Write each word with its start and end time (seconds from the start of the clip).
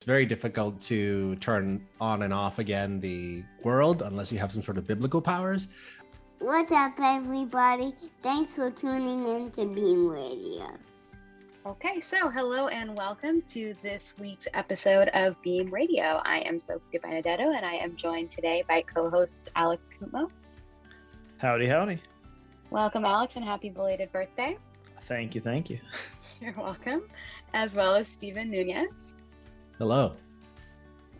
it's 0.00 0.06
very 0.06 0.24
difficult 0.24 0.80
to 0.80 1.36
turn 1.36 1.86
on 2.00 2.22
and 2.22 2.32
off 2.32 2.58
again 2.58 3.00
the 3.00 3.44
world 3.62 4.00
unless 4.00 4.32
you 4.32 4.38
have 4.38 4.50
some 4.50 4.62
sort 4.62 4.78
of 4.78 4.86
biblical 4.86 5.20
powers. 5.20 5.68
What's 6.38 6.72
up, 6.72 6.94
everybody? 6.98 7.94
Thanks 8.22 8.54
for 8.54 8.70
tuning 8.70 9.28
in 9.28 9.50
to 9.50 9.66
Beam 9.66 10.08
Radio. 10.08 10.68
Okay, 11.66 12.00
so 12.00 12.30
hello 12.30 12.68
and 12.68 12.96
welcome 12.96 13.42
to 13.50 13.74
this 13.82 14.14
week's 14.18 14.48
episode 14.54 15.08
of 15.08 15.36
Beam 15.42 15.68
Radio. 15.68 16.22
I 16.24 16.38
am 16.46 16.58
Sophie 16.58 16.80
DeBenedetto 16.94 17.54
and 17.54 17.66
I 17.66 17.74
am 17.74 17.94
joined 17.94 18.30
today 18.30 18.64
by 18.66 18.80
co 18.80 19.10
hosts 19.10 19.50
Alex 19.54 19.82
Koutmos. 20.00 20.30
Howdy, 21.36 21.66
howdy. 21.66 22.00
Welcome, 22.70 23.04
Alex, 23.04 23.36
and 23.36 23.44
happy 23.44 23.68
belated 23.68 24.10
birthday. 24.12 24.56
Thank 25.02 25.34
you, 25.34 25.42
thank 25.42 25.68
you. 25.68 25.78
You're 26.40 26.54
welcome. 26.56 27.02
As 27.52 27.74
well 27.74 27.94
as 27.96 28.08
Stephen 28.08 28.50
Nunez. 28.50 29.12
Hello. 29.80 30.14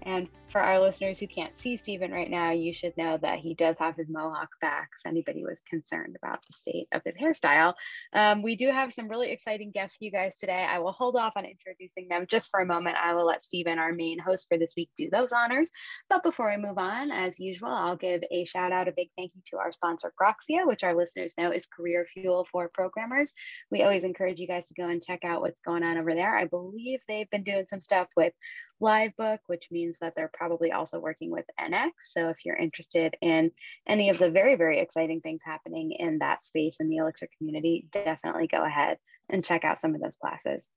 And 0.02 0.28
for 0.50 0.60
our 0.60 0.80
listeners 0.80 1.20
who 1.20 1.28
can't 1.28 1.58
see 1.60 1.76
Stephen 1.76 2.10
right 2.10 2.28
now, 2.28 2.50
you 2.50 2.72
should 2.72 2.96
know 2.96 3.16
that 3.22 3.38
he 3.38 3.54
does 3.54 3.76
have 3.78 3.94
his 3.94 4.08
mohawk 4.08 4.48
back 4.60 4.90
if 4.98 5.08
anybody 5.08 5.44
was 5.44 5.60
concerned 5.60 6.16
about 6.20 6.40
the 6.46 6.52
state 6.52 6.88
of 6.92 7.02
his 7.04 7.16
hairstyle. 7.16 7.74
Um, 8.12 8.42
we 8.42 8.56
do 8.56 8.68
have 8.68 8.92
some 8.92 9.08
really 9.08 9.30
exciting 9.30 9.70
guests 9.70 9.96
for 9.96 10.04
you 10.04 10.10
guys 10.10 10.36
today. 10.36 10.66
I 10.68 10.80
will 10.80 10.92
hold 10.92 11.14
off 11.16 11.34
on 11.36 11.44
introducing 11.44 12.08
them 12.08 12.26
just 12.28 12.50
for 12.50 12.60
a 12.60 12.66
moment. 12.66 12.96
I 12.96 13.14
will 13.14 13.26
let 13.26 13.44
Stephen, 13.44 13.78
our 13.78 13.92
main 13.92 14.18
host 14.18 14.46
for 14.48 14.58
this 14.58 14.74
week, 14.76 14.90
do 14.96 15.08
those 15.10 15.32
honors. 15.32 15.70
But 16.08 16.24
before 16.24 16.50
we 16.50 16.56
move 16.56 16.78
on, 16.78 17.12
as 17.12 17.38
usual, 17.38 17.70
I'll 17.70 17.96
give 17.96 18.22
a 18.30 18.44
shout 18.44 18.72
out, 18.72 18.88
a 18.88 18.92
big 18.92 19.10
thank 19.16 19.30
you 19.36 19.42
to 19.50 19.58
our 19.58 19.70
sponsor, 19.70 20.12
Groxio, 20.20 20.66
which 20.66 20.82
our 20.82 20.96
listeners 20.96 21.34
know 21.38 21.52
is 21.52 21.66
career 21.66 22.06
fuel 22.12 22.44
for 22.50 22.70
programmers. 22.74 23.32
We 23.70 23.82
always 23.82 24.04
encourage 24.04 24.40
you 24.40 24.48
guys 24.48 24.66
to 24.66 24.74
go 24.74 24.88
and 24.88 25.02
check 25.02 25.24
out 25.24 25.42
what's 25.42 25.60
going 25.60 25.84
on 25.84 25.96
over 25.96 26.14
there. 26.14 26.36
I 26.36 26.46
believe 26.46 27.00
they've 27.06 27.30
been 27.30 27.44
doing 27.44 27.66
some 27.68 27.80
stuff 27.80 28.08
with 28.16 28.32
Livebook, 28.80 29.38
which 29.46 29.68
means 29.70 29.98
that 30.00 30.14
they're 30.16 30.30
probably 30.40 30.72
also 30.72 30.98
working 30.98 31.30
with 31.30 31.44
NX. 31.60 31.90
So 32.00 32.30
if 32.30 32.46
you're 32.46 32.56
interested 32.56 33.14
in 33.20 33.50
any 33.86 34.08
of 34.08 34.16
the 34.16 34.30
very, 34.30 34.56
very 34.56 34.78
exciting 34.78 35.20
things 35.20 35.42
happening 35.44 35.92
in 35.92 36.20
that 36.20 36.46
space 36.46 36.78
in 36.80 36.88
the 36.88 36.96
Elixir 36.96 37.28
community, 37.36 37.86
definitely 37.92 38.46
go 38.46 38.64
ahead 38.64 38.96
and 39.28 39.44
check 39.44 39.64
out 39.64 39.82
some 39.82 39.94
of 39.94 40.00
those 40.00 40.16
classes. 40.16 40.70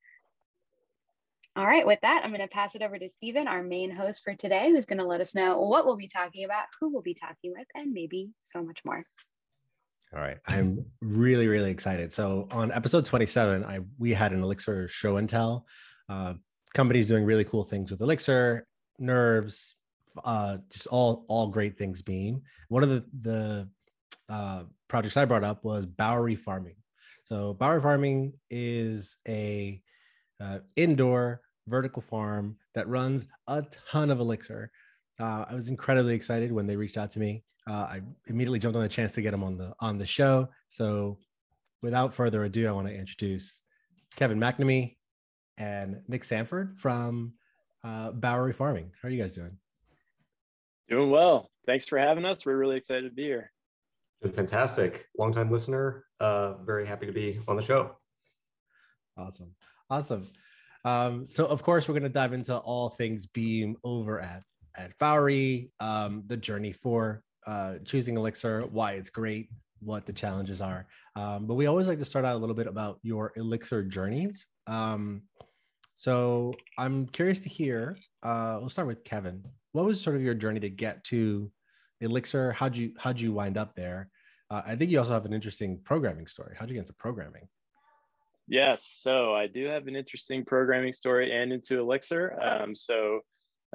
All 1.55 1.65
right, 1.65 1.87
with 1.87 1.99
that, 2.01 2.23
I'm 2.23 2.31
going 2.31 2.41
to 2.41 2.47
pass 2.47 2.75
it 2.75 2.81
over 2.81 2.99
to 2.99 3.07
Stephen, 3.07 3.47
our 3.47 3.63
main 3.63 3.89
host 3.89 4.21
for 4.23 4.35
today, 4.35 4.69
who's 4.71 4.85
going 4.85 4.97
to 4.97 5.05
let 5.05 5.21
us 5.21 5.33
know 5.33 5.59
what 5.59 5.85
we'll 5.85 5.95
be 5.95 6.09
talking 6.09 6.43
about, 6.43 6.65
who 6.81 6.91
we'll 6.91 7.01
be 7.01 7.13
talking 7.13 7.53
with, 7.57 7.67
and 7.73 7.93
maybe 7.93 8.31
so 8.43 8.61
much 8.63 8.79
more. 8.83 9.05
All 10.13 10.19
right, 10.19 10.39
I'm 10.49 10.85
really, 11.01 11.47
really 11.47 11.71
excited. 11.71 12.11
So 12.11 12.49
on 12.51 12.71
episode 12.71 13.05
27, 13.05 13.63
I 13.63 13.79
we 13.97 14.13
had 14.13 14.33
an 14.33 14.43
Elixir 14.43 14.89
show 14.89 15.17
and 15.17 15.29
tell. 15.29 15.67
Uh, 16.09 16.33
companies 16.73 17.07
doing 17.07 17.23
really 17.23 17.43
cool 17.45 17.63
things 17.63 17.91
with 17.91 18.01
Elixir, 18.01 18.67
Nerves, 18.99 19.75
uh, 20.23 20.57
just 20.69 20.87
all 20.87 21.25
all 21.27 21.47
great 21.47 21.77
things. 21.77 22.01
Beam. 22.01 22.41
One 22.69 22.83
of 22.83 22.89
the 22.89 23.05
the 23.21 23.69
uh, 24.29 24.63
projects 24.87 25.17
I 25.17 25.25
brought 25.25 25.43
up 25.43 25.63
was 25.63 25.85
Bowery 25.85 26.35
Farming. 26.35 26.75
So 27.25 27.53
Bowery 27.53 27.81
Farming 27.81 28.33
is 28.49 29.17
a 29.27 29.81
uh, 30.39 30.59
indoor 30.75 31.41
vertical 31.67 32.01
farm 32.01 32.57
that 32.75 32.87
runs 32.87 33.25
a 33.47 33.63
ton 33.91 34.09
of 34.09 34.19
Elixir. 34.19 34.71
Uh, 35.19 35.45
I 35.49 35.55
was 35.55 35.67
incredibly 35.67 36.15
excited 36.15 36.51
when 36.51 36.67
they 36.67 36.75
reached 36.75 36.97
out 36.97 37.11
to 37.11 37.19
me. 37.19 37.43
Uh, 37.67 37.73
I 37.73 38.01
immediately 38.27 38.59
jumped 38.59 38.75
on 38.75 38.83
the 38.83 38.89
chance 38.89 39.13
to 39.13 39.21
get 39.21 39.31
them 39.31 39.43
on 39.43 39.57
the 39.57 39.73
on 39.79 39.97
the 39.97 40.05
show. 40.05 40.49
So, 40.67 41.17
without 41.81 42.13
further 42.13 42.43
ado, 42.43 42.67
I 42.67 42.71
want 42.71 42.87
to 42.87 42.95
introduce 42.95 43.61
Kevin 44.15 44.39
McNamee 44.39 44.97
and 45.57 46.01
Nick 46.07 46.23
Sanford 46.23 46.77
from 46.77 47.33
uh, 47.83 48.11
Bowery 48.11 48.53
Farming. 48.53 48.91
How 49.01 49.07
are 49.07 49.11
you 49.11 49.21
guys 49.21 49.35
doing? 49.35 49.57
Doing 50.89 51.09
well. 51.09 51.49
Thanks 51.65 51.85
for 51.85 51.97
having 51.97 52.25
us. 52.25 52.45
We're 52.45 52.57
really 52.57 52.77
excited 52.77 53.03
to 53.03 53.15
be 53.15 53.23
here. 53.23 53.51
Been 54.21 54.33
fantastic. 54.33 55.07
Longtime 55.17 55.51
listener. 55.51 56.05
Uh, 56.19 56.55
very 56.63 56.85
happy 56.85 57.05
to 57.05 57.11
be 57.11 57.39
on 57.47 57.55
the 57.55 57.61
show. 57.61 57.95
Awesome. 59.17 59.53
Awesome. 59.89 60.29
Um, 60.85 61.27
so 61.29 61.45
of 61.45 61.63
course 61.63 61.87
we're 61.87 61.93
going 61.93 62.03
to 62.03 62.09
dive 62.09 62.33
into 62.33 62.57
all 62.57 62.89
things 62.89 63.25
Beam 63.25 63.77
over 63.83 64.19
at 64.19 64.43
at 64.75 64.97
Bowery, 64.97 65.71
um, 65.79 66.23
the 66.25 66.37
journey 66.37 66.71
for 66.71 67.23
uh, 67.45 67.75
choosing 67.85 68.17
Elixir, 68.17 68.61
why 68.71 68.93
it's 68.93 69.09
great, 69.09 69.49
what 69.79 70.05
the 70.05 70.13
challenges 70.13 70.61
are. 70.61 70.87
Um, 71.15 71.45
but 71.45 71.55
we 71.55 71.67
always 71.67 71.87
like 71.87 71.99
to 71.99 72.05
start 72.05 72.25
out 72.25 72.35
a 72.35 72.39
little 72.39 72.55
bit 72.55 72.67
about 72.67 72.99
your 73.03 73.31
Elixir 73.35 73.83
journeys. 73.83 74.47
Um, 74.65 75.23
so 75.95 76.53
I'm 76.77 77.07
curious 77.07 77.39
to 77.41 77.49
hear. 77.49 77.97
Uh, 78.21 78.57
we'll 78.59 78.69
start 78.69 78.87
with 78.87 79.03
Kevin. 79.03 79.43
What 79.71 79.85
was 79.85 80.01
sort 80.01 80.15
of 80.15 80.21
your 80.21 80.33
journey 80.33 80.59
to 80.59 80.69
get 80.69 81.03
to 81.05 81.51
Elixir? 82.01 82.51
How'd 82.51 82.77
you 82.77 82.93
how'd 82.97 83.19
you 83.19 83.31
wind 83.33 83.57
up 83.57 83.75
there? 83.75 84.09
Uh, 84.49 84.61
I 84.65 84.75
think 84.75 84.91
you 84.91 84.99
also 84.99 85.13
have 85.13 85.25
an 85.25 85.33
interesting 85.33 85.79
programming 85.83 86.27
story. 86.27 86.55
How'd 86.57 86.69
you 86.69 86.75
get 86.75 86.81
into 86.81 86.93
programming? 86.93 87.47
Yes, 88.47 88.97
so 88.99 89.33
I 89.33 89.47
do 89.47 89.65
have 89.67 89.87
an 89.87 89.95
interesting 89.95 90.43
programming 90.43 90.93
story 90.93 91.31
and 91.31 91.53
into 91.53 91.79
Elixir. 91.79 92.37
Um, 92.41 92.75
so 92.75 93.21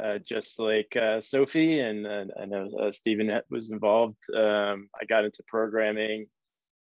uh, 0.03 0.19
just 0.19 0.61
like 0.61 0.95
uh, 0.95 1.21
Sophie 1.21 1.81
and 1.81 2.07
I 2.07 2.45
know 2.45 2.67
uh, 2.81 2.93
Stephen 2.93 3.31
was 3.51 3.71
involved, 3.71 4.19
um, 4.37 4.89
I 5.01 5.05
got 5.09 5.25
into 5.25 5.43
programming 5.49 6.27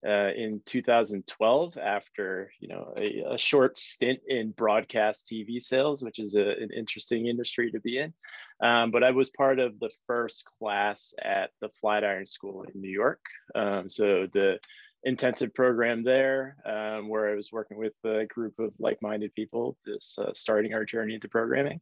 uh, 0.07 0.31
in 0.37 0.61
2012 0.67 1.77
after 1.77 2.51
you 2.59 2.69
know 2.69 2.93
a, 2.99 3.35
a, 3.35 3.39
short 3.39 3.79
stint 3.79 4.19
in 4.27 4.51
broadcast 4.51 5.31
TV 5.33 5.63
sales, 5.63 6.03
which 6.03 6.19
is 6.19 6.35
a, 6.35 6.41
an 6.41 6.71
interesting 6.77 7.27
industry 7.27 7.71
to 7.71 7.81
be 7.81 7.99
in. 7.99 8.13
Um, 8.61 8.91
but 8.91 9.05
I 9.05 9.13
was 9.13 9.31
part 9.31 9.59
of 9.59 9.79
the 9.79 9.91
first 10.07 10.45
class 10.59 11.15
at 11.23 11.51
the 11.61 11.69
Flatiron 11.69 12.27
School 12.27 12.65
in 12.65 12.81
New 12.81 12.91
York. 12.91 13.21
Um, 13.55 13.89
so 13.89 14.27
the 14.33 14.59
intensive 15.05 15.55
program 15.55 16.05
there, 16.05 16.57
um, 16.65 17.09
where 17.09 17.31
I 17.31 17.35
was 17.35 17.53
working 17.53 17.77
with 17.77 17.95
a 18.05 18.25
group 18.27 18.59
of 18.59 18.73
like-minded 18.79 19.35
people, 19.35 19.77
just 19.87 20.19
uh, 20.19 20.33
starting 20.35 20.75
our 20.75 20.85
journey 20.85 21.15
into 21.15 21.29
programming. 21.29 21.81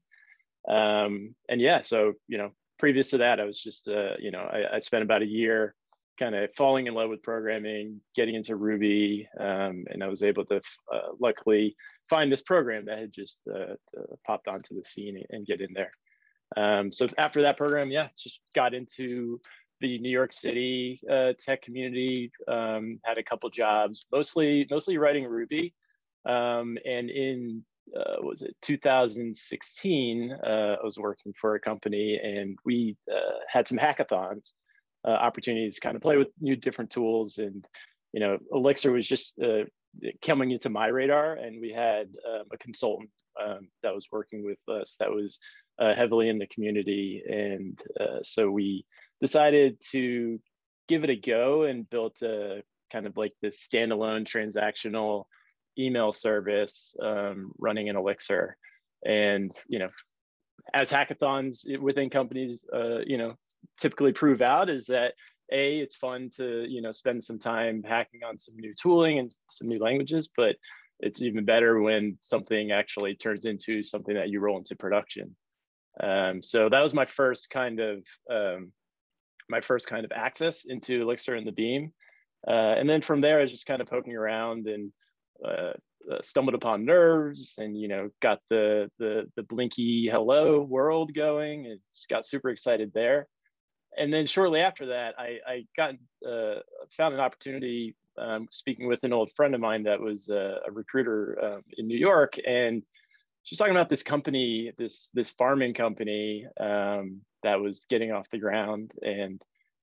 Um, 0.68 1.34
and 1.48 1.60
yeah, 1.60 1.80
so 1.80 2.14
you 2.28 2.38
know, 2.38 2.50
previous 2.78 3.10
to 3.10 3.18
that, 3.18 3.40
I 3.40 3.44
was 3.44 3.58
just 3.58 3.88
uh, 3.88 4.16
you 4.18 4.30
know 4.30 4.40
I, 4.40 4.76
I 4.76 4.78
spent 4.80 5.04
about 5.04 5.22
a 5.22 5.26
year 5.26 5.74
kind 6.20 6.34
of 6.34 6.50
falling 6.54 6.86
in 6.86 6.94
love 6.94 7.08
with 7.08 7.22
programming, 7.22 8.00
getting 8.14 8.34
into 8.34 8.54
Ruby, 8.54 9.26
um, 9.40 9.84
and 9.88 10.04
I 10.04 10.06
was 10.06 10.22
able 10.22 10.44
to 10.44 10.60
uh, 10.92 11.08
luckily 11.18 11.74
find 12.10 12.30
this 12.30 12.42
program 12.42 12.84
that 12.84 12.98
had 12.98 13.12
just 13.12 13.40
uh, 13.52 13.74
uh, 13.98 14.16
popped 14.26 14.46
onto 14.46 14.76
the 14.76 14.84
scene 14.84 15.24
and 15.30 15.46
get 15.46 15.62
in 15.62 15.72
there. 15.72 15.92
Um, 16.56 16.92
so 16.92 17.08
after 17.16 17.42
that 17.42 17.56
program, 17.56 17.90
yeah, 17.90 18.08
just 18.18 18.40
got 18.54 18.74
into 18.74 19.40
the 19.80 19.98
New 19.98 20.10
York 20.10 20.32
City 20.32 21.00
uh, 21.10 21.32
tech 21.38 21.62
community. 21.62 22.30
Um, 22.46 23.00
had 23.02 23.16
a 23.16 23.22
couple 23.22 23.48
jobs, 23.48 24.04
mostly 24.12 24.66
mostly 24.70 24.98
writing 24.98 25.24
Ruby, 25.24 25.74
um, 26.28 26.76
and 26.84 27.08
in 27.08 27.64
uh, 27.96 28.16
was 28.20 28.42
it 28.42 28.54
2016? 28.60 30.32
Uh, 30.32 30.76
I 30.80 30.84
was 30.84 30.98
working 30.98 31.32
for 31.40 31.54
a 31.54 31.60
company, 31.60 32.20
and 32.22 32.58
we 32.64 32.96
had 33.48 33.66
some 33.66 33.78
hackathons 33.78 34.52
uh, 35.06 35.10
opportunities 35.10 35.78
kind 35.78 35.96
of 35.96 36.02
play 36.02 36.16
with 36.16 36.28
new 36.40 36.56
different 36.56 36.90
tools. 36.90 37.38
And, 37.38 37.64
you 38.12 38.20
know, 38.20 38.38
Elixir 38.52 38.92
was 38.92 39.06
just 39.06 39.38
uh, 39.40 39.64
coming 40.24 40.50
into 40.50 40.70
my 40.70 40.88
radar. 40.88 41.34
And 41.34 41.60
we 41.60 41.70
had 41.70 42.08
um, 42.28 42.44
a 42.52 42.58
consultant 42.58 43.10
um, 43.42 43.68
that 43.82 43.94
was 43.94 44.06
working 44.12 44.44
with 44.44 44.58
us 44.68 44.96
that 45.00 45.10
was 45.10 45.38
uh, 45.78 45.94
heavily 45.94 46.28
in 46.28 46.38
the 46.38 46.46
community. 46.46 47.22
And 47.28 47.80
uh, 47.98 48.22
so 48.22 48.50
we 48.50 48.84
decided 49.20 49.80
to 49.92 50.40
give 50.88 51.04
it 51.04 51.10
a 51.10 51.16
go 51.16 51.62
and 51.62 51.88
built 51.88 52.20
a 52.22 52.62
kind 52.92 53.06
of 53.06 53.16
like 53.16 53.32
this 53.40 53.66
standalone 53.66 54.24
transactional 54.24 55.24
email 55.78 56.12
service 56.12 56.94
um, 57.02 57.52
running 57.58 57.86
in 57.86 57.96
Elixir. 57.96 58.56
And, 59.06 59.56
you 59.68 59.78
know, 59.78 59.88
as 60.74 60.90
hackathons 60.90 61.64
within 61.80 62.10
companies, 62.10 62.62
uh, 62.74 62.98
you 63.06 63.16
know, 63.16 63.34
typically 63.78 64.12
prove 64.12 64.42
out 64.42 64.68
is 64.68 64.86
that 64.86 65.14
a 65.52 65.80
it's 65.80 65.96
fun 65.96 66.30
to 66.36 66.64
you 66.68 66.80
know 66.80 66.92
spend 66.92 67.24
some 67.24 67.38
time 67.38 67.82
hacking 67.82 68.20
on 68.22 68.38
some 68.38 68.54
new 68.56 68.74
tooling 68.80 69.18
and 69.18 69.32
some 69.48 69.68
new 69.68 69.78
languages 69.78 70.28
but 70.36 70.56
it's 71.02 71.22
even 71.22 71.44
better 71.44 71.80
when 71.80 72.18
something 72.20 72.72
actually 72.72 73.14
turns 73.14 73.44
into 73.44 73.82
something 73.82 74.14
that 74.14 74.28
you 74.28 74.40
roll 74.40 74.58
into 74.58 74.76
production. 74.76 75.34
Um, 76.02 76.42
so 76.42 76.68
that 76.68 76.82
was 76.82 76.94
my 76.94 77.06
first 77.06 77.50
kind 77.50 77.80
of 77.80 78.04
um, 78.30 78.72
my 79.48 79.60
first 79.60 79.88
kind 79.88 80.04
of 80.04 80.12
access 80.12 80.64
into 80.64 81.02
elixir 81.02 81.34
and 81.34 81.46
the 81.46 81.52
beam. 81.52 81.92
Uh, 82.46 82.74
and 82.78 82.88
then 82.88 83.02
from 83.02 83.20
there 83.20 83.38
i 83.38 83.42
was 83.42 83.50
just 83.50 83.66
kind 83.66 83.82
of 83.82 83.88
poking 83.88 84.16
around 84.16 84.66
and 84.66 84.90
uh, 85.46 85.72
uh, 86.10 86.22
stumbled 86.22 86.54
upon 86.54 86.86
nerves 86.86 87.56
and 87.58 87.78
you 87.78 87.86
know 87.86 88.08
got 88.22 88.40
the 88.48 88.90
the 88.98 89.26
the 89.36 89.42
blinky 89.42 90.08
hello 90.10 90.62
world 90.62 91.12
going 91.12 91.66
and 91.66 91.78
got 92.08 92.24
super 92.24 92.48
excited 92.48 92.92
there 92.94 93.28
and 93.96 94.12
then 94.12 94.26
shortly 94.26 94.60
after 94.60 94.86
that, 94.86 95.14
I, 95.18 95.38
I 95.46 95.66
got 95.76 95.94
uh, 96.26 96.60
found 96.96 97.14
an 97.14 97.20
opportunity 97.20 97.96
um, 98.18 98.48
speaking 98.50 98.86
with 98.86 99.02
an 99.02 99.12
old 99.12 99.32
friend 99.36 99.54
of 99.54 99.60
mine 99.60 99.84
that 99.84 100.00
was 100.00 100.28
uh, 100.28 100.58
a 100.66 100.70
recruiter 100.70 101.38
um, 101.42 101.62
in 101.76 101.86
New 101.86 101.98
York, 101.98 102.34
and 102.46 102.82
she's 103.42 103.58
talking 103.58 103.74
about 103.74 103.88
this 103.88 104.02
company, 104.02 104.72
this 104.78 105.10
this 105.14 105.30
farming 105.30 105.74
company 105.74 106.46
um, 106.58 107.20
that 107.42 107.60
was 107.60 107.86
getting 107.88 108.12
off 108.12 108.30
the 108.30 108.38
ground, 108.38 108.92
and 109.02 109.40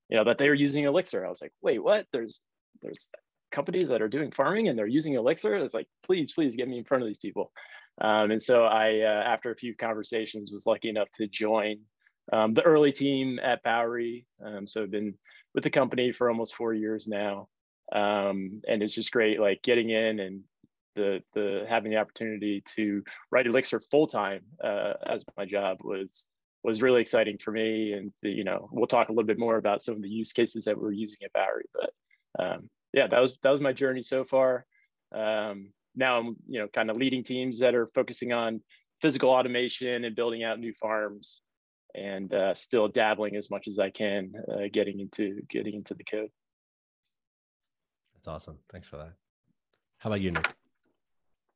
you 0.09 0.17
know 0.17 0.23
that 0.25 0.37
they 0.37 0.49
were 0.49 0.55
using 0.55 0.85
Elixir. 0.85 1.25
I 1.25 1.29
was 1.29 1.41
like, 1.41 1.53
wait, 1.61 1.83
what? 1.83 2.05
There's 2.11 2.41
there's 2.81 3.09
companies 3.51 3.89
that 3.89 4.01
are 4.01 4.09
doing 4.09 4.31
farming 4.31 4.67
and 4.67 4.77
they're 4.77 4.87
using 4.87 5.13
Elixir. 5.13 5.55
It's 5.55 5.73
like, 5.73 5.87
please, 6.03 6.31
please 6.31 6.55
get 6.55 6.67
me 6.67 6.77
in 6.77 6.83
front 6.83 7.03
of 7.03 7.07
these 7.07 7.17
people. 7.17 7.51
Um, 7.99 8.31
and 8.31 8.41
so 8.43 8.63
I, 8.63 8.99
uh, 9.01 9.23
after 9.25 9.51
a 9.51 9.55
few 9.55 9.75
conversations, 9.75 10.51
was 10.51 10.65
lucky 10.65 10.89
enough 10.89 11.09
to 11.15 11.27
join 11.27 11.79
um, 12.31 12.53
the 12.53 12.63
early 12.63 12.91
team 12.91 13.39
at 13.41 13.63
Bowery. 13.63 14.25
Um, 14.43 14.67
so 14.67 14.83
I've 14.83 14.91
been 14.91 15.13
with 15.53 15.63
the 15.63 15.69
company 15.69 16.11
for 16.11 16.29
almost 16.29 16.55
four 16.55 16.73
years 16.73 17.07
now, 17.07 17.47
um, 17.93 18.61
and 18.67 18.83
it's 18.83 18.93
just 18.93 19.11
great, 19.11 19.39
like 19.39 19.61
getting 19.61 19.89
in 19.89 20.19
and 20.19 20.43
the 20.95 21.21
the 21.33 21.65
having 21.69 21.91
the 21.91 21.97
opportunity 21.97 22.63
to 22.75 23.03
write 23.31 23.47
Elixir 23.47 23.79
full 23.91 24.07
time 24.07 24.41
uh, 24.63 24.93
as 25.05 25.23
my 25.37 25.45
job 25.45 25.77
was 25.83 26.25
was 26.63 26.81
really 26.81 27.01
exciting 27.01 27.37
for 27.37 27.51
me. 27.51 27.93
And 27.93 28.11
the, 28.21 28.31
you 28.31 28.43
know, 28.43 28.67
we'll 28.71 28.87
talk 28.87 29.09
a 29.09 29.11
little 29.11 29.27
bit 29.27 29.39
more 29.39 29.57
about 29.57 29.81
some 29.81 29.95
of 29.95 30.01
the 30.01 30.09
use 30.09 30.33
cases 30.33 30.65
that 30.65 30.77
we're 30.77 30.91
using 30.91 31.19
at 31.23 31.33
Bowery. 31.33 31.65
But 31.73 32.43
um, 32.43 32.69
yeah, 32.93 33.07
that 33.07 33.21
was 33.21 33.37
that 33.43 33.51
was 33.51 33.61
my 33.61 33.73
journey 33.73 34.01
so 34.01 34.25
far. 34.25 34.65
Um, 35.15 35.71
now 35.95 36.19
I'm 36.19 36.35
you 36.47 36.59
know 36.59 36.67
kind 36.67 36.89
of 36.89 36.97
leading 36.97 37.23
teams 37.23 37.59
that 37.59 37.75
are 37.75 37.87
focusing 37.95 38.33
on 38.33 38.61
physical 39.01 39.29
automation 39.29 40.03
and 40.03 40.15
building 40.15 40.43
out 40.43 40.59
new 40.59 40.73
farms 40.73 41.41
and 41.95 42.33
uh, 42.33 42.53
still 42.53 42.87
dabbling 42.87 43.35
as 43.35 43.49
much 43.49 43.67
as 43.67 43.79
I 43.79 43.89
can, 43.89 44.33
uh, 44.51 44.67
getting 44.71 44.99
into 44.99 45.41
getting 45.49 45.75
into 45.75 45.93
the 45.93 46.03
code. 46.03 46.29
That's 48.13 48.27
awesome. 48.27 48.57
Thanks 48.71 48.87
for 48.87 48.97
that. 48.97 49.13
How 49.99 50.09
about 50.09 50.21
you, 50.21 50.31
Nick? 50.31 50.47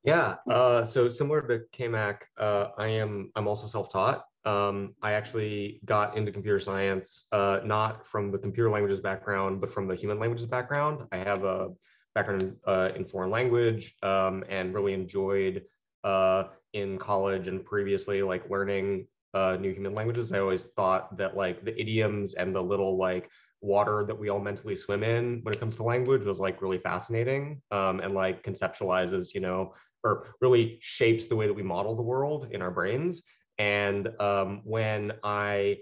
Yeah. 0.04 0.36
Uh, 0.50 0.84
so 0.84 1.10
similar 1.10 1.42
to 1.42 1.62
KMac, 1.78 2.18
uh, 2.38 2.70
I 2.78 2.88
am 2.88 3.32
I'm 3.36 3.48
also 3.48 3.68
self-taught. 3.68 4.26
Um, 4.44 4.96
I 5.04 5.12
actually 5.14 5.80
got 5.86 6.18
into 6.18 6.32
computer 6.32 6.60
science 6.60 7.26
uh, 7.32 7.60
not 7.64 8.06
from 8.08 8.32
the 8.32 8.40
computer 8.40 8.72
languages 8.72 9.00
background, 9.00 9.62
but 9.62 9.72
from 9.72 9.88
the 9.88 9.96
human 9.96 10.20
languages 10.20 10.48
background. 10.48 11.08
I 11.12 11.18
have 11.18 11.44
a 11.44 11.70
background 12.16 12.56
uh, 12.66 12.90
in 12.96 13.06
foreign 13.06 13.30
language 13.30 13.96
um, 14.02 14.44
and 14.50 14.74
really 14.74 14.94
enjoyed 14.94 15.64
uh, 16.04 16.46
in 16.74 16.98
college 16.98 17.48
and 17.48 17.64
previously 17.64 18.24
like 18.24 18.50
learning 18.50 19.06
uh, 19.34 19.58
new 19.60 19.72
human 19.72 19.94
languages. 19.94 20.32
I 20.32 20.40
always 20.40 20.66
thought 20.76 21.18
that 21.18 21.36
like 21.36 21.64
the 21.64 21.80
idioms 21.80 22.34
and 22.34 22.56
the 22.56 22.62
little 22.62 22.98
like 22.98 23.30
water 23.62 24.04
that 24.08 24.18
we 24.18 24.30
all 24.30 24.40
mentally 24.40 24.76
swim 24.76 25.04
in 25.04 25.40
when 25.44 25.54
it 25.54 25.60
comes 25.60 25.76
to 25.76 25.84
language 25.84 26.24
was 26.26 26.40
like 26.40 26.62
really 26.62 26.80
fascinating 26.80 27.62
um, 27.72 28.00
and 28.00 28.14
like 28.14 28.44
conceptualizes, 28.44 29.34
you 29.34 29.40
know, 29.40 29.74
or 30.04 30.28
really 30.42 30.80
shapes 30.82 31.28
the 31.28 31.36
way 31.36 31.48
that 31.48 31.54
we 31.54 31.64
model 31.64 31.96
the 31.96 32.02
world 32.02 32.48
in 32.52 32.62
our 32.62 32.72
brains. 32.72 33.22
And 33.60 34.10
um, 34.20 34.62
when 34.64 35.14
I 35.24 35.78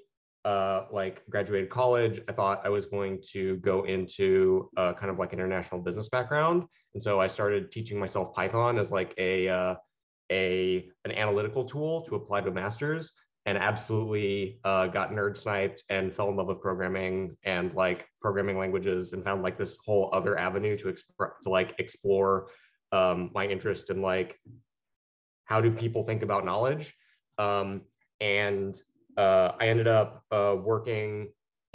uh, 0.46 0.86
like 0.92 1.22
graduated 1.30 1.70
college, 1.70 2.22
I 2.28 2.34
thought 2.34 2.62
I 2.66 2.70
was 2.70 2.86
going 2.86 3.22
to 3.32 3.58
go 3.58 3.84
into 3.84 4.70
uh, 4.78 4.94
kind 4.94 5.10
of 5.10 5.20
like 5.20 5.34
international 5.34 5.82
business 5.82 6.10
background, 6.10 6.66
and 6.94 7.04
so 7.04 7.20
I 7.20 7.28
started 7.28 7.72
teaching 7.72 8.00
myself 8.00 8.34
Python 8.34 8.78
as 8.78 8.90
like 8.90 9.14
a 9.18 9.50
uh, 9.50 9.76
a 10.32 10.90
an 11.06 11.12
analytical 11.12 11.66
tool 11.66 12.02
to 12.06 12.16
apply 12.16 12.42
to 12.42 12.50
a 12.50 12.54
master's, 12.54 13.12
and 13.50 13.58
absolutely 13.58 14.60
uh, 14.64 14.86
got 14.86 15.12
nerd 15.12 15.36
sniped 15.36 15.84
and 15.90 16.14
fell 16.14 16.30
in 16.30 16.36
love 16.36 16.46
with 16.46 16.62
programming 16.62 17.36
and 17.44 17.74
like 17.74 18.06
programming 18.22 18.60
languages, 18.60 19.14
and 19.14 19.24
found 19.24 19.42
like 19.42 19.58
this 19.58 19.76
whole 19.84 20.08
other 20.14 20.38
avenue 20.38 20.78
to 20.78 20.94
to 20.94 21.50
like 21.50 21.74
explore 21.80 22.50
um, 22.92 23.32
my 23.34 23.48
interest 23.48 23.90
in 23.90 24.04
like 24.04 24.40
how 25.46 25.60
do 25.60 25.72
people 25.72 26.04
think 26.04 26.22
about 26.22 26.46
knowledge, 26.46 26.94
um, 27.40 27.82
and 28.22 28.80
uh, 29.18 29.54
I 29.60 29.68
ended 29.68 29.88
up 29.88 30.24
uh, 30.30 30.56
working 30.62 31.30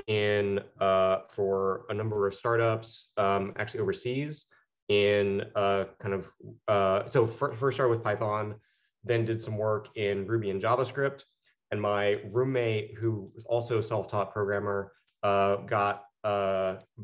in 0.06 0.60
uh, 0.80 1.22
for 1.28 1.86
a 1.88 1.94
number 1.94 2.28
of 2.28 2.36
startups, 2.36 3.10
um, 3.16 3.52
actually 3.56 3.80
overseas, 3.80 4.46
in 4.90 5.42
uh, 5.56 5.86
kind 5.98 6.14
of 6.14 6.28
uh, 6.68 7.10
so 7.10 7.26
first 7.26 7.74
started 7.74 7.90
with 7.90 8.04
Python, 8.04 8.54
then 9.02 9.24
did 9.24 9.42
some 9.42 9.58
work 9.58 9.88
in 9.96 10.24
Ruby 10.24 10.50
and 10.50 10.62
JavaScript, 10.62 11.24
and 11.70 11.80
my 11.80 12.20
roommate, 12.30 12.94
who 12.98 13.30
was 13.34 13.44
also 13.46 13.78
a 13.78 13.82
self-taught 13.82 14.32
programmer, 14.32 14.92
uh, 15.22 15.56
got 15.56 16.04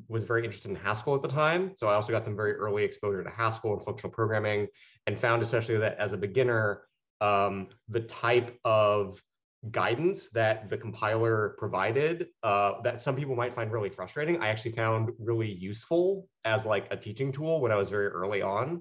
was 0.09 0.25
very 0.25 0.45
interested 0.45 0.71
in 0.71 0.77
Haskell 0.77 1.15
at 1.15 1.23
the 1.23 1.29
time. 1.29 1.73
So 1.77 1.89
I 1.89 1.95
also 1.95 2.11
got 2.11 2.25
some 2.25 2.35
very 2.35 2.55
early 2.55 2.85
exposure 2.85 3.23
to 3.23 3.31
Haskell 3.31 3.75
and 3.75 3.85
functional 3.85 4.13
programming, 4.13 4.67
and 5.07 5.19
found 5.19 5.43
especially 5.43 5.77
that 5.77 5.99
as 5.99 6.15
a 6.15 6.17
beginner, 6.17 6.83
um, 7.21 7.69
the 7.89 8.01
type 8.01 8.59
of 8.65 9.21
guidance 9.71 10.31
that 10.31 10.71
the 10.71 10.79
compiler 10.79 11.55
provided 11.59 12.29
uh, 12.43 12.81
that 12.83 13.03
some 13.03 13.15
people 13.15 13.37
might 13.37 13.55
find 13.55 13.71
really 13.71 13.91
frustrating, 13.91 14.41
I 14.41 14.49
actually 14.49 14.73
found 14.73 15.11
really 15.19 15.53
useful 15.53 16.27
as 16.47 16.65
like 16.65 16.87
a 16.91 16.97
teaching 16.97 17.31
tool 17.31 17.61
when 17.61 17.71
I 17.71 17.77
was 17.77 17.91
very 17.91 18.07
early 18.07 18.41
on. 18.41 18.81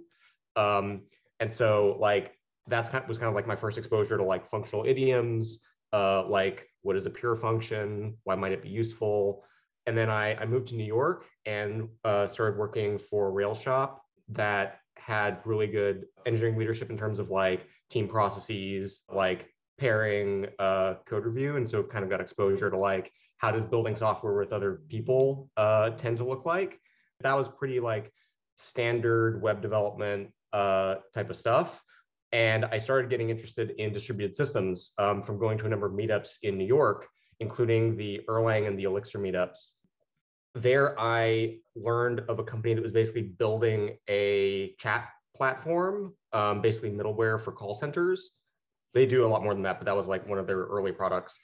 Um, 0.55 1.01
and 1.41 1.51
so 1.51 1.97
like 1.99 2.31
that's 2.67 2.87
kind 2.87 3.03
of, 3.03 3.09
was 3.09 3.17
kind 3.17 3.27
of 3.27 3.35
like 3.35 3.47
my 3.47 3.57
first 3.57 3.77
exposure 3.77 4.17
to 4.17 4.23
like 4.23 4.49
functional 4.49 4.85
idioms, 4.85 5.59
uh, 5.93 6.27
like 6.27 6.67
what 6.81 6.95
is 6.95 7.05
a 7.05 7.09
pure 7.09 7.35
function, 7.35 8.17
why 8.23 8.35
might 8.35 8.51
it 8.51 8.63
be 8.63 8.69
useful, 8.69 9.43
and 9.85 9.97
then 9.97 10.09
I, 10.09 10.35
I 10.35 10.45
moved 10.45 10.67
to 10.67 10.75
New 10.75 10.85
York 10.85 11.25
and 11.45 11.89
uh, 12.03 12.27
started 12.27 12.57
working 12.57 12.97
for 12.97 13.31
RailsShop 13.31 13.97
that 14.29 14.79
had 14.97 15.39
really 15.45 15.67
good 15.67 16.05
engineering 16.25 16.57
leadership 16.57 16.89
in 16.89 16.97
terms 16.97 17.17
of 17.17 17.29
like 17.29 17.65
team 17.89 18.07
processes, 18.07 19.01
like 19.11 19.47
pairing 19.79 20.47
uh, 20.59 20.95
code 21.05 21.25
review, 21.25 21.55
and 21.55 21.67
so 21.67 21.81
kind 21.81 22.03
of 22.03 22.09
got 22.09 22.21
exposure 22.21 22.69
to 22.69 22.77
like 22.77 23.11
how 23.37 23.51
does 23.51 23.63
building 23.63 23.95
software 23.95 24.37
with 24.37 24.53
other 24.53 24.81
people 24.89 25.49
uh, 25.57 25.89
tend 25.91 26.17
to 26.17 26.23
look 26.23 26.45
like. 26.45 26.79
That 27.21 27.33
was 27.33 27.47
pretty 27.47 27.79
like 27.79 28.11
standard 28.57 29.41
web 29.41 29.61
development 29.61 30.31
uh, 30.53 30.95
type 31.13 31.29
of 31.29 31.37
stuff. 31.37 31.81
And 32.31 32.65
I 32.65 32.77
started 32.77 33.09
getting 33.09 33.29
interested 33.29 33.71
in 33.71 33.91
distributed 33.91 34.35
systems 34.35 34.93
um, 34.97 35.23
from 35.23 35.39
going 35.39 35.57
to 35.59 35.65
a 35.65 35.69
number 35.69 35.87
of 35.87 35.93
meetups 35.93 36.37
in 36.43 36.57
New 36.57 36.65
York, 36.65 37.07
including 37.39 37.97
the 37.97 38.21
Erlang 38.29 38.67
and 38.67 38.77
the 38.77 38.83
Elixir 38.83 39.19
meetups. 39.19 39.71
There, 40.55 40.99
I 40.99 41.57
learned 41.75 42.21
of 42.27 42.39
a 42.39 42.43
company 42.43 42.73
that 42.73 42.81
was 42.81 42.91
basically 42.91 43.23
building 43.23 43.97
a 44.07 44.75
chat 44.79 45.09
platform, 45.35 46.13
um, 46.33 46.61
basically 46.61 46.91
middleware 46.91 47.39
for 47.39 47.51
call 47.51 47.75
centers 47.75 48.31
they 48.93 49.05
do 49.05 49.25
a 49.25 49.27
lot 49.27 49.43
more 49.43 49.53
than 49.53 49.63
that, 49.63 49.79
but 49.79 49.85
that 49.85 49.95
was 49.95 50.07
like 50.07 50.27
one 50.27 50.39
of 50.39 50.47
their 50.47 50.63
early 50.63 50.91
products. 50.91 51.37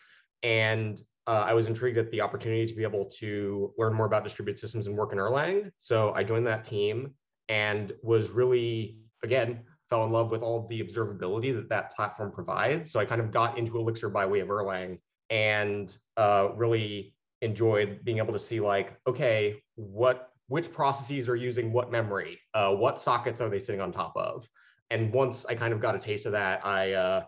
And 0.43 1.01
uh, 1.27 1.43
I 1.47 1.53
was 1.53 1.67
intrigued 1.67 1.97
at 1.97 2.11
the 2.11 2.21
opportunity 2.21 2.65
to 2.65 2.73
be 2.73 2.83
able 2.83 3.05
to 3.19 3.73
learn 3.77 3.93
more 3.93 4.05
about 4.05 4.23
distributed 4.23 4.59
systems 4.59 4.87
and 4.87 4.97
work 4.97 5.11
in 5.11 5.17
Erlang. 5.17 5.71
So 5.79 6.13
I 6.13 6.23
joined 6.23 6.47
that 6.47 6.63
team 6.63 7.13
and 7.49 7.93
was 8.03 8.29
really, 8.29 8.97
again, 9.23 9.61
fell 9.89 10.05
in 10.05 10.11
love 10.11 10.31
with 10.31 10.41
all 10.41 10.67
the 10.67 10.81
observability 10.81 11.53
that 11.55 11.69
that 11.69 11.95
platform 11.95 12.31
provides. 12.31 12.91
So 12.91 12.99
I 12.99 13.05
kind 13.05 13.21
of 13.21 13.31
got 13.31 13.57
into 13.57 13.77
Elixir 13.77 14.09
by 14.09 14.25
way 14.25 14.39
of 14.39 14.49
Erlang 14.49 14.99
and 15.29 15.95
uh, 16.17 16.49
really 16.55 17.15
enjoyed 17.41 17.99
being 18.03 18.17
able 18.17 18.33
to 18.33 18.39
see 18.39 18.59
like, 18.59 18.97
okay, 19.07 19.61
what 19.75 20.29
which 20.47 20.71
processes 20.71 21.27
are 21.27 21.35
using 21.35 21.73
what 21.73 21.91
memory? 21.91 22.39
Uh, 22.53 22.71
what 22.71 22.99
sockets 22.99 23.41
are 23.41 23.49
they 23.49 23.59
sitting 23.59 23.81
on 23.81 23.91
top 23.91 24.15
of? 24.15 24.47
And 24.91 25.11
once 25.11 25.45
I 25.45 25.55
kind 25.55 25.73
of 25.73 25.81
got 25.81 25.95
a 25.95 25.99
taste 25.99 26.27
of 26.27 26.33
that, 26.33 26.65
I 26.65 26.93
uh, 26.93 27.23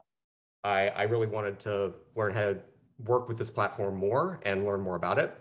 I, 0.63 0.89
I 0.89 1.03
really 1.03 1.27
wanted 1.27 1.59
to 1.61 1.93
learn 2.15 2.33
how 2.33 2.41
to 2.41 2.57
work 2.99 3.27
with 3.27 3.37
this 3.37 3.49
platform 3.49 3.95
more 3.95 4.39
and 4.43 4.65
learn 4.65 4.81
more 4.81 4.95
about 4.95 5.17
it. 5.17 5.35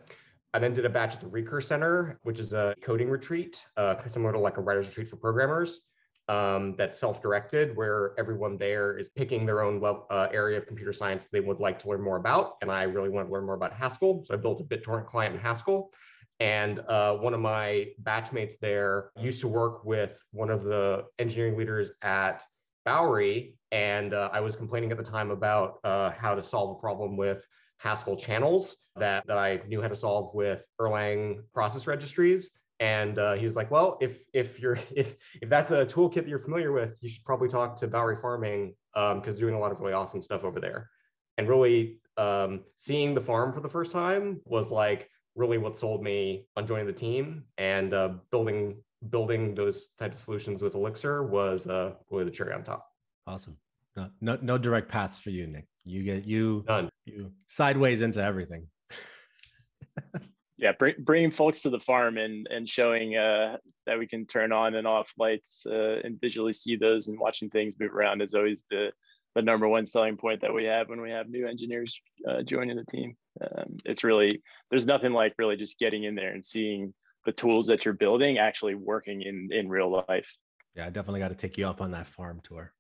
I 0.55 0.59
then 0.59 0.73
did 0.73 0.85
a 0.87 0.89
batch 0.89 1.15
at 1.15 1.21
the 1.21 1.27
Recurse 1.27 1.69
Center, 1.69 2.19
which 2.23 2.41
is 2.41 2.53
a 2.53 2.75
coding 2.81 3.11
retreat, 3.11 3.65
uh, 3.77 3.97
similar 4.07 4.33
to 4.33 4.39
like 4.39 4.57
a 4.57 4.61
writer's 4.61 4.89
retreat 4.89 5.09
for 5.09 5.17
programmers. 5.17 5.81
Um, 6.29 6.75
that's 6.77 6.99
self-directed, 6.99 7.77
where 7.77 8.13
everyone 8.19 8.59
there 8.59 8.99
is 8.99 9.09
picking 9.09 9.47
their 9.47 9.61
own 9.63 9.81
uh, 9.85 10.27
area 10.33 10.59
of 10.59 10.67
computer 10.67 10.93
science 10.93 11.29
they 11.31 11.39
would 11.39 11.61
like 11.61 11.79
to 11.79 11.89
learn 11.89 12.03
more 12.03 12.17
about. 12.17 12.57
And 12.63 12.69
I 12.69 12.83
really 12.83 13.11
wanted 13.11 13.29
to 13.29 13.35
learn 13.35 13.47
more 13.47 13.55
about 13.55 13.73
Haskell, 13.73 14.25
so 14.25 14.35
I 14.35 14.37
built 14.37 14.61
a 14.61 14.65
BitTorrent 14.65 15.07
client 15.07 15.37
in 15.37 15.41
Haskell. 15.41 15.93
And 16.41 16.81
uh, 16.81 17.15
one 17.15 17.33
of 17.33 17.41
my 17.41 17.87
batchmates 18.03 18.55
there 18.61 19.11
used 19.17 19.41
to 19.43 19.49
work 19.49 19.85
with 19.85 20.21
one 20.33 20.51
of 20.51 20.65
the 20.65 21.05
engineering 21.21 21.57
leaders 21.57 21.93
at 22.03 22.43
Bowery, 22.85 23.55
and 23.71 24.13
uh, 24.13 24.29
I 24.33 24.41
was 24.41 24.57
complaining 24.57 24.91
at 24.91 24.99
the 24.99 25.05
time 25.05 25.31
about 25.31 25.79
uh, 25.85 26.11
how 26.11 26.35
to 26.35 26.43
solve 26.43 26.77
a 26.77 26.81
problem 26.81 27.17
with 27.17 27.47
Haskell 27.79 28.17
channels 28.17 28.77
that, 28.97 29.25
that 29.27 29.39
I 29.39 29.61
knew 29.69 29.81
how 29.81 29.89
to 29.89 29.97
solve 29.97 30.35
with 30.35 30.65
Erlang 30.81 31.43
process 31.55 31.87
registries. 31.87 32.51
And 32.79 33.19
uh, 33.19 33.35
he 33.35 33.47
was 33.47 33.57
like, 33.57 33.71
"Well, 33.71 33.99
if 34.01 34.19
if 34.33 34.61
you're 34.61 34.79
if 34.95 35.17
if 35.41 35.49
that's 35.49 35.71
a 35.71 35.87
toolkit 35.87 36.15
that 36.15 36.29
you're 36.29 36.39
familiar 36.39 36.73
with, 36.73 36.97
you 37.01 37.09
should 37.09 37.25
probably 37.25 37.49
talk 37.49 37.79
to 37.81 37.87
Bowery 37.87 38.17
Farming 38.21 38.75
because 38.95 39.35
um, 39.35 39.39
doing 39.39 39.55
a 39.55 39.59
lot 39.59 39.73
of 39.73 39.81
really 39.81 39.93
awesome 39.93 40.23
stuff 40.23 40.45
over 40.45 40.61
there." 40.61 40.91
And 41.39 41.49
really, 41.49 41.99
um, 42.17 42.61
seeing 42.77 43.15
the 43.15 43.21
farm 43.21 43.53
for 43.53 43.61
the 43.61 43.69
first 43.69 43.93
time 43.93 44.41
was 44.45 44.71
like 44.71 45.11
really 45.35 45.59
what 45.59 45.77
sold 45.77 46.03
me 46.03 46.47
on 46.57 46.67
joining 46.67 46.87
the 46.87 46.93
team 46.93 47.45
and 47.59 47.93
uh, 47.95 48.15
building 48.31 48.83
building 49.11 49.55
those 49.55 49.89
types 49.99 50.19
of 50.19 50.25
solutions 50.25 50.63
with 50.63 50.75
Elixir 50.75 51.23
was 51.23 51.67
uh, 51.67 51.93
really 52.11 52.25
the 52.25 52.31
cherry 52.31 52.55
on 52.55 52.65
top. 52.65 52.89
Awesome. 53.27 53.57
no, 53.97 54.09
no, 54.21 54.39
no 54.41 54.59
direct 54.59 54.89
paths 54.89 55.19
for 55.19 55.31
you, 55.31 55.47
Nick. 55.47 55.67
You 55.85 56.03
get 56.03 56.25
you 56.25 56.65
None. 56.67 56.89
you 57.05 57.33
sideways 57.49 58.03
into 58.03 58.23
everything. 58.23 58.67
yeah 60.59 60.73
bring, 60.79 60.95
bringing 60.99 61.31
folks 61.31 61.63
to 61.63 61.71
the 61.71 61.81
farm 61.81 62.17
and 62.19 62.47
and 62.51 62.69
showing 62.69 63.17
uh, 63.17 63.57
that 63.87 63.99
we 63.99 64.07
can 64.07 64.27
turn 64.27 64.53
on 64.53 64.75
and 64.75 64.87
off 64.87 65.13
lights 65.19 65.65
uh, 65.67 66.01
and 66.05 66.21
visually 66.21 66.53
see 66.53 66.77
those 66.77 67.09
and 67.09 67.19
watching 67.19 67.51
things 67.51 67.75
move 67.79 67.95
around 67.95 68.23
is 68.23 68.35
always 68.35 68.63
the 68.71 68.91
the 69.35 69.43
number 69.43 69.69
one 69.69 69.85
selling 69.85 70.17
point 70.17 70.41
that 70.41 70.53
we 70.53 70.65
have 70.65 70.89
when 70.89 71.01
we 71.01 71.11
have 71.11 71.29
new 71.29 71.47
engineers 71.47 72.01
uh, 72.27 72.43
joining 72.43 72.75
the 72.75 72.87
team. 72.87 73.15
Um, 73.43 73.77
it's 73.85 74.03
really 74.03 74.43
there's 74.71 74.87
nothing 74.87 75.13
like 75.13 75.35
really 75.39 75.57
just 75.57 75.79
getting 75.79 76.05
in 76.05 76.15
there 76.15 76.33
and 76.33 76.45
seeing 76.45 76.95
the 77.27 77.33
tools 77.33 77.67
that 77.67 77.85
you're 77.85 77.93
building 77.93 78.39
actually 78.39 78.75
working 78.75 79.23
in 79.23 79.51
in 79.53 79.69
real 79.69 80.05
life. 80.09 80.35
Yeah 80.75 80.87
i 80.87 80.91
definitely 80.91 81.21
got 81.21 81.29
to 81.29 81.35
take 81.35 81.59
you 81.59 81.67
up 81.67 81.81
on 81.81 81.91
that 81.91 82.07
farm 82.07 82.41
tour 82.43 82.73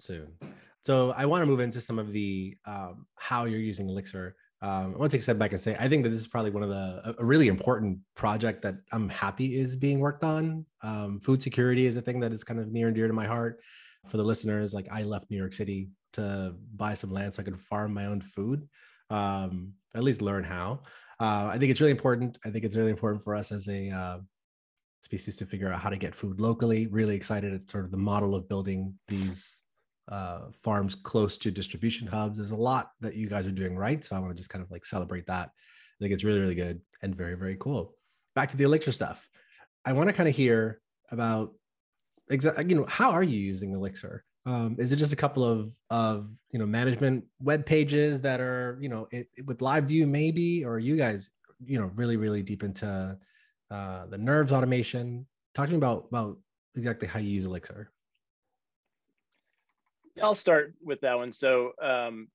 soon. 0.00 0.32
So 0.86 1.12
i 1.16 1.26
want 1.26 1.42
to 1.42 1.46
move 1.46 1.60
into 1.60 1.80
some 1.80 1.98
of 1.98 2.12
the 2.12 2.56
um, 2.64 3.06
how 3.16 3.44
you're 3.44 3.60
using 3.60 3.88
elixir 3.88 4.34
um, 4.62 4.94
I 4.94 4.98
want 4.98 5.10
to 5.10 5.16
take 5.16 5.20
a 5.20 5.24
step 5.24 5.38
back 5.38 5.50
and 5.50 5.60
say 5.60 5.76
I 5.78 5.88
think 5.88 6.04
that 6.04 6.10
this 6.10 6.20
is 6.20 6.28
probably 6.28 6.52
one 6.52 6.62
of 6.62 6.68
the 6.68 7.16
a 7.18 7.24
really 7.24 7.48
important 7.48 7.98
project 8.14 8.62
that 8.62 8.76
I'm 8.92 9.08
happy 9.08 9.58
is 9.58 9.74
being 9.74 9.98
worked 9.98 10.22
on. 10.22 10.64
Um, 10.84 11.18
food 11.18 11.42
security 11.42 11.86
is 11.86 11.96
a 11.96 12.00
thing 12.00 12.20
that 12.20 12.32
is 12.32 12.44
kind 12.44 12.60
of 12.60 12.70
near 12.70 12.86
and 12.86 12.94
dear 12.94 13.08
to 13.08 13.12
my 13.12 13.26
heart. 13.26 13.60
For 14.06 14.16
the 14.16 14.22
listeners, 14.22 14.72
like 14.72 14.88
I 14.90 15.02
left 15.02 15.30
New 15.30 15.36
York 15.36 15.52
City 15.52 15.88
to 16.14 16.54
buy 16.76 16.94
some 16.94 17.12
land 17.12 17.34
so 17.34 17.42
I 17.42 17.44
could 17.44 17.58
farm 17.58 17.92
my 17.92 18.06
own 18.06 18.20
food, 18.20 18.68
um, 19.10 19.72
at 19.94 20.02
least 20.04 20.22
learn 20.22 20.44
how. 20.44 20.80
Uh, 21.20 21.46
I 21.52 21.58
think 21.58 21.70
it's 21.70 21.80
really 21.80 21.92
important. 21.92 22.38
I 22.44 22.50
think 22.50 22.64
it's 22.64 22.76
really 22.76 22.90
important 22.90 23.22
for 23.22 23.34
us 23.34 23.52
as 23.52 23.68
a 23.68 23.90
uh, 23.90 24.18
species 25.04 25.36
to 25.38 25.46
figure 25.46 25.72
out 25.72 25.80
how 25.80 25.90
to 25.90 25.96
get 25.96 26.14
food 26.14 26.40
locally. 26.40 26.86
Really 26.86 27.14
excited 27.16 27.52
at 27.52 27.68
sort 27.68 27.84
of 27.84 27.90
the 27.90 27.96
model 27.96 28.34
of 28.34 28.48
building 28.48 28.94
these 29.08 29.61
uh, 30.08 30.40
farms 30.62 30.94
close 30.94 31.36
to 31.38 31.50
distribution 31.50 32.06
hubs. 32.06 32.36
There's 32.36 32.50
a 32.50 32.56
lot 32.56 32.90
that 33.00 33.14
you 33.14 33.28
guys 33.28 33.46
are 33.46 33.52
doing 33.52 33.76
right. 33.76 34.04
So 34.04 34.16
I 34.16 34.18
want 34.18 34.32
to 34.32 34.36
just 34.36 34.50
kind 34.50 34.62
of 34.62 34.70
like 34.70 34.84
celebrate 34.84 35.26
that. 35.26 35.48
I 35.48 35.98
think 36.00 36.12
it's 36.12 36.24
really, 36.24 36.40
really 36.40 36.54
good 36.54 36.80
and 37.02 37.14
very, 37.14 37.34
very 37.34 37.56
cool. 37.58 37.94
Back 38.34 38.50
to 38.50 38.56
the 38.56 38.64
Elixir 38.64 38.92
stuff. 38.92 39.28
I 39.84 39.92
want 39.92 40.08
to 40.08 40.12
kind 40.12 40.28
of 40.28 40.34
hear 40.34 40.80
about 41.10 41.52
exactly, 42.30 42.64
you 42.68 42.76
know, 42.76 42.86
how 42.88 43.10
are 43.10 43.22
you 43.22 43.38
using 43.38 43.72
Elixir? 43.72 44.24
Um, 44.44 44.76
is 44.78 44.92
it 44.92 44.96
just 44.96 45.12
a 45.12 45.16
couple 45.16 45.44
of 45.44 45.72
of 45.90 46.28
you 46.50 46.58
know 46.58 46.66
management 46.66 47.24
web 47.40 47.64
pages 47.64 48.20
that 48.22 48.40
are 48.40 48.76
you 48.80 48.88
know 48.88 49.06
it, 49.12 49.28
it, 49.36 49.46
with 49.46 49.62
live 49.62 49.84
view 49.84 50.04
maybe 50.04 50.64
or 50.64 50.80
you 50.80 50.96
guys 50.96 51.30
you 51.64 51.78
know 51.78 51.92
really 51.94 52.16
really 52.16 52.42
deep 52.42 52.64
into 52.64 53.16
uh, 53.70 54.06
the 54.06 54.18
nerves 54.18 54.50
automation 54.50 55.26
talking 55.54 55.76
about 55.76 56.06
about 56.08 56.38
exactly 56.74 57.06
how 57.06 57.20
you 57.20 57.30
use 57.30 57.44
elixir 57.44 57.92
I'll 60.20 60.34
start 60.34 60.74
with 60.82 61.00
that 61.02 61.16
one. 61.16 61.32
So 61.32 61.72
um, 61.82 62.28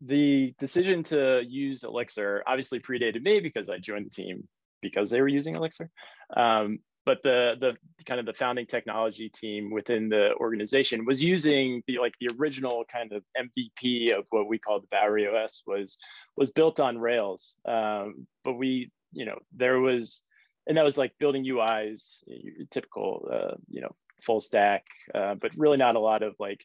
the 0.00 0.54
decision 0.58 1.02
to 1.04 1.42
use 1.46 1.84
Elixir 1.84 2.42
obviously 2.46 2.80
predated 2.80 3.22
me 3.22 3.40
because 3.40 3.68
I 3.68 3.78
joined 3.78 4.06
the 4.06 4.10
team 4.10 4.46
because 4.80 5.10
they 5.10 5.20
were 5.20 5.28
using 5.28 5.56
Elixir. 5.56 5.90
Um, 6.36 6.78
but 7.04 7.22
the 7.22 7.54
the 7.58 7.76
kind 8.04 8.20
of 8.20 8.26
the 8.26 8.34
founding 8.34 8.66
technology 8.66 9.30
team 9.30 9.70
within 9.70 10.10
the 10.10 10.34
organization 10.34 11.06
was 11.06 11.22
using 11.22 11.82
the 11.86 11.98
like 11.98 12.14
the 12.20 12.28
original 12.38 12.84
kind 12.92 13.12
of 13.12 13.24
MVP 13.34 14.12
of 14.12 14.26
what 14.28 14.46
we 14.46 14.58
call 14.58 14.80
the 14.80 14.88
Bowery 14.90 15.26
OS 15.26 15.62
was 15.66 15.96
was 16.36 16.50
built 16.50 16.80
on 16.80 16.98
Rails. 16.98 17.56
Um, 17.64 18.26
but 18.44 18.54
we 18.54 18.90
you 19.12 19.24
know 19.24 19.38
there 19.56 19.80
was 19.80 20.22
and 20.66 20.76
that 20.76 20.84
was 20.84 20.98
like 20.98 21.12
building 21.18 21.46
UIs, 21.46 22.22
typical 22.70 23.26
uh, 23.32 23.54
you 23.70 23.80
know 23.80 23.94
full 24.22 24.42
stack, 24.42 24.84
uh, 25.14 25.34
but 25.34 25.50
really 25.56 25.78
not 25.78 25.96
a 25.96 26.00
lot 26.00 26.22
of 26.22 26.34
like 26.38 26.62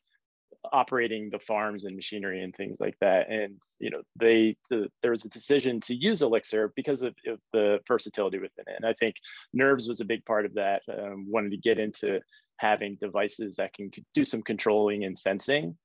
operating 0.71 1.29
the 1.29 1.39
farms 1.39 1.85
and 1.85 1.95
machinery 1.95 2.43
and 2.43 2.55
things 2.55 2.79
like 2.79 2.95
that. 3.01 3.29
And 3.29 3.57
you 3.79 3.89
know, 3.89 4.01
they 4.15 4.57
the, 4.69 4.89
there 5.01 5.11
was 5.11 5.25
a 5.25 5.29
decision 5.29 5.79
to 5.81 5.95
use 5.95 6.21
Elixir 6.21 6.73
because 6.75 7.03
of, 7.03 7.15
of, 7.27 7.39
the 7.51 7.79
versatility 7.87 8.39
within 8.39 8.65
it. 8.67 8.75
And 8.75 8.85
I 8.85 8.93
think 8.93 9.15
Nerves 9.53 9.87
was 9.87 10.01
a 10.01 10.05
big 10.05 10.25
part 10.25 10.45
of 10.45 10.53
that. 10.55 10.81
Um, 10.89 11.25
wanted 11.29 11.51
to 11.51 11.57
get 11.57 11.79
into 11.79 12.19
having 12.57 12.97
devices 13.01 13.55
that 13.55 13.73
can 13.73 13.91
do 14.13 14.23
some 14.23 14.41
controlling 14.41 15.03
and 15.03 15.17
sensing, 15.17 15.77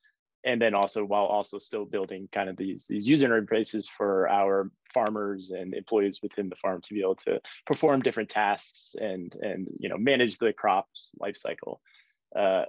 and 0.44 0.60
then 0.60 0.74
also 0.74 1.04
while 1.04 1.24
also 1.24 1.58
still 1.58 1.84
building 1.84 2.28
kind 2.32 2.48
of 2.48 2.56
these 2.56 2.86
these 2.88 3.08
user 3.08 3.28
interfaces 3.28 3.86
for 3.96 4.28
our 4.28 4.70
farmers 4.94 5.50
and 5.50 5.74
employees 5.74 6.20
within 6.22 6.48
the 6.48 6.56
farm 6.56 6.80
to 6.82 6.94
be 6.94 7.00
able 7.00 7.16
to 7.16 7.40
perform 7.66 8.00
different 8.00 8.30
tasks 8.30 8.94
and 9.00 9.34
and 9.42 9.68
you 9.78 9.88
know 9.88 9.98
manage 9.98 10.38
the 10.38 10.52
crops 10.52 11.10
life 11.18 11.36
cycle. 11.36 11.80
Uh, 12.34 12.64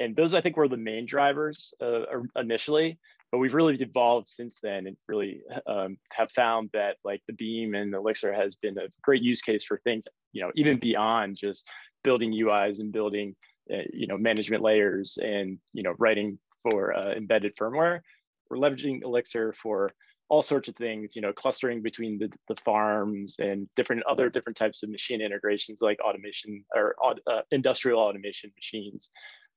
and 0.00 0.16
those 0.16 0.34
I 0.34 0.40
think 0.40 0.56
were 0.56 0.66
the 0.66 0.76
main 0.76 1.06
drivers 1.06 1.72
uh, 1.80 2.02
initially. 2.36 2.98
But 3.30 3.38
we've 3.38 3.54
really 3.54 3.74
evolved 3.74 4.26
since 4.26 4.58
then, 4.60 4.88
and 4.88 4.96
really 5.06 5.42
um, 5.64 5.98
have 6.10 6.32
found 6.32 6.70
that 6.72 6.96
like 7.04 7.22
the 7.28 7.32
Beam 7.34 7.76
and 7.76 7.94
Elixir 7.94 8.32
has 8.32 8.56
been 8.56 8.76
a 8.76 8.88
great 9.02 9.22
use 9.22 9.40
case 9.40 9.62
for 9.62 9.78
things, 9.84 10.08
you 10.32 10.42
know, 10.42 10.50
even 10.56 10.80
beyond 10.80 11.36
just 11.36 11.64
building 12.02 12.32
UIs 12.32 12.80
and 12.80 12.92
building, 12.92 13.36
uh, 13.72 13.82
you 13.92 14.08
know, 14.08 14.18
management 14.18 14.64
layers 14.64 15.16
and 15.22 15.58
you 15.72 15.84
know 15.84 15.94
writing 16.00 16.40
for 16.68 16.92
uh, 16.92 17.12
embedded 17.12 17.54
firmware. 17.54 18.00
We're 18.48 18.56
leveraging 18.56 19.04
Elixir 19.04 19.52
for 19.52 19.92
all 20.28 20.42
sorts 20.42 20.68
of 20.68 20.76
things, 20.76 21.14
you 21.14 21.22
know, 21.22 21.32
clustering 21.32 21.82
between 21.82 22.18
the, 22.18 22.30
the 22.48 22.60
farms 22.64 23.36
and 23.38 23.68
different 23.76 24.02
other 24.08 24.28
different 24.28 24.56
types 24.56 24.82
of 24.82 24.88
machine 24.88 25.20
integrations 25.20 25.80
like 25.82 26.00
automation 26.00 26.64
or 26.74 26.96
uh, 27.04 27.42
industrial 27.52 28.00
automation 28.00 28.50
machines 28.56 29.10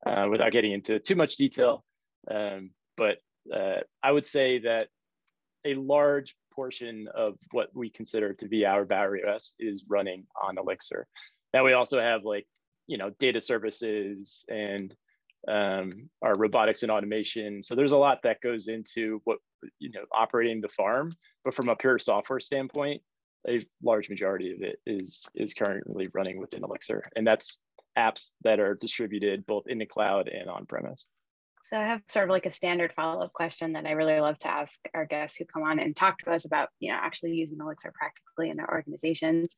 uh, 0.05 0.27
without 0.29 0.51
getting 0.51 0.72
into 0.72 1.00
too 1.00 1.15
much 1.15 1.36
detail. 1.36 1.83
Um, 2.29 2.72
but 2.98 3.17
uh, 3.53 3.81
I 4.01 4.12
would 4.12 4.25
say 4.25 4.60
that 4.60 4.88
a 5.65 5.75
large 5.75 6.36
portion 6.53 7.07
of 7.13 7.36
what 7.51 7.69
we 7.74 7.89
consider 7.89 8.33
to 8.33 8.48
be 8.48 8.65
our 8.65 8.86
Bowery 8.86 9.24
OS 9.24 9.53
is 9.60 9.86
running 9.88 10.25
on 10.41 10.57
Elixir. 10.57 11.07
Now 11.53 11.63
we 11.63 11.74
also 11.74 12.00
have 12.00 12.24
like, 12.24 12.45
you 12.88 12.98
know, 12.98 13.12
data 13.19 13.41
services 13.41 14.45
and 14.50 14.93
um, 15.48 16.10
our 16.22 16.36
robotics 16.36 16.83
and 16.83 16.91
automation. 16.91 17.63
So 17.63 17.75
there's 17.75 17.91
a 17.91 17.98
lot 17.98 18.19
that 18.24 18.41
goes 18.41 18.67
into 18.67 19.22
what, 19.24 19.39
you 19.79 19.91
know, 19.91 20.05
operating 20.12 20.62
the 20.62 20.69
farm, 20.69 21.12
but 21.43 21.53
from 21.53 21.69
a 21.69 21.75
pure 21.75 22.00
software 22.00 22.39
standpoint, 22.39 23.01
a 23.48 23.65
large 23.81 24.10
majority 24.10 24.53
of 24.53 24.62
it 24.62 24.79
is 24.86 25.25
is 25.36 25.53
currently 25.53 26.07
running 26.13 26.39
within 26.39 26.63
Elixir. 26.63 27.03
And 27.15 27.27
that's 27.27 27.60
apps 27.97 28.31
that 28.43 28.59
are 28.59 28.75
distributed 28.75 29.45
both 29.45 29.67
in 29.67 29.77
the 29.77 29.85
cloud 29.85 30.27
and 30.27 30.50
on 30.50 30.65
premise. 30.65 31.07
So 31.63 31.77
I 31.77 31.83
have 31.83 32.01
sort 32.09 32.25
of 32.25 32.29
like 32.31 32.45
a 32.45 32.51
standard 32.51 32.93
follow-up 32.93 33.31
question 33.31 33.73
that 33.73 33.85
I 33.85 33.91
really 33.91 34.19
love 34.19 34.38
to 34.39 34.50
ask 34.50 34.77
our 34.93 35.05
guests 35.05 35.38
who 35.38 35.45
come 35.45 35.63
on 35.63 35.79
and 35.79 35.95
talk 35.95 36.17
to 36.19 36.31
us 36.31 36.43
about, 36.43 36.67
you 36.79 36.91
know, 36.91 36.97
actually 37.00 37.31
using 37.31 37.57
Elixir 37.62 37.93
practically 37.95 38.50
in 38.50 38.57
their 38.57 38.69
organizations, 38.69 39.55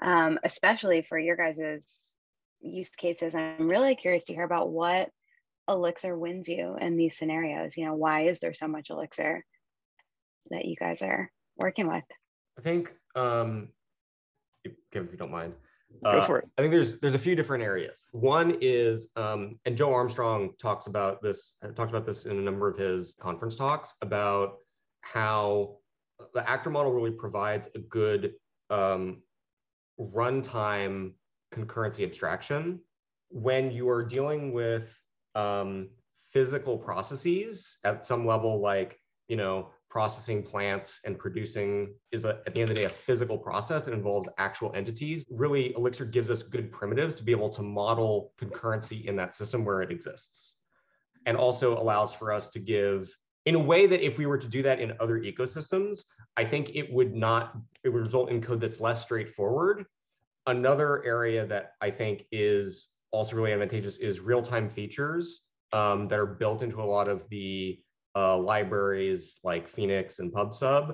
um, 0.00 0.38
especially 0.44 1.02
for 1.02 1.18
your 1.18 1.34
guys's 1.34 2.14
use 2.60 2.90
cases. 2.90 3.34
I'm 3.34 3.68
really 3.68 3.96
curious 3.96 4.22
to 4.24 4.34
hear 4.34 4.44
about 4.44 4.70
what 4.70 5.10
Elixir 5.68 6.16
wins 6.16 6.48
you 6.48 6.76
in 6.80 6.96
these 6.96 7.18
scenarios. 7.18 7.76
You 7.76 7.86
know, 7.86 7.94
why 7.94 8.28
is 8.28 8.38
there 8.38 8.54
so 8.54 8.68
much 8.68 8.90
Elixir 8.90 9.44
that 10.50 10.64
you 10.64 10.76
guys 10.76 11.02
are 11.02 11.28
working 11.56 11.88
with? 11.88 12.04
I 12.56 12.62
think, 12.62 12.92
um, 13.16 13.68
if, 14.64 14.72
if 14.92 15.10
you 15.10 15.18
don't 15.18 15.32
mind, 15.32 15.54
Go 16.04 16.10
uh, 16.10 16.26
for 16.26 16.38
it. 16.38 16.48
I 16.56 16.62
think 16.62 16.72
there's 16.72 16.98
there's 17.00 17.14
a 17.14 17.18
few 17.18 17.34
different 17.34 17.64
areas. 17.64 18.04
One 18.12 18.56
is, 18.60 19.08
um, 19.16 19.58
and 19.64 19.76
Joe 19.76 19.92
Armstrong 19.92 20.50
talks 20.60 20.86
about 20.86 21.22
this, 21.22 21.52
talked 21.74 21.90
about 21.90 22.06
this 22.06 22.24
in 22.24 22.38
a 22.38 22.40
number 22.40 22.68
of 22.68 22.76
his 22.76 23.16
conference 23.20 23.56
talks 23.56 23.94
about 24.00 24.58
how 25.00 25.76
the 26.34 26.48
actor 26.48 26.70
model 26.70 26.92
really 26.92 27.10
provides 27.10 27.68
a 27.74 27.78
good 27.78 28.34
um, 28.70 29.22
runtime 29.98 31.12
concurrency 31.52 32.04
abstraction 32.04 32.80
when 33.30 33.70
you 33.70 33.88
are 33.88 34.04
dealing 34.04 34.52
with 34.52 34.96
um, 35.34 35.88
physical 36.30 36.76
processes 36.76 37.78
at 37.84 38.06
some 38.06 38.26
level, 38.26 38.60
like 38.60 38.98
you 39.28 39.36
know 39.36 39.70
processing 39.90 40.42
plants 40.42 41.00
and 41.04 41.18
producing 41.18 41.94
is 42.12 42.24
a, 42.24 42.40
at 42.46 42.54
the 42.54 42.60
end 42.60 42.70
of 42.70 42.76
the 42.76 42.82
day 42.82 42.86
a 42.86 42.90
physical 42.90 43.38
process 43.38 43.82
that 43.84 43.94
involves 43.94 44.28
actual 44.38 44.72
entities. 44.74 45.24
Really 45.30 45.74
elixir 45.74 46.04
gives 46.04 46.30
us 46.30 46.42
good 46.42 46.70
primitives 46.70 47.14
to 47.16 47.22
be 47.22 47.32
able 47.32 47.48
to 47.50 47.62
model 47.62 48.32
concurrency 48.40 49.06
in 49.06 49.16
that 49.16 49.34
system 49.34 49.64
where 49.64 49.82
it 49.82 49.90
exists. 49.90 50.56
And 51.26 51.36
also 51.36 51.80
allows 51.80 52.12
for 52.12 52.32
us 52.32 52.48
to 52.50 52.58
give 52.58 53.14
in 53.46 53.54
a 53.54 53.58
way 53.58 53.86
that 53.86 54.04
if 54.04 54.18
we 54.18 54.26
were 54.26 54.38
to 54.38 54.48
do 54.48 54.62
that 54.62 54.78
in 54.78 54.92
other 55.00 55.20
ecosystems 55.20 56.00
i 56.36 56.44
think 56.44 56.74
it 56.74 56.92
would 56.92 57.14
not 57.14 57.56
it 57.82 57.88
would 57.88 58.02
result 58.02 58.30
in 58.30 58.42
code 58.42 58.60
that's 58.60 58.80
less 58.80 59.02
straightforward. 59.02 59.84
Another 60.46 61.04
area 61.04 61.46
that 61.46 61.72
i 61.80 61.90
think 61.90 62.24
is 62.30 62.88
also 63.10 63.36
really 63.36 63.52
advantageous 63.52 63.96
is 63.96 64.20
real-time 64.20 64.68
features 64.68 65.44
um, 65.72 66.08
that 66.08 66.18
are 66.18 66.26
built 66.26 66.62
into 66.62 66.80
a 66.80 66.84
lot 66.84 67.08
of 67.08 67.28
the 67.30 67.80
uh, 68.18 68.36
libraries 68.54 69.20
like 69.50 69.64
Phoenix 69.76 70.18
and 70.20 70.28
PubSub 70.36 70.84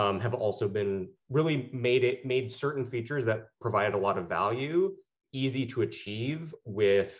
um, 0.00 0.20
have 0.20 0.34
also 0.34 0.66
been 0.78 0.94
really 1.38 1.58
made 1.72 2.02
it 2.10 2.18
made 2.34 2.46
certain 2.52 2.84
features 2.94 3.24
that 3.24 3.38
provided 3.64 3.94
a 3.94 4.02
lot 4.06 4.16
of 4.20 4.24
value 4.28 4.80
easy 5.32 5.64
to 5.72 5.82
achieve 5.88 6.54
with 6.64 7.12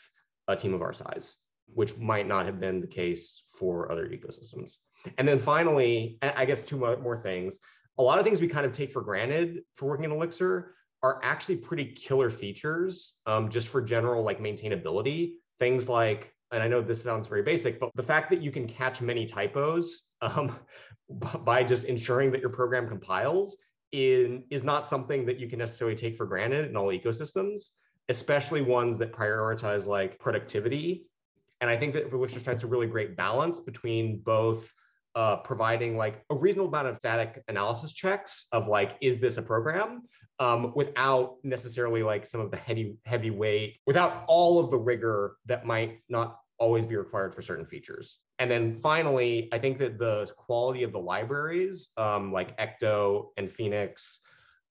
a 0.49 0.55
team 0.63 0.75
of 0.75 0.83
our 0.83 0.93
size. 0.93 1.29
which 1.75 1.97
might 1.99 2.27
not 2.27 2.47
have 2.47 2.61
been 2.61 2.81
the 2.81 2.87
case 2.87 3.45
for 3.59 3.91
other 3.91 4.07
ecosystems. 4.09 4.77
And 5.19 5.27
then 5.27 5.39
finally, 5.39 6.19
I 6.23 6.45
guess 6.45 6.65
two 6.65 6.77
more 6.77 7.21
things. 7.23 7.59
A 7.99 8.03
lot 8.03 8.19
of 8.19 8.25
things 8.25 8.41
we 8.41 8.49
kind 8.49 8.67
of 8.67 8.73
take 8.73 8.93
for 8.93 9.03
granted 9.03 9.63
for 9.75 9.87
working 9.87 10.05
in 10.05 10.13
Elixir 10.13 10.75
are 11.03 11.21
actually 11.23 11.57
pretty 11.57 11.87
killer 11.87 12.31
features 12.31 13.15
um, 13.27 13.49
just 13.49 13.69
for 13.69 13.83
general 13.83 14.23
like 14.23 14.41
maintainability. 14.41 15.35
Things 15.59 15.89
like, 15.89 16.33
and 16.53 16.63
I 16.63 16.69
know 16.69 16.81
this 16.81 17.03
sounds 17.03 17.27
very 17.27 17.43
basic, 17.43 17.81
but 17.81 17.91
the 17.95 18.03
fact 18.03 18.31
that 18.31 18.41
you 18.41 18.51
can 18.51 18.67
catch 18.67 19.01
many 19.01 19.27
typos 19.27 20.03
um, 20.21 20.57
by 21.45 21.65
just 21.65 21.85
ensuring 21.85 22.31
that 22.33 22.41
your 22.41 22.51
program 22.51 22.89
compiles 22.89 23.57
in, 23.93 24.45
is 24.51 24.65
not 24.65 24.89
something 24.89 25.27
that 25.27 25.39
you 25.39 25.49
can 25.49 25.59
necessarily 25.59 25.97
take 25.97 26.17
for 26.17 26.27
granted 26.27 26.69
in 26.69 26.77
all 26.77 26.89
ecosystems, 26.89 27.71
especially 28.09 28.63
ones 28.63 28.99
that 28.99 29.13
prioritize 29.13 29.87
like 29.87 30.19
productivity. 30.19 31.07
And 31.61 31.71
I 31.71 31.77
think 31.77 31.95
that 31.95 32.13
Elixir 32.13 32.41
strikes 32.41 32.63
a 32.63 32.67
really 32.67 32.87
great 32.87 33.17
balance 33.17 33.61
between 33.61 34.21
both 34.21 34.71
uh, 35.15 35.37
providing 35.37 35.97
like 35.97 36.23
a 36.29 36.37
reasonable 36.37 36.69
amount 36.69 36.89
of 36.89 36.99
static 36.99 37.43
analysis 37.49 37.93
checks 37.93 38.47
of 38.53 38.69
like, 38.69 38.97
is 39.01 39.19
this 39.19 39.39
a 39.39 39.43
program? 39.43 40.03
Um, 40.39 40.73
without 40.75 41.37
necessarily 41.45 42.03
like 42.03 42.27
some 42.27 42.43
of 42.43 42.51
the 42.51 42.59
heavy 42.59 42.99
heavy 43.07 43.31
weight, 43.31 43.79
without 43.87 44.25
all 44.29 44.59
of 44.59 44.71
the 44.71 44.77
rigor 44.77 45.37
that 45.47 45.65
might 45.65 46.01
not 46.11 46.41
always 46.59 46.85
be 46.85 46.97
required 46.97 47.35
for 47.35 47.43
certain 47.43 47.67
features. 47.67 48.19
And 48.39 48.51
then 48.51 48.79
finally, 48.83 49.49
I 49.53 49.59
think 49.59 49.79
that 49.79 49.99
the 49.99 50.31
quality 50.37 50.83
of 50.83 50.93
the 50.93 50.99
libraries 50.99 51.91
um, 51.97 52.33
like 52.33 52.57
Ecto 52.59 53.29
and 53.37 53.51
Phoenix 53.51 54.21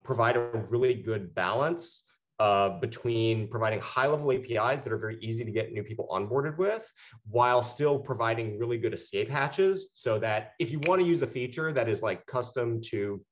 provide 0.03 0.35
a 0.37 0.41
really 0.69 0.93
good 0.93 1.33
balance 1.33 2.03
uh, 2.39 2.79
between 2.79 3.47
providing 3.47 3.79
high 3.79 4.07
level 4.07 4.31
APIs 4.31 4.83
that 4.83 4.91
are 4.91 4.97
very 4.97 5.17
easy 5.21 5.45
to 5.45 5.51
get 5.51 5.71
new 5.71 5.83
people 5.83 6.07
onboarded 6.11 6.57
with, 6.57 6.85
while 7.29 7.63
still 7.63 7.97
providing 7.97 8.59
really 8.59 8.77
good 8.77 8.93
escape 8.93 9.29
hatches 9.29 9.87
so 9.93 10.19
that 10.19 10.51
if 10.59 10.71
you 10.71 10.79
want 10.81 11.01
to 11.01 11.07
use 11.07 11.21
a 11.21 11.27
feature 11.27 11.71
that 11.71 11.87
is 11.87 12.01
like 12.01 12.25
custom 12.25 12.81
to 12.81 13.23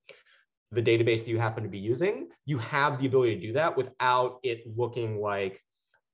the 0.74 0.82
database 0.82 1.20
that 1.20 1.28
you 1.28 1.40
happen 1.40 1.64
to 1.64 1.70
be 1.70 1.80
using, 1.80 2.30
you 2.46 2.58
have 2.58 3.00
the 3.00 3.08
ability 3.08 3.36
to 3.36 3.42
do 3.42 3.54
that 3.54 3.76
without 3.76 4.40
it 4.44 4.64
looking 4.76 5.22
like 5.22 5.62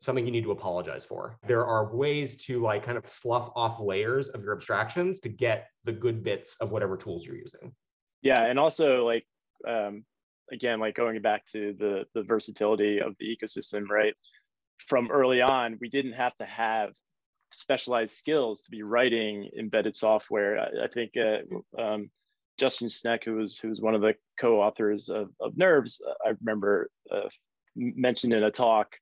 something 0.02 0.26
you 0.26 0.32
need 0.32 0.44
to 0.44 0.52
apologize 0.52 1.06
for. 1.06 1.38
There 1.48 1.66
are 1.66 1.94
ways 1.94 2.38
to 2.46 2.62
like 2.62 2.84
kind 2.84 2.98
of 2.98 3.08
slough 3.10 3.52
off 3.56 3.80
layers 3.80 4.30
of 4.30 4.44
your 4.44 4.54
abstractions 4.54 5.20
to 5.22 5.30
get 5.30 5.68
the 5.84 5.92
good 5.92 6.24
bits 6.24 6.56
of 6.62 6.72
whatever 6.72 6.96
tools 6.96 7.26
you're 7.26 7.36
using. 7.36 7.74
Yeah, 8.22 8.46
and 8.46 8.60
also 8.60 9.06
like 9.06 9.26
um, 9.68 10.04
again, 10.52 10.80
like 10.80 10.96
going 10.96 11.22
back 11.22 11.46
to 11.48 11.76
the 11.78 12.06
the 12.14 12.24
versatility 12.24 13.00
of 13.02 13.16
the 13.20 13.36
ecosystem, 13.36 13.90
right? 13.90 14.14
From 14.88 15.12
early 15.12 15.42
on, 15.42 15.78
we 15.82 15.90
didn't 15.90 16.14
have 16.14 16.36
to 16.38 16.46
have 16.46 16.92
specialized 17.52 18.16
skills 18.16 18.62
to 18.62 18.72
be 18.72 18.84
writing 18.84 19.50
embedded 19.58 19.96
software. 19.96 20.60
I, 20.60 20.86
I 20.86 20.88
think 20.88 21.12
uh, 21.18 21.82
um, 21.82 22.10
Justin 22.60 22.90
Schneck, 22.90 23.24
who 23.24 23.36
was 23.36 23.58
who 23.58 23.70
was 23.70 23.82
one 23.82 23.96
of 23.96 24.02
the 24.02 24.16
co-authors 24.40 25.10
of, 25.10 25.30
of 25.40 25.58
Nerves, 25.58 26.02
I 26.26 26.34
remember 26.40 26.90
uh, 27.12 27.30
mentioned 27.76 28.34
in 28.34 28.44
a 28.44 28.52
talk 28.52 28.96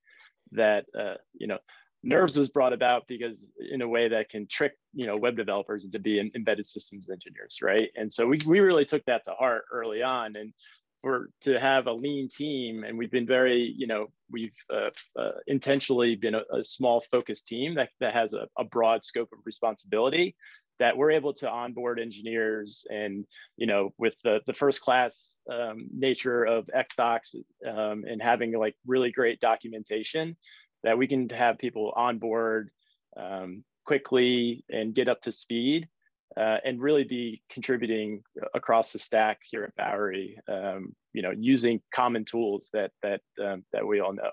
that 0.51 0.85
uh, 0.97 1.15
you 1.33 1.47
know 1.47 1.57
Nerves 2.03 2.37
was 2.37 2.49
brought 2.49 2.73
about 2.73 3.03
because 3.07 3.51
in 3.71 3.81
a 3.81 3.87
way 3.87 4.07
that 4.09 4.29
can 4.29 4.47
trick 4.47 4.73
you 4.93 5.07
know 5.07 5.17
web 5.17 5.35
developers 5.35 5.83
into 5.85 5.99
being 5.99 6.31
embedded 6.35 6.67
systems 6.67 7.09
engineers, 7.09 7.57
right? 7.61 7.89
And 7.95 8.11
so 8.11 8.27
we 8.27 8.39
we 8.45 8.59
really 8.59 8.85
took 8.85 9.03
that 9.05 9.25
to 9.25 9.31
heart 9.31 9.65
early 9.71 10.03
on, 10.03 10.35
and 10.35 10.53
for 11.01 11.29
to 11.41 11.59
have 11.59 11.87
a 11.87 11.93
lean 11.93 12.27
team 12.27 12.83
and 12.83 12.97
we've 12.97 13.11
been 13.11 13.27
very 13.27 13.73
you 13.77 13.85
know 13.85 14.07
we've 14.31 14.55
uh, 14.73 14.89
uh, 15.19 15.31
intentionally 15.45 16.15
been 16.15 16.35
a, 16.35 16.41
a, 16.51 16.63
small 16.63 17.01
focused 17.11 17.45
team 17.47 17.75
that, 17.75 17.89
that 17.99 18.13
has 18.13 18.33
a, 18.33 18.47
a, 18.57 18.63
broad 18.63 19.03
scope 19.03 19.29
of 19.31 19.39
responsibility 19.45 20.35
that 20.79 20.95
we're 20.95 21.11
able 21.11 21.33
to 21.33 21.49
onboard 21.49 21.99
engineers 21.99 22.85
and 22.89 23.25
you 23.55 23.67
know 23.67 23.93
with 23.97 24.15
the, 24.23 24.39
the 24.47 24.53
first 24.53 24.81
class 24.81 25.37
um, 25.51 25.87
nature 25.93 26.43
of 26.43 26.69
xdocs 26.75 27.35
um, 27.67 28.03
and 28.07 28.21
having 28.21 28.51
like 28.53 28.75
really 28.85 29.11
great 29.11 29.39
documentation 29.39 30.35
that 30.83 30.97
we 30.97 31.07
can 31.07 31.29
have 31.29 31.57
people 31.57 31.91
on 31.95 32.17
board 32.17 32.69
um, 33.17 33.63
quickly 33.85 34.63
and 34.69 34.93
get 34.93 35.07
up 35.07 35.21
to 35.21 35.31
speed 35.31 35.87
uh, 36.35 36.57
and 36.63 36.81
really 36.81 37.03
be 37.03 37.41
contributing 37.49 38.21
across 38.53 38.91
the 38.91 38.99
stack 38.99 39.39
here 39.49 39.63
at 39.63 39.75
Bowery, 39.75 40.37
um, 40.47 40.93
you 41.13 41.21
know, 41.21 41.31
using 41.31 41.81
common 41.93 42.25
tools 42.25 42.69
that 42.73 42.91
that 43.01 43.21
um, 43.43 43.63
that 43.71 43.87
we 43.87 43.99
all 43.99 44.13
know. 44.13 44.31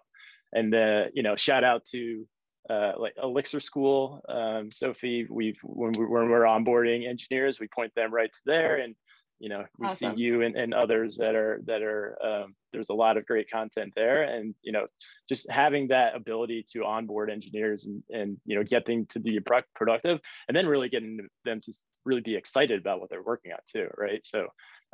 And 0.53 0.75
uh, 0.75 1.05
you 1.15 1.23
know, 1.23 1.37
shout 1.37 1.65
out 1.65 1.85
to 1.87 2.27
uh, 2.71 2.93
like 2.99 3.15
Elixir 3.23 3.61
School, 3.61 4.23
um, 4.29 4.71
Sophie. 4.71 5.27
We've 5.29 5.59
when, 5.63 5.93
we, 5.93 6.07
when 6.07 6.29
we're 6.29 6.45
onboarding 6.45 7.09
engineers, 7.09 7.61
we 7.61 7.69
point 7.69 7.95
them 7.95 8.13
right 8.13 8.33
to 8.33 8.41
there, 8.47 8.77
and 8.77 8.95
you 9.41 9.49
know 9.49 9.65
we 9.79 9.87
awesome. 9.87 10.17
see 10.17 10.23
you 10.23 10.43
and, 10.43 10.57
and 10.57 10.73
others 10.73 11.17
that 11.17 11.35
are 11.35 11.61
that 11.67 11.83
are 11.83 12.17
um, 12.25 12.55
there's 12.73 12.89
a 12.89 12.95
lot 12.95 13.17
of 13.17 13.27
great 13.27 13.51
content 13.51 13.93
there 13.97 14.23
and 14.23 14.55
you 14.63 14.73
know 14.73 14.87
just 15.29 15.51
having 15.51 15.89
that 15.89 16.15
ability 16.15 16.65
to 16.73 16.85
onboard 16.85 17.31
engineers 17.31 17.87
and 17.87 18.03
and 18.11 18.39
you 18.47 18.57
know 18.57 18.63
getting 18.63 19.07
to 19.07 19.21
be 19.21 19.39
productive 19.75 20.21
and 20.49 20.57
then 20.57 20.67
really 20.67 20.89
getting 20.89 21.29
them 21.45 21.61
to 21.61 21.73
really 22.05 22.21
be 22.21 22.37
excited 22.37 22.81
about 22.81 23.01
what 23.01 23.11
they're 23.11 23.23
working 23.23 23.53
on 23.53 23.59
too 23.71 23.89
right 23.99 24.21
so 24.25 24.47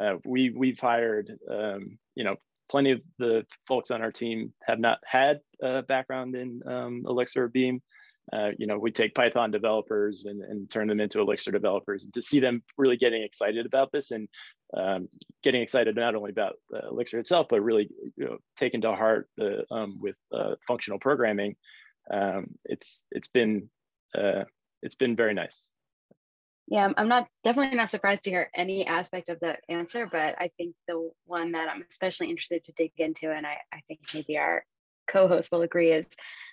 uh, 0.03 0.15
we 0.25 0.51
we've 0.51 0.81
hired 0.81 1.31
um, 1.51 1.99
you 2.15 2.25
know 2.25 2.37
plenty 2.71 2.93
of 2.93 3.01
the 3.19 3.45
folks 3.67 3.91
on 3.91 4.01
our 4.01 4.13
team 4.13 4.53
have 4.63 4.79
not 4.79 4.99
had 5.05 5.41
a 5.63 5.83
background 5.83 6.35
in 6.37 6.63
um, 6.67 7.03
elixir 7.07 7.45
or 7.45 7.49
beam 7.49 7.83
uh, 8.33 8.51
you 8.59 8.67
know, 8.67 8.79
we 8.79 8.93
take 8.93 9.15
Python 9.15 9.51
developers 9.51 10.25
and, 10.25 10.43
and 10.43 10.71
turn 10.71 10.87
them 10.87 11.01
into 11.01 11.21
Elixir 11.21 11.51
developers. 11.51 12.05
And 12.05 12.15
to 12.15 12.23
see 12.23 12.39
them 12.39 12.63
really 12.79 12.97
getting 12.97 13.23
excited 13.23 13.67
about 13.67 13.91
this 13.93 14.13
and 14.13 14.29
um, 14.77 15.09
getting 15.43 15.63
excited 15.63 15.97
not 15.97 16.15
only 16.15 16.31
about 16.31 16.55
uh, 16.73 16.89
Elixir 16.91 17.19
itself, 17.19 17.49
but 17.51 17.61
really 17.61 17.89
you 18.17 18.25
know, 18.25 18.39
taken 18.57 18.81
to 18.83 18.95
heart 18.95 19.29
the, 19.37 19.65
um, 19.73 19.99
with 20.01 20.15
uh, 20.33 20.55
functional 20.67 21.01
programming, 21.01 21.57
um, 22.13 22.47
it's 22.65 23.05
it's 23.11 23.29
been 23.29 23.69
uh, 24.17 24.45
it's 24.83 24.95
been 24.95 25.17
very 25.17 25.35
nice. 25.35 25.71
Yeah, 26.71 26.89
I'm 26.97 27.09
not 27.09 27.27
definitely 27.43 27.77
not 27.77 27.91
surprised 27.91 28.23
to 28.25 28.31
hear 28.31 28.49
any 28.55 28.87
aspect 28.87 29.29
of 29.29 29.41
the 29.41 29.57
answer, 29.69 30.07
but 30.07 30.37
I 30.39 30.53
think 30.57 30.77
the 30.87 31.11
one 31.27 31.53
that 31.53 31.69
I'm 31.69 31.85
especially 31.91 32.31
interested 32.31 32.65
to 32.65 32.73
dig 32.73 32.93
into, 32.97 33.33
and 33.33 33.45
I, 33.45 33.57
I 33.73 33.81
think 33.89 34.01
maybe 34.15 34.39
our 34.39 34.65
co-host 35.09 35.51
will 35.51 35.63
agree 35.63 35.91
is 35.91 36.07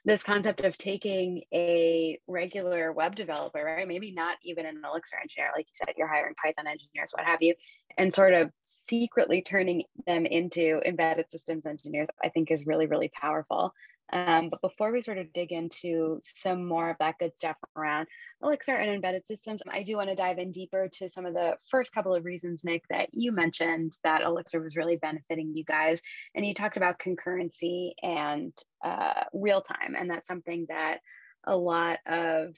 this 0.04 0.24
concept 0.24 0.62
of 0.62 0.76
taking 0.78 1.44
a 1.54 2.20
regular 2.28 2.92
web 2.92 3.16
developer 3.16 3.64
right? 3.64 3.88
Maybe 3.88 4.12
not 4.12 4.38
even 4.44 4.66
an 4.66 4.82
elixir 4.84 5.18
engineer 5.22 5.52
like 5.56 5.68
you 5.68 5.74
said 5.74 5.94
you're 5.96 6.08
hiring 6.08 6.34
python 6.42 6.66
engineers 6.66 7.12
what 7.14 7.26
have 7.26 7.42
you 7.42 7.54
and 8.00 8.12
sort 8.12 8.34
of 8.34 8.52
secretly 8.64 9.44
turning 9.44 9.84
them 10.08 10.26
into 10.26 10.82
embedded 10.86 11.30
systems 11.30 11.68
engineers 11.68 12.08
i 12.24 12.30
think 12.30 12.50
is 12.50 12.66
really 12.66 12.88
really 12.88 13.12
powerful 13.14 13.74
um, 14.14 14.50
but 14.50 14.62
before 14.62 14.92
we 14.92 15.02
sort 15.02 15.18
of 15.18 15.34
dig 15.34 15.52
into 15.52 16.20
some 16.24 16.66
more 16.66 16.90
of 16.90 16.98
that 17.00 17.20
good 17.20 17.36
stuff 17.38 17.58
around 17.76 18.08
Elixir 18.42 18.76
and 18.76 18.90
embedded 18.90 19.26
systems, 19.26 19.62
I 19.70 19.84
do 19.84 19.98
want 19.98 20.10
to 20.10 20.16
dive 20.16 20.38
in 20.38 20.52
deeper 20.52 20.88
to 20.94 21.10
some 21.10 21.26
of 21.26 21.34
the 21.34 21.58
first 21.70 21.94
couple 21.94 22.16
of 22.16 22.24
reasons, 22.24 22.64
Nick, 22.64 22.84
that 22.90 23.10
you 23.12 23.32
mentioned 23.32 23.98
that 24.04 24.22
Elixir 24.22 24.62
was 24.62 24.78
really 24.78 24.96
benefiting 24.96 25.54
you 25.54 25.66
guys. 25.66 26.02
And 26.36 26.46
you 26.46 26.54
talked 26.54 26.78
about 26.78 27.00
concurrency 27.00 27.92
and 28.02 28.54
uh, 28.84 29.24
real 29.34 29.62
time. 29.62 29.96
And 29.98 30.10
that's 30.10 30.28
something 30.28 30.66
that 30.70 31.00
a 31.46 31.56
lot 31.56 32.00
of 32.06 32.56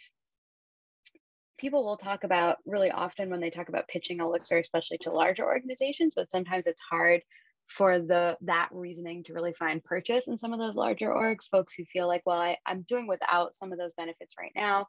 people 1.58 1.84
will 1.84 1.98
talk 1.98 2.24
about 2.24 2.58
really 2.66 2.92
often 2.92 3.30
when 3.30 3.42
they 3.42 3.50
talk 3.50 3.70
about 3.70 3.88
pitching 3.88 4.20
Elixir, 4.20 4.58
especially 4.58 4.98
to 5.00 5.12
larger 5.12 5.46
organizations, 5.46 6.14
but 6.16 6.32
sometimes 6.32 6.68
it's 6.68 6.82
hard 6.82 7.22
for 7.70 8.00
the 8.00 8.38
that 8.42 8.70
reasoning 8.72 9.24
to 9.24 9.34
really 9.34 9.54
find 9.54 9.84
purchase 9.84 10.28
in 10.28 10.38
some 10.38 10.54
of 10.54 10.60
those 10.60 10.76
larger 10.76 11.10
orgs 11.10 11.48
folks 11.50 11.74
who 11.74 11.86
feel 11.86 12.08
like 12.08 12.24
well 12.26 12.40
I, 12.40 12.58
i'm 12.66 12.82
doing 12.82 13.08
without 13.08 13.56
some 13.56 13.72
of 13.72 13.78
those 13.78 13.94
benefits 13.94 14.36
right 14.40 14.52
now. 14.56 14.88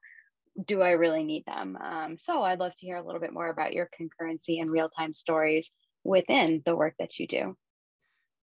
Do 0.67 0.83
i 0.83 0.93
really 0.93 1.23
need 1.23 1.45
them? 1.47 1.77
Um, 1.77 2.19
so 2.19 2.43
i'd 2.43 2.59
love 2.59 2.75
to 2.77 2.87
hear 2.87 2.97
a 2.97 3.05
little 3.05 3.21
bit 3.21 3.33
more 3.33 3.49
about 3.49 3.75
your 3.75 3.89
concurrency 3.99 4.61
and 4.61 4.71
real-time 4.71 5.15
stories 5.15 5.71
within 6.05 6.63
the 6.65 6.75
work 6.75 6.95
that 6.99 7.19
you 7.19 7.27
do. 7.29 7.55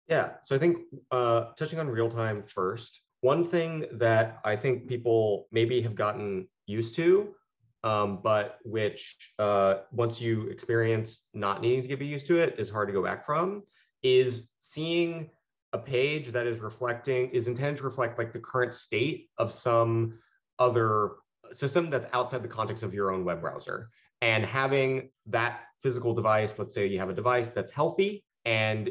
Yeah 0.08 0.30
so 0.44 0.56
i 0.56 0.58
think 0.58 0.78
uh, 1.10 1.52
touching 1.58 1.78
on 1.78 1.88
real-time 1.88 2.42
first 2.42 3.02
one 3.20 3.44
thing 3.44 3.84
that 3.92 4.38
i 4.44 4.56
think 4.56 4.88
people 4.88 5.46
maybe 5.52 5.80
have 5.82 5.94
gotten 5.94 6.48
used 6.66 6.94
to 6.96 7.34
um, 7.84 8.20
but 8.22 8.58
which 8.64 9.32
uh, 9.40 9.78
once 9.90 10.20
you 10.20 10.46
experience 10.48 11.24
not 11.34 11.60
needing 11.60 11.82
to 11.82 11.88
get 11.88 12.00
used 12.00 12.26
to 12.28 12.38
it 12.38 12.54
is 12.58 12.70
hard 12.70 12.88
to 12.88 12.94
go 12.94 13.02
back 13.02 13.26
from 13.26 13.62
is 14.02 14.42
seeing 14.60 15.30
a 15.72 15.78
page 15.78 16.28
that 16.32 16.46
is 16.46 16.60
reflecting 16.60 17.30
is 17.30 17.48
intended 17.48 17.78
to 17.78 17.84
reflect 17.84 18.18
like 18.18 18.32
the 18.32 18.38
current 18.38 18.74
state 18.74 19.28
of 19.38 19.52
some 19.52 20.18
other 20.58 21.12
system 21.52 21.90
that's 21.90 22.06
outside 22.12 22.42
the 22.42 22.48
context 22.48 22.82
of 22.82 22.94
your 22.94 23.10
own 23.10 23.24
web 23.24 23.40
browser 23.40 23.88
and 24.20 24.44
having 24.44 25.10
that 25.26 25.60
physical 25.82 26.14
device 26.14 26.58
let's 26.58 26.74
say 26.74 26.86
you 26.86 26.98
have 26.98 27.10
a 27.10 27.14
device 27.14 27.48
that's 27.50 27.70
healthy 27.70 28.24
and 28.44 28.90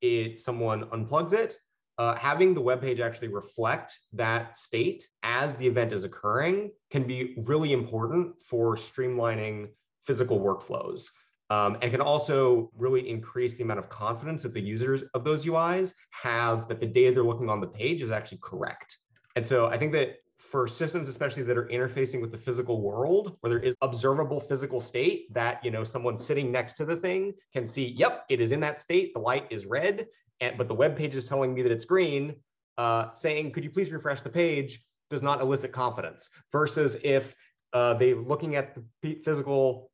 it 0.00 0.40
someone 0.40 0.84
unplugs 0.86 1.32
it 1.32 1.56
uh, 1.98 2.14
having 2.16 2.52
the 2.52 2.60
web 2.60 2.80
page 2.80 3.00
actually 3.00 3.28
reflect 3.28 3.98
that 4.12 4.56
state 4.56 5.08
as 5.22 5.54
the 5.56 5.66
event 5.66 5.92
is 5.92 6.04
occurring 6.04 6.70
can 6.90 7.04
be 7.04 7.34
really 7.38 7.72
important 7.72 8.34
for 8.42 8.76
streamlining 8.76 9.68
physical 10.04 10.38
workflows. 10.38 11.08
Um, 11.48 11.78
and 11.80 11.92
can 11.92 12.00
also 12.00 12.72
really 12.76 13.08
increase 13.08 13.54
the 13.54 13.62
amount 13.62 13.78
of 13.78 13.88
confidence 13.88 14.42
that 14.42 14.52
the 14.52 14.60
users 14.60 15.02
of 15.14 15.22
those 15.22 15.44
UIs 15.44 15.94
have 16.10 16.66
that 16.68 16.80
the 16.80 16.86
data 16.86 17.14
they're 17.14 17.24
looking 17.24 17.48
on 17.48 17.60
the 17.60 17.68
page 17.68 18.02
is 18.02 18.10
actually 18.10 18.40
correct. 18.42 18.98
And 19.36 19.46
so 19.46 19.66
I 19.66 19.78
think 19.78 19.92
that 19.92 20.16
for 20.36 20.66
systems, 20.66 21.08
especially 21.08 21.42
that 21.44 21.56
are 21.56 21.66
interfacing 21.66 22.20
with 22.20 22.32
the 22.32 22.38
physical 22.38 22.80
world, 22.80 23.36
where 23.40 23.50
there 23.50 23.62
is 23.62 23.76
observable 23.82 24.40
physical 24.40 24.80
state 24.80 25.32
that 25.34 25.64
you 25.64 25.70
know 25.70 25.84
someone 25.84 26.16
sitting 26.16 26.50
next 26.50 26.74
to 26.74 26.84
the 26.84 26.96
thing 26.96 27.34
can 27.52 27.68
see, 27.68 27.86
yep, 27.96 28.24
it 28.28 28.40
is 28.40 28.52
in 28.52 28.60
that 28.60 28.78
state. 28.78 29.12
The 29.14 29.20
light 29.20 29.46
is 29.50 29.66
red, 29.66 30.06
and 30.40 30.56
but 30.58 30.68
the 30.68 30.74
web 30.74 30.96
page 30.96 31.14
is 31.14 31.26
telling 31.26 31.54
me 31.54 31.62
that 31.62 31.72
it's 31.72 31.84
green. 31.84 32.34
Uh, 32.78 33.14
saying, 33.14 33.52
could 33.52 33.64
you 33.64 33.70
please 33.70 33.90
refresh 33.90 34.20
the 34.20 34.28
page, 34.28 34.84
does 35.08 35.22
not 35.22 35.40
elicit 35.40 35.72
confidence. 35.72 36.28
Versus 36.52 36.96
if 37.02 37.34
uh, 37.72 37.94
they're 37.94 38.16
looking 38.16 38.56
at 38.56 38.76
the 39.02 39.14
physical 39.24 39.90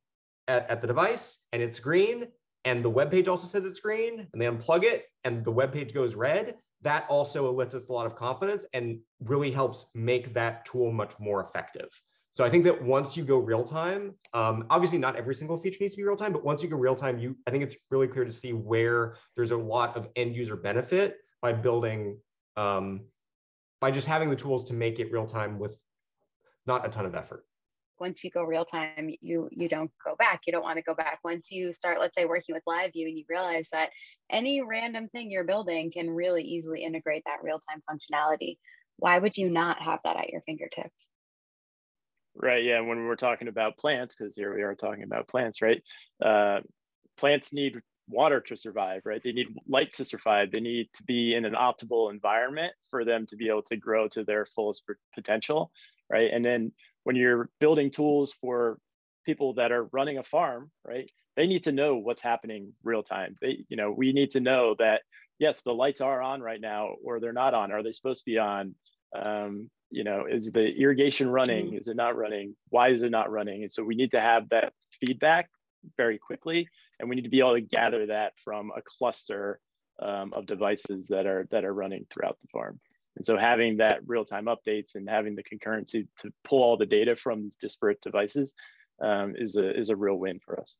at, 0.47 0.69
at 0.69 0.81
the 0.81 0.87
device 0.87 1.39
and 1.51 1.61
it's 1.61 1.79
green, 1.79 2.27
and 2.65 2.83
the 2.83 2.89
web 2.89 3.11
page 3.11 3.27
also 3.27 3.47
says 3.47 3.65
it's 3.65 3.79
green, 3.79 4.27
and 4.31 4.41
they 4.41 4.45
unplug 4.45 4.83
it 4.83 5.05
and 5.23 5.43
the 5.43 5.51
web 5.51 5.73
page 5.73 5.93
goes 5.93 6.15
red, 6.15 6.55
that 6.81 7.05
also 7.09 7.47
elicits 7.47 7.87
a 7.87 7.93
lot 7.93 8.05
of 8.05 8.15
confidence 8.15 8.65
and 8.73 8.99
really 9.21 9.51
helps 9.51 9.85
make 9.93 10.33
that 10.33 10.65
tool 10.65 10.91
much 10.91 11.17
more 11.19 11.43
effective. 11.43 11.89
So 12.33 12.43
I 12.43 12.49
think 12.49 12.63
that 12.63 12.81
once 12.81 13.15
you 13.15 13.23
go 13.23 13.37
real 13.37 13.63
time, 13.63 14.15
um, 14.33 14.65
obviously 14.69 14.97
not 14.97 15.15
every 15.15 15.35
single 15.35 15.57
feature 15.57 15.77
needs 15.81 15.93
to 15.93 15.97
be 15.97 16.03
real 16.03 16.17
time, 16.17 16.33
but 16.33 16.43
once 16.43 16.63
you 16.63 16.69
go 16.69 16.77
real 16.77 16.95
time, 16.95 17.19
you 17.19 17.37
I 17.47 17.51
think 17.51 17.63
it's 17.63 17.75
really 17.91 18.07
clear 18.07 18.25
to 18.25 18.31
see 18.31 18.53
where 18.53 19.15
there's 19.35 19.51
a 19.51 19.57
lot 19.57 19.95
of 19.95 20.09
end 20.15 20.35
user 20.35 20.55
benefit 20.55 21.17
by 21.41 21.53
building, 21.53 22.17
um, 22.57 23.01
by 23.79 23.91
just 23.91 24.07
having 24.07 24.29
the 24.29 24.35
tools 24.35 24.63
to 24.69 24.73
make 24.73 24.99
it 24.99 25.11
real 25.11 25.25
time 25.25 25.59
with 25.59 25.77
not 26.65 26.85
a 26.85 26.89
ton 26.89 27.05
of 27.05 27.13
effort 27.15 27.45
once 27.99 28.23
you 28.23 28.31
go 28.31 28.43
real 28.43 28.65
time 28.65 29.09
you 29.21 29.49
you 29.51 29.69
don't 29.69 29.91
go 30.05 30.15
back. 30.17 30.41
You 30.45 30.53
don't 30.53 30.63
want 30.63 30.77
to 30.77 30.83
go 30.83 30.95
back. 30.95 31.19
Once 31.23 31.51
you 31.51 31.73
start 31.73 31.99
let's 31.99 32.15
say 32.15 32.25
working 32.25 32.53
with 32.53 32.63
live 32.67 32.93
view 32.93 33.07
and 33.07 33.17
you 33.17 33.25
realize 33.29 33.67
that 33.71 33.89
any 34.29 34.61
random 34.61 35.07
thing 35.09 35.29
you're 35.29 35.43
building 35.43 35.91
can 35.91 36.09
really 36.09 36.43
easily 36.43 36.83
integrate 36.83 37.23
that 37.25 37.43
real 37.43 37.59
time 37.59 37.81
functionality 37.89 38.57
why 38.97 39.19
would 39.19 39.37
you 39.37 39.49
not 39.49 39.81
have 39.81 39.99
that 40.03 40.17
at 40.17 40.29
your 40.29 40.41
fingertips? 40.41 41.07
Right 42.35 42.63
yeah 42.63 42.81
when 42.81 43.05
we're 43.05 43.15
talking 43.15 43.47
about 43.47 43.77
plants 43.77 44.15
because 44.15 44.35
here 44.35 44.53
we 44.55 44.63
are 44.63 44.75
talking 44.75 45.03
about 45.03 45.27
plants 45.27 45.61
right? 45.61 45.81
Uh, 46.23 46.61
plants 47.17 47.53
need 47.53 47.79
water 48.09 48.41
to 48.41 48.57
survive 48.57 49.01
right? 49.05 49.21
They 49.23 49.31
need 49.31 49.47
light 49.67 49.93
to 49.93 50.05
survive. 50.05 50.51
They 50.51 50.59
need 50.59 50.89
to 50.95 51.03
be 51.03 51.35
in 51.35 51.45
an 51.45 51.53
optimal 51.53 52.11
environment 52.11 52.73
for 52.89 53.05
them 53.05 53.25
to 53.27 53.35
be 53.35 53.49
able 53.49 53.63
to 53.63 53.77
grow 53.77 54.07
to 54.09 54.23
their 54.23 54.45
fullest 54.45 54.83
potential 55.13 55.71
right? 56.09 56.31
And 56.31 56.43
then 56.43 56.71
when 57.03 57.15
you're 57.15 57.49
building 57.59 57.91
tools 57.91 58.33
for 58.41 58.77
people 59.25 59.53
that 59.55 59.71
are 59.71 59.85
running 59.91 60.17
a 60.17 60.23
farm, 60.23 60.71
right? 60.85 61.09
They 61.35 61.47
need 61.47 61.63
to 61.63 61.71
know 61.71 61.95
what's 61.95 62.21
happening 62.21 62.73
real 62.83 63.03
time. 63.03 63.35
They, 63.41 63.65
you 63.69 63.77
know, 63.77 63.91
we 63.91 64.13
need 64.13 64.31
to 64.31 64.39
know 64.39 64.75
that 64.79 65.01
yes, 65.39 65.61
the 65.61 65.73
lights 65.73 66.01
are 66.01 66.21
on 66.21 66.41
right 66.41 66.61
now, 66.61 66.95
or 67.03 67.19
they're 67.19 67.33
not 67.33 67.53
on. 67.53 67.71
Are 67.71 67.83
they 67.83 67.91
supposed 67.91 68.21
to 68.21 68.31
be 68.31 68.37
on? 68.37 68.75
Um, 69.15 69.69
you 69.89 70.03
know, 70.03 70.25
is 70.25 70.51
the 70.51 70.73
irrigation 70.73 71.29
running? 71.29 71.71
Mm. 71.71 71.79
Is 71.79 71.87
it 71.87 71.95
not 71.95 72.17
running? 72.17 72.55
Why 72.69 72.89
is 72.89 73.03
it 73.03 73.11
not 73.11 73.31
running? 73.31 73.61
And 73.63 73.71
so 73.71 73.83
we 73.83 73.95
need 73.95 74.11
to 74.11 74.19
have 74.19 74.49
that 74.49 74.73
feedback 74.99 75.49
very 75.97 76.17
quickly, 76.17 76.67
and 76.99 77.09
we 77.09 77.15
need 77.15 77.23
to 77.23 77.29
be 77.29 77.39
able 77.39 77.53
to 77.53 77.61
gather 77.61 78.07
that 78.07 78.33
from 78.43 78.71
a 78.75 78.81
cluster 78.81 79.59
um, 80.01 80.33
of 80.33 80.45
devices 80.45 81.07
that 81.07 81.25
are 81.25 81.47
that 81.51 81.65
are 81.65 81.73
running 81.73 82.05
throughout 82.09 82.37
the 82.41 82.47
farm. 82.47 82.79
And 83.15 83.25
so 83.25 83.37
having 83.37 83.77
that 83.77 84.01
real-time 84.07 84.45
updates 84.45 84.95
and 84.95 85.07
having 85.07 85.35
the 85.35 85.43
concurrency 85.43 86.07
to 86.19 86.33
pull 86.43 86.63
all 86.63 86.77
the 86.77 86.85
data 86.85 87.15
from 87.15 87.43
these 87.43 87.57
disparate 87.57 88.01
devices 88.01 88.53
um, 89.01 89.35
is 89.37 89.55
a 89.55 89.77
is 89.77 89.89
a 89.89 89.95
real 89.95 90.15
win 90.15 90.39
for 90.43 90.59
us. 90.59 90.77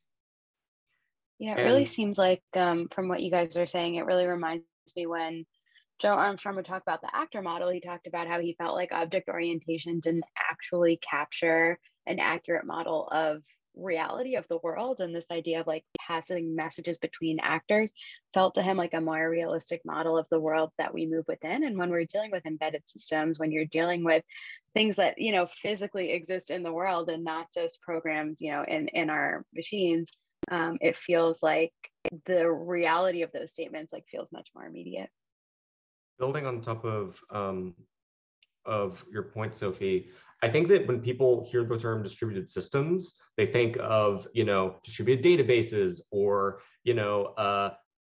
Yeah, 1.38 1.52
it 1.52 1.58
and, 1.58 1.64
really 1.64 1.84
seems 1.86 2.18
like 2.18 2.42
um, 2.54 2.88
from 2.88 3.08
what 3.08 3.22
you 3.22 3.30
guys 3.30 3.56
are 3.56 3.66
saying, 3.66 3.96
it 3.96 4.06
really 4.06 4.26
reminds 4.26 4.64
me 4.96 5.06
when 5.06 5.46
Joe 6.00 6.10
Armstrong 6.14 6.56
would 6.56 6.64
talk 6.64 6.82
about 6.82 7.00
the 7.02 7.14
actor 7.14 7.42
model. 7.42 7.70
He 7.70 7.80
talked 7.80 8.06
about 8.06 8.28
how 8.28 8.40
he 8.40 8.54
felt 8.54 8.74
like 8.74 8.92
object 8.92 9.28
orientation 9.28 10.00
didn't 10.00 10.24
actually 10.50 10.98
capture 10.98 11.78
an 12.06 12.18
accurate 12.18 12.66
model 12.66 13.08
of 13.10 13.42
reality 13.76 14.36
of 14.36 14.46
the 14.48 14.58
world 14.58 15.00
and 15.00 15.14
this 15.14 15.30
idea 15.30 15.60
of 15.60 15.66
like 15.66 15.84
passing 15.98 16.54
messages 16.54 16.98
between 16.98 17.38
actors 17.40 17.92
felt 18.32 18.54
to 18.54 18.62
him 18.62 18.76
like 18.76 18.94
a 18.94 19.00
more 19.00 19.28
realistic 19.28 19.80
model 19.84 20.16
of 20.16 20.26
the 20.30 20.40
world 20.40 20.70
that 20.78 20.94
we 20.94 21.06
move 21.06 21.24
within. 21.28 21.64
And 21.64 21.78
when 21.78 21.90
we're 21.90 22.04
dealing 22.04 22.30
with 22.30 22.46
embedded 22.46 22.82
systems 22.86 23.38
when 23.38 23.52
you're 23.52 23.64
dealing 23.66 24.04
with 24.04 24.22
things 24.74 24.96
that 24.96 25.18
you 25.18 25.32
know 25.32 25.46
physically 25.46 26.10
exist 26.12 26.50
in 26.50 26.62
the 26.62 26.72
world 26.72 27.08
and 27.08 27.22
not 27.22 27.46
just 27.54 27.80
programs 27.80 28.40
you 28.40 28.50
know 28.50 28.64
in 28.66 28.88
in 28.88 29.08
our 29.08 29.44
machines 29.54 30.10
um, 30.50 30.78
it 30.80 30.96
feels 30.96 31.42
like 31.42 31.72
the 32.26 32.50
reality 32.50 33.22
of 33.22 33.32
those 33.32 33.50
statements 33.50 33.92
like 33.92 34.04
feels 34.10 34.30
much 34.32 34.50
more 34.54 34.66
immediate. 34.66 35.08
Building 36.18 36.46
on 36.46 36.60
top 36.60 36.84
of 36.84 37.20
um, 37.30 37.74
of 38.64 39.04
your 39.10 39.22
point 39.22 39.54
sophie 39.54 40.08
I 40.44 40.50
think 40.50 40.68
that 40.68 40.86
when 40.86 41.00
people 41.00 41.48
hear 41.50 41.64
the 41.64 41.78
term 41.78 42.02
distributed 42.02 42.50
systems, 42.50 43.14
they 43.38 43.46
think 43.46 43.78
of, 43.80 44.28
you 44.34 44.44
know, 44.44 44.76
distributed 44.84 45.24
databases 45.24 46.02
or, 46.10 46.60
you 46.82 46.92
know, 46.92 47.32
uh, 47.38 47.70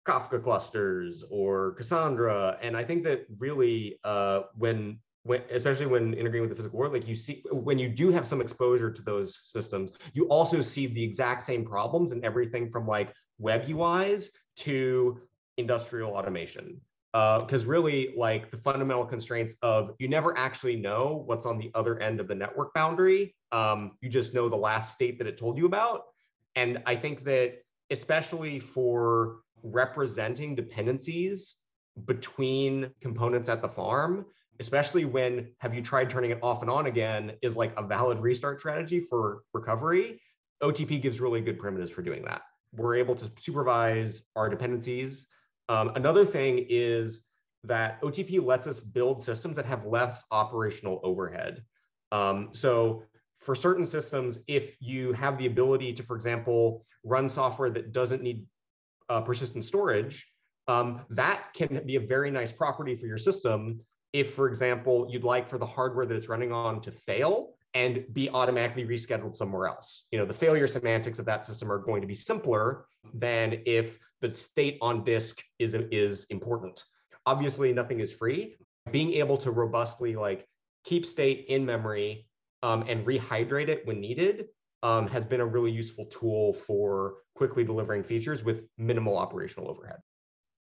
Kafka 0.09 0.43
clusters 0.43 1.25
or 1.29 1.73
Cassandra. 1.73 2.57
And 2.63 2.75
I 2.75 2.85
think 2.85 3.05
that 3.05 3.27
really 3.39 3.99
uh, 4.03 4.45
when, 4.57 4.99
when, 5.25 5.43
especially 5.51 5.85
when 5.85 6.15
integrating 6.15 6.41
with 6.41 6.49
the 6.49 6.57
physical 6.57 6.79
world, 6.79 6.95
like 6.95 7.07
you 7.07 7.17
see, 7.17 7.45
when 7.53 7.79
you 7.79 7.91
do 7.91 8.11
have 8.11 8.27
some 8.27 8.41
exposure 8.41 8.91
to 8.91 9.03
those 9.03 9.39
systems, 9.53 9.93
you 10.15 10.25
also 10.29 10.63
see 10.63 10.87
the 10.87 11.05
exact 11.05 11.45
same 11.45 11.67
problems 11.67 12.13
in 12.13 12.25
everything 12.25 12.71
from 12.71 12.87
like 12.87 13.13
web 13.39 13.67
UIs 13.67 14.31
to 14.57 15.21
industrial 15.59 16.13
automation 16.13 16.81
because 17.13 17.65
uh, 17.65 17.69
really 17.69 18.15
like 18.17 18.51
the 18.51 18.57
fundamental 18.57 19.05
constraints 19.05 19.55
of 19.63 19.95
you 19.99 20.09
never 20.09 20.37
actually 20.39 20.77
know 20.77 21.23
what's 21.27 21.45
on 21.45 21.59
the 21.59 21.71
other 21.75 22.01
end 22.01 22.21
of 22.21 22.29
the 22.29 22.35
network 22.35 22.73
boundary. 22.73 23.35
Um, 23.53 23.93
you 24.01 24.09
just 24.09 24.33
know 24.33 24.49
the 24.49 24.57
last 24.57 24.95
state 24.95 25.19
that 25.19 25.27
it 25.27 25.37
told 25.37 25.59
you 25.59 25.67
about. 25.67 26.05
And 26.57 26.83
i 26.87 26.97
think 26.97 27.25
that 27.25 27.59
especially 27.91 28.59
for 28.59 29.41
representing 29.63 30.55
dependencies 30.55 31.57
between 32.07 32.91
components 33.01 33.49
at 33.49 33.61
the 33.61 33.69
farm 33.69 34.25
especially 34.61 35.05
when 35.05 35.49
have 35.59 35.75
you 35.75 35.83
tried 35.83 36.09
turning 36.09 36.31
it 36.31 36.39
off 36.43 36.63
and 36.63 36.71
on 36.71 36.87
again? 36.87 37.33
is 37.43 37.57
like 37.57 37.73
a 37.77 37.83
valid 37.83 38.19
restart 38.19 38.61
strategy 38.61 39.01
for 39.01 39.43
recovery. 39.53 40.21
Otp 40.63 41.03
gives 41.03 41.21
really 41.21 41.41
good 41.41 41.59
primitives 41.59 41.91
for 41.91 42.03
doing 42.03 42.23
that. 42.25 42.43
We're 42.73 42.95
able 42.95 43.17
to 43.17 43.31
supervise 43.41 44.23
our 44.37 44.49
dependencies 44.49 45.27
um, 45.69 45.93
another 45.95 46.25
thing 46.25 46.67
is 46.69 47.23
that 47.65 48.01
OTP 48.03 48.45
lets 48.45 48.67
us 48.67 48.81
build 48.81 49.23
systems 49.23 49.57
that 49.57 49.67
have 49.67 49.85
less 49.85 50.25
operational 50.31 51.01
overhead. 51.03 51.63
Um, 52.11 52.49
so 52.53 53.05
for 53.41 53.55
certain 53.55 53.87
systems, 53.87 54.39
if 54.47 54.77
you 54.81 55.13
have 55.13 55.39
the 55.39 55.47
ability 55.47 55.93
to, 55.95 56.03
for 56.03 56.17
example, 56.17 56.85
run 57.05 57.29
software 57.29 57.71
that 57.71 57.93
doesn't 57.93 58.23
need 58.23 58.47
uh, 59.09 59.21
persistent 59.21 59.65
storage, 59.65 60.27
um, 60.69 61.03
that 61.11 61.53
can 61.55 61.83
be 61.87 61.97
a 61.97 62.01
very 62.01 62.31
nice 62.31 62.53
property 62.53 62.97
for 62.97 63.07
your 63.07 63.19
system. 63.19 63.81
If, 64.13 64.35
for 64.35 64.47
example, 64.47 65.09
you'd 65.11 65.25
like 65.25 65.49
for 65.49 65.59
the 65.59 65.67
hardware 65.67 66.07
that 66.07 66.17
it's 66.17 66.29
running 66.29 66.53
on 66.53 66.81
to 66.83 66.93
fail 66.93 67.55
and 67.75 68.05
be 68.13 68.29
automatically 68.31 68.85
rescheduled 68.85 69.37
somewhere 69.37 69.67
else. 69.67 70.07
You 70.13 70.19
know, 70.19 70.27
the 70.27 70.35
failure 70.35 70.67
semantics 70.67 71.19
of 71.19 71.25
that 71.25 71.45
system 71.45 71.73
are 71.73 71.79
going 71.79 72.03
to 72.03 72.07
be 72.07 72.15
simpler 72.15 72.85
than 73.15 73.63
if 73.65 73.99
the 74.23 74.35
state 74.35 74.79
on 74.81 75.05
disk 75.05 75.43
is, 75.59 75.75
is 75.75 76.25
important. 76.31 76.83
Obviously, 77.27 77.73
nothing 77.73 78.01
is 78.01 78.11
free. 78.11 78.57
Being 78.91 79.13
able 79.15 79.37
to 79.39 79.51
robustly 79.51 80.17
like 80.17 80.47
keep 80.85 81.05
state 81.05 81.45
in 81.49 81.67
memory 81.67 82.27
um, 82.63 82.85
and 82.89 83.05
rehydrate 83.05 83.69
it 83.69 83.87
when 83.87 84.01
needed 84.01 84.47
um, 84.83 85.07
has 85.09 85.27
been 85.27 85.41
a 85.41 85.47
really 85.47 85.71
useful 85.71 86.07
tool 86.07 86.53
for 86.53 87.15
quickly 87.35 87.65
delivering 87.65 88.03
features 88.03 88.43
with 88.43 88.63
minimal 88.79 89.17
operational 89.17 89.69
overhead. 89.69 89.99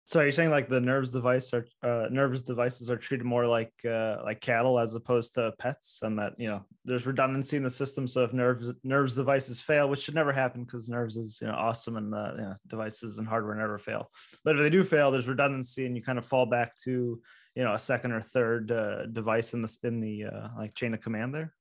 So 0.03 0.19
are 0.19 0.25
you 0.25 0.31
saying 0.31 0.49
like 0.49 0.67
the 0.67 0.81
nerves 0.81 1.11
device 1.11 1.53
are 1.53 1.65
uh, 1.83 2.07
nervous 2.09 2.41
devices 2.41 2.89
are 2.89 2.97
treated 2.97 3.25
more 3.25 3.45
like 3.45 3.73
uh, 3.85 4.17
like 4.23 4.41
cattle 4.41 4.79
as 4.79 4.95
opposed 4.95 5.35
to 5.35 5.53
pets, 5.59 5.99
and 6.01 6.17
that 6.17 6.33
you 6.37 6.47
know 6.47 6.65
there's 6.85 7.05
redundancy 7.05 7.55
in 7.55 7.63
the 7.63 7.69
system. 7.69 8.07
So 8.07 8.23
if 8.23 8.33
nerves 8.33 8.71
nerves 8.83 9.15
devices 9.15 9.61
fail, 9.61 9.89
which 9.89 10.01
should 10.01 10.15
never 10.15 10.33
happen 10.33 10.63
because 10.63 10.89
nerves 10.89 11.17
is 11.17 11.39
you 11.39 11.47
know 11.47 11.53
awesome 11.53 11.97
and 11.97 12.13
uh, 12.13 12.31
you 12.35 12.41
know, 12.41 12.55
devices 12.67 13.19
and 13.19 13.27
hardware 13.27 13.55
never 13.55 13.77
fail. 13.77 14.09
But 14.43 14.55
if 14.55 14.61
they 14.63 14.69
do 14.71 14.83
fail, 14.83 15.11
there's 15.11 15.27
redundancy, 15.27 15.85
and 15.85 15.95
you 15.95 16.01
kind 16.01 16.17
of 16.17 16.25
fall 16.25 16.47
back 16.47 16.75
to 16.83 17.21
you 17.55 17.63
know 17.63 17.73
a 17.73 17.79
second 17.79 18.11
or 18.11 18.21
third 18.21 18.71
uh, 18.71 19.05
device 19.05 19.53
in 19.53 19.61
the 19.61 19.77
in 19.83 19.99
the 19.99 20.25
uh, 20.25 20.47
like 20.57 20.73
chain 20.73 20.93
of 20.95 21.01
command 21.01 21.35
there. 21.35 21.53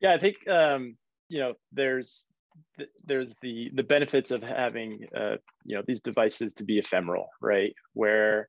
Yeah, 0.00 0.12
I 0.12 0.18
think 0.18 0.36
um, 0.46 0.96
you 1.28 1.40
know 1.40 1.54
there's 1.72 2.26
there's 3.04 3.34
the 3.42 3.70
the 3.74 3.82
benefits 3.82 4.30
of 4.30 4.42
having 4.42 5.06
uh, 5.16 5.36
you 5.64 5.76
know 5.76 5.82
these 5.86 6.00
devices 6.00 6.54
to 6.54 6.64
be 6.64 6.78
ephemeral, 6.78 7.28
right? 7.40 7.74
Where 7.94 8.48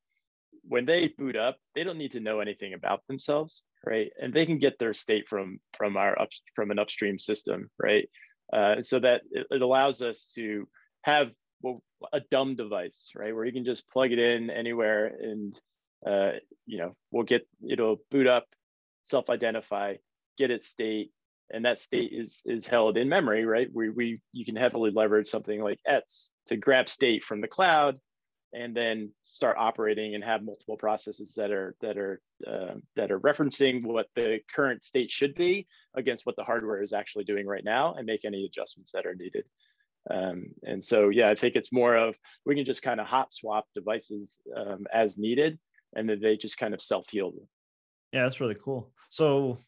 when 0.67 0.85
they 0.85 1.13
boot 1.17 1.35
up, 1.35 1.57
they 1.75 1.83
don't 1.83 1.97
need 1.97 2.13
to 2.13 2.19
know 2.19 2.39
anything 2.39 2.73
about 2.73 3.01
themselves, 3.07 3.63
right? 3.85 4.11
And 4.19 4.33
they 4.33 4.45
can 4.45 4.59
get 4.59 4.79
their 4.79 4.93
state 4.93 5.27
from 5.27 5.59
from 5.77 5.97
our 5.97 6.19
up 6.19 6.29
from 6.55 6.71
an 6.71 6.79
upstream 6.79 7.19
system, 7.19 7.69
right? 7.77 8.09
Uh, 8.51 8.81
so 8.81 8.99
that 8.99 9.21
it, 9.31 9.47
it 9.49 9.61
allows 9.61 10.01
us 10.01 10.31
to 10.35 10.67
have 11.01 11.31
well, 11.61 11.81
a 12.11 12.19
dumb 12.31 12.55
device, 12.55 13.09
right, 13.15 13.33
where 13.33 13.45
you 13.45 13.53
can 13.53 13.65
just 13.65 13.89
plug 13.89 14.11
it 14.11 14.19
in 14.19 14.49
anywhere, 14.49 15.07
and 15.07 15.59
uh, 16.05 16.31
you 16.65 16.77
know 16.77 16.95
we'll 17.11 17.23
get 17.23 17.47
it'll 17.67 17.97
boot 18.11 18.27
up, 18.27 18.45
self-identify, 19.03 19.95
get 20.37 20.51
its 20.51 20.67
state, 20.67 21.11
and 21.53 21.63
that 21.65 21.79
state 21.79 22.11
is 22.11 22.41
is 22.45 22.65
held 22.65 22.97
in 22.97 23.07
memory, 23.07 23.45
right? 23.45 23.69
We 23.71 23.89
we 23.89 24.21
you 24.33 24.43
can 24.43 24.55
heavily 24.55 24.91
leverage 24.91 25.27
something 25.27 25.61
like 25.61 25.79
ETS 25.85 26.33
to 26.47 26.57
grab 26.57 26.89
state 26.89 27.23
from 27.23 27.39
the 27.41 27.47
cloud 27.47 27.99
and 28.53 28.75
then 28.75 29.11
start 29.25 29.57
operating 29.57 30.15
and 30.15 30.23
have 30.23 30.43
multiple 30.43 30.77
processes 30.77 31.35
that 31.35 31.51
are 31.51 31.75
that 31.81 31.97
are 31.97 32.21
uh, 32.45 32.73
that 32.95 33.11
are 33.11 33.19
referencing 33.19 33.83
what 33.83 34.07
the 34.15 34.39
current 34.53 34.83
state 34.83 35.11
should 35.11 35.35
be 35.35 35.67
against 35.95 36.25
what 36.25 36.35
the 36.35 36.43
hardware 36.43 36.81
is 36.81 36.91
actually 36.91 37.23
doing 37.23 37.45
right 37.45 37.63
now 37.63 37.93
and 37.93 38.05
make 38.07 38.25
any 38.25 38.45
adjustments 38.45 38.91
that 38.93 39.05
are 39.05 39.15
needed. 39.15 39.45
Um, 40.11 40.47
and 40.63 40.83
so 40.83 41.07
yeah 41.07 41.29
i 41.29 41.35
think 41.35 41.55
it's 41.55 41.71
more 41.71 41.95
of 41.95 42.15
we 42.45 42.55
can 42.55 42.65
just 42.65 42.81
kind 42.81 42.99
of 42.99 43.07
hot 43.07 43.31
swap 43.31 43.67
devices 43.73 44.37
um, 44.53 44.85
as 44.93 45.17
needed 45.17 45.57
and 45.95 46.09
then 46.09 46.19
they 46.19 46.35
just 46.35 46.57
kind 46.57 46.73
of 46.73 46.81
self-heal. 46.81 47.31
Yeah 48.11 48.23
that's 48.23 48.41
really 48.41 48.57
cool. 48.61 48.91
So 49.09 49.59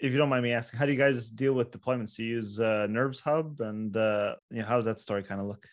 if 0.00 0.12
you 0.12 0.18
don't 0.18 0.28
mind 0.28 0.42
me 0.42 0.52
asking 0.52 0.78
how 0.78 0.86
do 0.86 0.92
you 0.92 0.98
guys 0.98 1.30
deal 1.30 1.52
with 1.52 1.70
deployments 1.70 2.16
Do 2.16 2.24
you 2.24 2.36
use 2.36 2.60
uh, 2.60 2.86
nerves 2.88 3.20
hub 3.20 3.60
and 3.60 3.96
uh, 3.96 4.36
you 4.50 4.60
know, 4.60 4.66
how 4.66 4.76
does 4.76 4.84
that 4.84 5.00
story 5.00 5.22
kind 5.22 5.40
of 5.40 5.46
look 5.46 5.66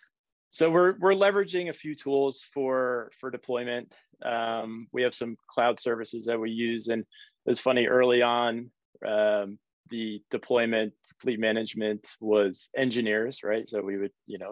so 0.56 0.70
we're 0.70 0.96
we're 1.00 1.12
leveraging 1.12 1.68
a 1.68 1.74
few 1.74 1.96
tools 1.96 2.42
for 2.54 3.12
for 3.20 3.30
deployment. 3.30 3.94
Um, 4.24 4.88
we 4.94 5.02
have 5.02 5.14
some 5.14 5.36
cloud 5.50 5.82
services 5.82 6.28
that 6.28 6.40
we 6.40 6.50
use, 6.50 6.88
and 6.88 7.04
it's 7.46 7.60
funny 7.60 7.88
early 7.88 8.22
on. 8.22 8.72
Um, 9.06 9.60
the 9.90 10.22
deployment 10.32 10.94
fleet 11.20 11.42
management 11.42 12.08
was 12.22 12.70
engineers, 12.74 13.42
right? 13.44 13.68
So 13.68 13.82
we 13.82 13.98
would, 13.98 14.14
you 14.28 14.38
know, 14.38 14.52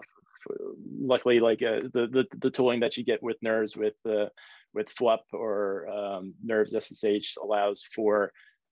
luckily 1.00 1.40
like 1.40 1.62
uh, 1.62 1.88
the, 1.94 2.06
the 2.12 2.24
the 2.38 2.50
tooling 2.50 2.80
that 2.80 2.98
you 2.98 3.04
get 3.04 3.22
with 3.22 3.38
nerves 3.40 3.74
with 3.74 3.96
uh, 4.06 4.26
with 4.74 4.94
FWUP 4.94 5.20
or 5.32 5.88
um, 5.88 6.34
nerves 6.44 6.76
SSH 6.78 7.38
allows 7.42 7.82
for 7.94 8.30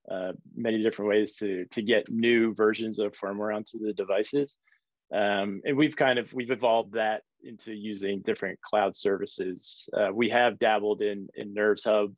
uh, 0.09 0.33
many 0.55 0.83
different 0.83 1.09
ways 1.09 1.35
to 1.37 1.65
to 1.71 1.81
get 1.81 2.09
new 2.09 2.53
versions 2.53 2.99
of 2.99 3.17
firmware 3.17 3.55
onto 3.55 3.79
the 3.79 3.93
devices. 3.93 4.57
Um, 5.13 5.61
and 5.65 5.77
we've 5.77 5.95
kind 5.95 6.19
of 6.19 6.33
we've 6.33 6.51
evolved 6.51 6.93
that 6.93 7.21
into 7.43 7.73
using 7.73 8.21
different 8.21 8.59
cloud 8.61 8.95
services. 8.95 9.87
Uh, 9.95 10.09
we 10.13 10.29
have 10.29 10.59
dabbled 10.59 11.01
in 11.01 11.27
in 11.35 11.53
Nerves 11.53 11.83
Hub, 11.83 12.17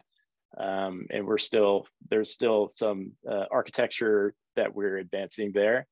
um, 0.58 1.06
and 1.12 1.28
we're 1.28 1.38
still 1.38 1.88
there's 2.10 2.32
still 2.32 2.70
some 2.72 3.12
uh, 3.30 3.46
architecture 3.52 4.34
that 4.56 4.74
we're 4.74 4.98
advancing 4.98 5.52
there. 5.52 5.88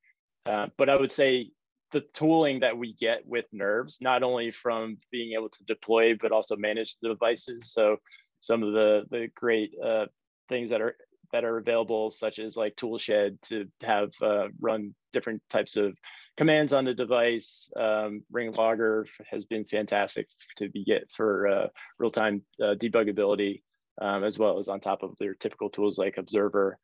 Uh, 0.46 0.68
but 0.78 0.90
I 0.90 0.96
would 0.96 1.12
say 1.12 1.52
the 1.92 2.02
tooling 2.14 2.62
that 2.62 2.78
we 2.78 2.94
get 2.94 3.26
with 3.26 3.46
Nerves, 3.52 4.00
not 4.02 4.24
only 4.24 4.52
from 4.52 4.98
being 5.12 5.34
able 5.34 5.50
to 5.50 5.64
deploy 5.66 6.16
but 6.20 6.32
also 6.32 6.56
manage 6.56 6.98
the 7.02 7.10
devices. 7.10 7.72
So 7.72 7.98
some 8.40 8.64
of 8.64 8.74
the 8.74 9.04
the 9.10 9.28
great 9.36 9.72
uh, 9.84 10.06
things 10.50 10.70
that 10.70 10.82
are 10.82 10.96
that 11.34 11.44
are 11.44 11.58
available, 11.58 12.10
such 12.10 12.40
as 12.40 12.56
like 12.56 12.76
Toolshed 12.78 13.42
to 13.50 13.68
have 13.82 14.12
uh, 14.22 14.48
run 14.62 14.96
different 15.12 15.42
types 15.50 15.76
of 15.76 15.98
commands 16.38 16.74
on 16.74 16.86
the 16.86 16.94
device. 16.94 17.70
Um, 17.76 18.24
Ring 18.32 18.54
Logger 18.54 19.06
has 19.30 19.44
been 19.44 19.66
fantastic 19.66 20.28
to 20.58 20.70
be 20.70 20.86
get 20.86 21.10
for 21.16 21.48
uh, 21.48 21.68
real-time 22.00 22.44
uh, 22.62 22.76
debuggability, 22.76 23.64
um, 24.00 24.24
as 24.24 24.40
well 24.40 24.60
as 24.60 24.68
on 24.68 24.80
top 24.80 25.04
of 25.04 25.16
their 25.20 25.34
typical 25.34 25.70
tools 25.70 25.98
like 25.98 26.18
Observer, 26.18 26.78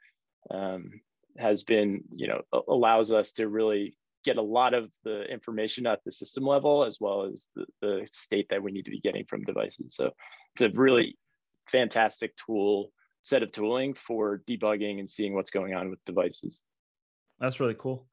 um, 0.51 0.99
has 1.37 1.63
been, 1.63 2.03
you 2.13 2.27
know, 2.27 2.41
allows 2.67 3.11
us 3.11 3.31
to 3.33 3.47
really 3.47 3.95
get 4.25 4.37
a 4.37 4.41
lot 4.41 4.73
of 4.73 4.89
the 5.03 5.23
information 5.31 5.85
at 5.85 6.03
the 6.03 6.11
system 6.11 6.43
level, 6.43 6.83
as 6.83 6.97
well 6.99 7.23
as 7.23 7.47
the, 7.55 7.65
the 7.81 8.07
state 8.11 8.47
that 8.49 8.61
we 8.61 8.71
need 8.71 8.85
to 8.85 8.91
be 8.91 8.99
getting 8.99 9.25
from 9.25 9.43
devices. 9.43 9.95
So 9.95 10.11
it's 10.53 10.61
a 10.61 10.69
really 10.69 11.17
fantastic 11.67 12.33
tool 12.35 12.91
set 13.29 13.43
of 13.43 13.51
tooling 13.51 13.93
for 13.93 14.41
debugging 14.47 14.99
and 14.99 15.09
seeing 15.09 15.33
what's 15.33 15.51
going 15.51 15.73
on 15.73 15.89
with 15.89 16.03
devices. 16.05 16.63
That's 17.39 17.59
really 17.59 17.75
cool. 17.77 18.07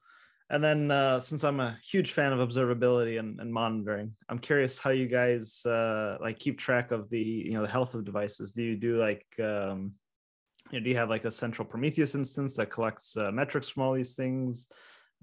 And 0.49 0.63
then, 0.63 0.91
uh, 0.91 1.19
since 1.19 1.43
I'm 1.43 1.59
a 1.59 1.77
huge 1.83 2.11
fan 2.11 2.31
of 2.31 2.47
observability 2.47 3.19
and, 3.19 3.41
and 3.41 3.51
monitoring, 3.51 4.13
I'm 4.29 4.39
curious 4.39 4.79
how 4.79 4.91
you 4.91 5.07
guys 5.07 5.65
uh, 5.65 6.17
like 6.21 6.39
keep 6.39 6.57
track 6.57 6.91
of 6.91 7.09
the 7.09 7.19
you 7.19 7.51
know 7.51 7.63
the 7.63 7.71
health 7.71 7.95
of 7.95 8.05
devices. 8.05 8.53
Do 8.53 8.63
you 8.63 8.77
do 8.77 8.95
like 8.95 9.25
um, 9.39 9.91
you 10.71 10.79
know, 10.79 10.83
do 10.83 10.89
you 10.89 10.95
have 10.95 11.09
like 11.09 11.25
a 11.25 11.31
central 11.31 11.67
Prometheus 11.67 12.15
instance 12.15 12.55
that 12.55 12.69
collects 12.69 13.17
uh, 13.17 13.31
metrics 13.31 13.67
from 13.69 13.83
all 13.83 13.93
these 13.93 14.15
things? 14.15 14.69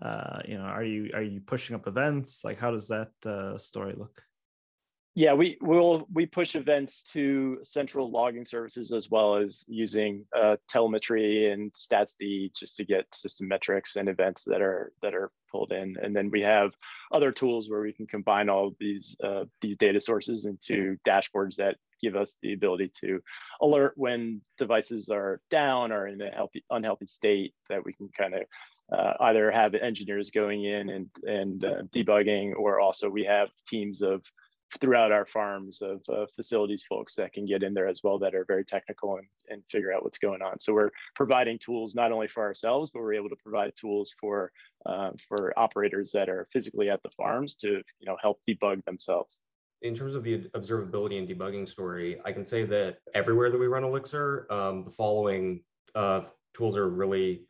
Uh, 0.03 0.41
you 0.47 0.59
know, 0.59 0.65
are 0.65 0.85
you 0.85 1.11
are 1.15 1.23
you 1.23 1.41
pushing 1.41 1.75
up 1.75 1.87
events? 1.87 2.45
Like, 2.45 2.59
how 2.59 2.71
does 2.71 2.89
that 2.89 3.13
uh, 3.25 3.57
story 3.57 3.95
look? 3.97 4.23
Yeah, 5.17 5.35
we 5.35 5.59
will 5.61 6.09
we 6.13 6.27
push 6.27 6.57
events 6.57 7.05
to 7.13 7.59
central 7.63 8.11
logging 8.11 8.45
services 8.45 8.93
as 8.93 9.09
well 9.09 9.37
as 9.37 9.65
using 9.69 10.25
uh, 10.37 10.57
telemetry 10.69 11.53
and 11.53 11.73
StatsD 11.73 12.53
just 12.53 12.77
to 12.79 12.85
get 12.85 13.15
system 13.15 13.47
metrics 13.47 13.95
and 13.95 14.09
events 14.09 14.43
that 14.45 14.61
are 14.61 14.93
that 15.03 15.15
are 15.15 15.31
pulled 15.53 15.71
in. 15.71 15.97
And 16.03 16.17
then 16.17 16.31
we 16.31 16.41
have 16.41 16.73
other 17.13 17.31
tools 17.31 17.71
where 17.71 17.81
we 17.81 17.93
can 17.93 18.09
combine 18.09 18.49
all 18.49 18.67
of 18.67 18.75
these 18.81 19.17
uh, 19.23 19.45
these 19.61 19.77
data 19.77 20.01
sources 20.01 20.47
into 20.47 20.97
dashboards 21.07 21.57
that 21.57 21.77
give 22.03 22.17
us 22.17 22.37
the 22.43 22.53
ability 22.53 22.91
to 23.03 23.21
alert 23.63 23.93
when 23.95 24.41
devices 24.59 25.11
are 25.11 25.41
down 25.49 25.93
or 25.93 26.09
in 26.09 26.21
a 26.23 26.31
healthy 26.31 26.65
unhealthy 26.71 27.07
state 27.07 27.55
that 27.71 27.85
we 27.85 27.93
can 27.93 28.09
kind 28.19 28.35
of 28.35 28.43
uh, 28.93 29.15
either 29.21 29.51
have 29.53 29.75
engineers 29.75 30.33
going 30.33 30.65
in 30.65 30.91
and 30.91 31.09
and 31.23 31.65
uh, 31.65 31.83
debugging 31.95 32.53
or 32.57 32.81
also 32.81 33.09
we 33.09 33.25
have 33.25 33.49
teams 33.69 34.03
of 34.03 34.25
throughout 34.81 35.13
our 35.13 35.27
farms 35.27 35.81
of 35.83 36.03
uh, 36.09 36.27
facilities 36.35 36.85
folks 36.89 37.15
that 37.15 37.33
can 37.33 37.47
get 37.47 37.63
in 37.63 37.75
there 37.75 37.87
as 37.87 38.01
well 38.03 38.19
that 38.19 38.35
are 38.35 38.45
very 38.45 38.65
technical 38.65 39.17
and, 39.17 39.27
and 39.49 39.63
figure 39.71 39.93
out 39.93 40.03
what's 40.03 40.19
going 40.19 40.43
on. 40.43 40.59
So 40.59 40.75
we're 40.75 40.91
providing 41.15 41.59
tools 41.59 41.95
not 41.95 42.13
only 42.13 42.29
for 42.29 42.43
ourselves, 42.43 42.91
but 42.93 43.01
we're 43.01 43.15
able 43.15 43.29
to 43.29 43.37
provide 43.37 43.73
tools 43.77 44.15
for 44.21 44.53
uh, 44.87 45.11
for 45.29 45.53
operators 45.59 46.11
that 46.13 46.29
are 46.29 46.47
physically 46.53 46.91
at 46.91 47.03
the 47.03 47.11
farms 47.17 47.57
to 47.57 47.69
you 47.69 48.07
know 48.07 48.17
help 48.21 48.41
debug 48.49 48.85
themselves. 48.85 49.41
In 49.83 49.95
terms 49.95 50.15
of 50.15 50.25
the 50.25 50.39
observability 50.55 51.19
and 51.19 51.29
debugging 51.29 51.69
story, 51.69 52.21
I 52.25 52.33
can 52.33 52.45
say 52.45 52.65
that 52.65 52.99
everywhere 53.15 53.51
that 53.51 53.59
we 53.59 53.67
run 53.67 53.85
Elixir, 53.85 54.47
um, 54.51 54.85
the 54.85 54.91
following 54.91 55.63
uh, 55.95 56.23
tools 56.55 56.77
are 56.77 56.89
really 56.89 57.43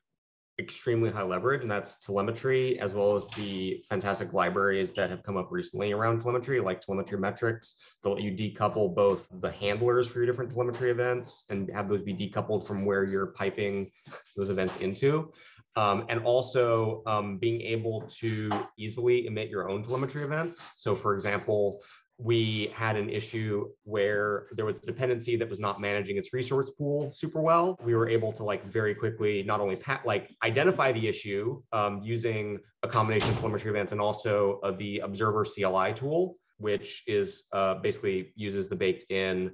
extremely 0.58 1.10
high 1.10 1.22
leverage, 1.22 1.62
and 1.62 1.70
that's 1.70 1.98
telemetry, 2.00 2.78
as 2.80 2.94
well 2.94 3.14
as 3.14 3.26
the 3.36 3.84
fantastic 3.88 4.32
libraries 4.32 4.92
that 4.92 5.10
have 5.10 5.22
come 5.22 5.36
up 5.36 5.48
recently 5.50 5.92
around 5.92 6.20
telemetry, 6.20 6.60
like 6.60 6.80
telemetry 6.80 7.18
metrics, 7.18 7.76
They'll 8.04 8.12
let 8.12 8.22
you 8.22 8.32
decouple 8.32 8.94
both 8.94 9.26
the 9.40 9.50
handlers 9.50 10.06
for 10.06 10.18
your 10.18 10.26
different 10.26 10.52
telemetry 10.52 10.90
events 10.90 11.44
and 11.48 11.70
have 11.70 11.88
those 11.88 12.02
be 12.02 12.14
decoupled 12.14 12.66
from 12.66 12.84
where 12.84 13.04
you're 13.04 13.28
piping 13.28 13.90
those 14.36 14.50
events 14.50 14.76
into. 14.78 15.32
Um, 15.76 16.04
and 16.08 16.22
also 16.22 17.02
um, 17.06 17.38
being 17.38 17.60
able 17.62 18.02
to 18.18 18.50
easily 18.78 19.26
emit 19.26 19.48
your 19.48 19.70
own 19.70 19.82
telemetry 19.82 20.22
events. 20.22 20.72
So 20.76 20.94
for 20.94 21.14
example, 21.14 21.82
we 22.18 22.70
had 22.74 22.96
an 22.96 23.10
issue 23.10 23.68
where 23.82 24.46
there 24.52 24.64
was 24.64 24.80
a 24.82 24.86
dependency 24.86 25.36
that 25.36 25.48
was 25.48 25.58
not 25.58 25.80
managing 25.80 26.16
its 26.16 26.32
resource 26.32 26.70
pool 26.70 27.12
super 27.12 27.40
well. 27.40 27.76
We 27.82 27.94
were 27.94 28.08
able 28.08 28.32
to 28.34 28.44
like 28.44 28.64
very 28.66 28.94
quickly 28.94 29.42
not 29.42 29.60
only 29.60 29.76
pat, 29.76 30.06
like 30.06 30.30
identify 30.44 30.92
the 30.92 31.08
issue 31.08 31.60
um, 31.72 32.00
using 32.02 32.58
a 32.82 32.88
combination 32.88 33.30
of 33.30 33.36
telemetry 33.36 33.70
events 33.70 33.92
and 33.92 34.00
also 34.00 34.60
uh, 34.62 34.70
the 34.72 35.00
Observer 35.00 35.44
CLI 35.44 35.92
tool, 35.94 36.36
which 36.58 37.02
is 37.08 37.42
uh, 37.52 37.74
basically 37.76 38.32
uses 38.36 38.68
the 38.68 38.76
baked 38.76 39.10
in 39.10 39.50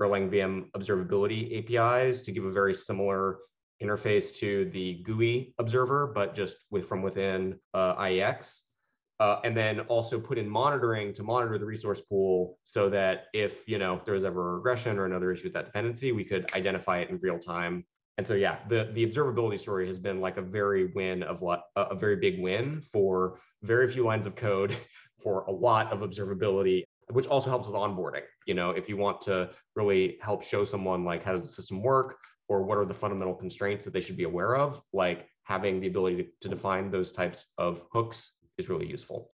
Erlang 0.00 0.30
VM 0.30 0.66
observability 0.76 1.58
APIs 1.58 2.22
to 2.22 2.32
give 2.32 2.44
a 2.44 2.50
very 2.50 2.74
similar 2.74 3.38
interface 3.82 4.34
to 4.36 4.70
the 4.70 5.02
GUI 5.02 5.54
observer, 5.58 6.12
but 6.14 6.34
just 6.34 6.56
with 6.70 6.86
from 6.86 7.02
within 7.02 7.58
uh, 7.74 7.96
IEX. 7.96 8.60
Uh, 9.20 9.38
and 9.44 9.56
then 9.56 9.80
also 9.80 10.18
put 10.18 10.38
in 10.38 10.48
monitoring 10.48 11.12
to 11.14 11.22
monitor 11.22 11.56
the 11.56 11.64
resource 11.64 12.00
pool 12.00 12.58
so 12.64 12.90
that 12.90 13.26
if 13.32 13.68
you 13.68 13.78
know 13.78 14.00
there 14.04 14.14
was 14.14 14.24
ever 14.24 14.50
a 14.50 14.54
regression 14.56 14.98
or 14.98 15.04
another 15.04 15.30
issue 15.30 15.44
with 15.44 15.52
that 15.52 15.66
dependency, 15.66 16.10
we 16.10 16.24
could 16.24 16.52
identify 16.54 16.98
it 16.98 17.10
in 17.10 17.18
real 17.22 17.38
time. 17.38 17.84
And 18.18 18.26
so 18.26 18.34
yeah, 18.34 18.58
the 18.68 18.90
the 18.92 19.06
observability 19.06 19.60
story 19.60 19.86
has 19.86 20.00
been 20.00 20.20
like 20.20 20.36
a 20.36 20.42
very 20.42 20.86
win 20.86 21.22
of 21.22 21.42
lot 21.42 21.64
a 21.76 21.94
very 21.94 22.16
big 22.16 22.40
win 22.40 22.80
for 22.80 23.38
very 23.62 23.88
few 23.88 24.04
lines 24.04 24.26
of 24.26 24.34
code 24.34 24.76
for 25.22 25.44
a 25.44 25.50
lot 25.52 25.92
of 25.92 26.00
observability, 26.00 26.82
which 27.10 27.28
also 27.28 27.50
helps 27.50 27.68
with 27.68 27.76
onboarding. 27.76 28.22
You 28.46 28.54
know, 28.54 28.70
if 28.70 28.88
you 28.88 28.96
want 28.96 29.20
to 29.22 29.50
really 29.76 30.18
help 30.22 30.42
show 30.42 30.64
someone 30.64 31.04
like 31.04 31.22
how 31.22 31.32
does 31.32 31.42
the 31.42 31.48
system 31.48 31.82
work 31.82 32.16
or 32.48 32.62
what 32.64 32.78
are 32.78 32.84
the 32.84 32.94
fundamental 32.94 33.34
constraints 33.34 33.84
that 33.84 33.92
they 33.92 34.00
should 34.00 34.16
be 34.16 34.24
aware 34.24 34.56
of, 34.56 34.80
like 34.92 35.28
having 35.44 35.80
the 35.80 35.86
ability 35.86 36.16
to, 36.16 36.28
to 36.40 36.48
define 36.48 36.90
those 36.90 37.12
types 37.12 37.46
of 37.58 37.84
hooks 37.92 38.32
is 38.58 38.68
really 38.68 38.86
useful. 38.86 39.30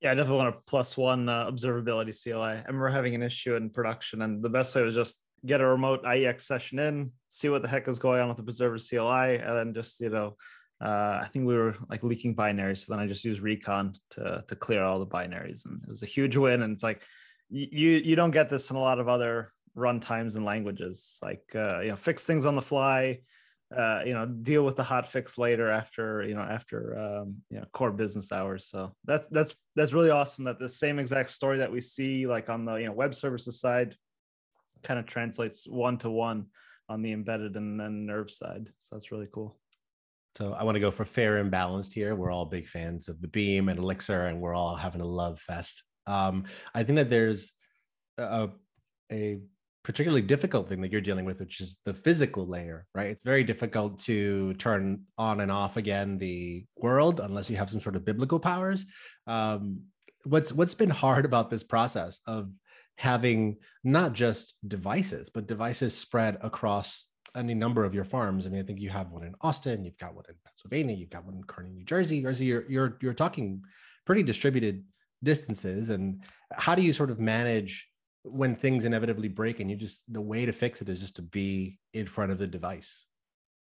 Yeah, 0.00 0.12
I 0.12 0.14
definitely 0.14 0.44
want 0.44 0.56
a 0.56 0.58
plus 0.66 0.96
one 0.96 1.28
uh, 1.28 1.50
observability 1.50 2.14
CLI. 2.22 2.40
I 2.40 2.64
remember 2.66 2.88
having 2.88 3.14
an 3.14 3.22
issue 3.22 3.54
in 3.56 3.68
production, 3.70 4.22
and 4.22 4.42
the 4.42 4.48
best 4.48 4.74
way 4.74 4.82
was 4.82 4.94
just 4.94 5.22
get 5.44 5.60
a 5.60 5.66
remote 5.66 6.02
IEX 6.04 6.42
session 6.42 6.78
in, 6.78 7.12
see 7.28 7.48
what 7.48 7.62
the 7.62 7.68
heck 7.68 7.88
is 7.88 7.98
going 7.98 8.20
on 8.20 8.28
with 8.28 8.38
the 8.38 8.42
observer 8.42 8.78
CLI, 8.78 9.36
and 9.36 9.56
then 9.56 9.74
just 9.74 10.00
you 10.00 10.08
know, 10.08 10.36
uh, 10.80 11.20
I 11.22 11.28
think 11.30 11.46
we 11.46 11.54
were 11.54 11.76
like 11.90 12.02
leaking 12.02 12.34
binaries. 12.34 12.86
So 12.86 12.94
then 12.94 13.00
I 13.00 13.06
just 13.06 13.24
used 13.24 13.42
recon 13.42 13.94
to 14.12 14.42
to 14.48 14.56
clear 14.56 14.82
all 14.82 14.98
the 14.98 15.06
binaries, 15.06 15.66
and 15.66 15.82
it 15.82 15.88
was 15.90 16.02
a 16.02 16.06
huge 16.06 16.36
win. 16.36 16.62
And 16.62 16.72
it's 16.72 16.82
like 16.82 17.02
you 17.50 17.90
you 17.90 18.16
don't 18.16 18.30
get 18.30 18.48
this 18.48 18.70
in 18.70 18.76
a 18.76 18.80
lot 18.80 19.00
of 19.00 19.08
other 19.08 19.52
runtimes 19.76 20.36
and 20.36 20.46
languages. 20.46 21.18
Like 21.20 21.44
uh, 21.54 21.80
you 21.80 21.90
know, 21.90 21.96
fix 21.96 22.24
things 22.24 22.46
on 22.46 22.56
the 22.56 22.62
fly. 22.62 23.20
Uh, 23.76 24.02
you 24.04 24.14
know, 24.14 24.26
deal 24.26 24.64
with 24.64 24.76
the 24.76 24.82
hot 24.82 25.06
fix 25.06 25.38
later 25.38 25.70
after 25.70 26.24
you 26.24 26.34
know 26.34 26.40
after 26.40 26.98
um, 26.98 27.36
you 27.50 27.58
know 27.58 27.64
core 27.72 27.92
business 27.92 28.32
hours. 28.32 28.66
So 28.68 28.92
that's 29.04 29.28
that's 29.30 29.54
that's 29.76 29.92
really 29.92 30.10
awesome. 30.10 30.44
That 30.44 30.58
the 30.58 30.68
same 30.68 30.98
exact 30.98 31.30
story 31.30 31.58
that 31.58 31.70
we 31.70 31.80
see 31.80 32.26
like 32.26 32.48
on 32.48 32.64
the 32.64 32.74
you 32.74 32.86
know 32.86 32.92
web 32.92 33.14
services 33.14 33.60
side 33.60 33.94
kind 34.82 34.98
of 34.98 35.06
translates 35.06 35.68
one 35.68 35.98
to 35.98 36.10
one 36.10 36.46
on 36.88 37.02
the 37.02 37.12
embedded 37.12 37.56
and 37.56 37.78
then 37.78 38.06
nerve 38.06 38.30
side. 38.30 38.68
So 38.78 38.96
that's 38.96 39.12
really 39.12 39.28
cool. 39.32 39.56
So 40.36 40.52
I 40.52 40.64
want 40.64 40.76
to 40.76 40.80
go 40.80 40.90
for 40.90 41.04
fair 41.04 41.38
and 41.38 41.50
balanced 41.50 41.92
here. 41.92 42.14
We're 42.14 42.30
all 42.30 42.44
big 42.44 42.66
fans 42.66 43.08
of 43.08 43.20
the 43.20 43.28
Beam 43.28 43.68
and 43.68 43.78
Elixir, 43.78 44.26
and 44.26 44.40
we're 44.40 44.54
all 44.54 44.76
having 44.76 45.00
a 45.00 45.06
love 45.06 45.40
fest. 45.40 45.82
Um, 46.06 46.44
I 46.74 46.82
think 46.82 46.96
that 46.96 47.10
there's 47.10 47.52
a, 48.18 48.48
a 49.10 49.38
particularly 49.82 50.22
difficult 50.22 50.68
thing 50.68 50.80
that 50.80 50.92
you're 50.92 51.00
dealing 51.00 51.24
with, 51.24 51.40
which 51.40 51.60
is 51.60 51.78
the 51.84 51.94
physical 51.94 52.46
layer, 52.46 52.86
right? 52.94 53.10
It's 53.10 53.24
very 53.24 53.44
difficult 53.44 53.98
to 54.00 54.54
turn 54.54 55.02
on 55.16 55.40
and 55.40 55.50
off 55.50 55.76
again 55.76 56.18
the 56.18 56.64
world 56.76 57.20
unless 57.20 57.48
you 57.48 57.56
have 57.56 57.70
some 57.70 57.80
sort 57.80 57.96
of 57.96 58.04
biblical 58.04 58.38
powers. 58.38 58.84
Um, 59.26 59.82
what's 60.24 60.52
what's 60.52 60.74
been 60.74 60.90
hard 60.90 61.24
about 61.30 61.50
this 61.50 61.62
process 61.62 62.20
of 62.26 62.50
having 62.96 63.56
not 63.82 64.12
just 64.12 64.54
devices, 64.66 65.30
but 65.30 65.46
devices 65.46 65.96
spread 65.96 66.36
across 66.42 67.06
any 67.34 67.54
number 67.54 67.84
of 67.84 67.94
your 67.94 68.04
farms. 68.04 68.44
I 68.44 68.50
mean, 68.50 68.60
I 68.60 68.64
think 68.64 68.80
you 68.80 68.90
have 68.90 69.10
one 69.10 69.22
in 69.22 69.34
Austin, 69.40 69.84
you've 69.84 69.98
got 69.98 70.14
one 70.14 70.24
in 70.28 70.34
Pennsylvania, 70.44 70.96
you've 70.96 71.10
got 71.10 71.24
one 71.24 71.34
in 71.34 71.44
Kearny, 71.44 71.72
New 71.72 71.84
Jersey. 71.84 72.22
So 72.22 72.44
you're 72.44 72.70
you're 72.70 72.98
you're 73.00 73.14
talking 73.14 73.62
pretty 74.04 74.22
distributed 74.22 74.84
distances. 75.22 75.88
And 75.88 76.22
how 76.52 76.74
do 76.74 76.82
you 76.82 76.92
sort 76.92 77.10
of 77.10 77.18
manage 77.18 77.88
when 78.22 78.54
things 78.54 78.84
inevitably 78.84 79.28
break 79.28 79.60
and 79.60 79.70
you 79.70 79.76
just 79.76 80.04
the 80.12 80.20
way 80.20 80.46
to 80.46 80.52
fix 80.52 80.82
it 80.82 80.88
is 80.88 81.00
just 81.00 81.16
to 81.16 81.22
be 81.22 81.78
in 81.92 82.06
front 82.06 82.32
of 82.32 82.38
the 82.38 82.46
device? 82.46 83.04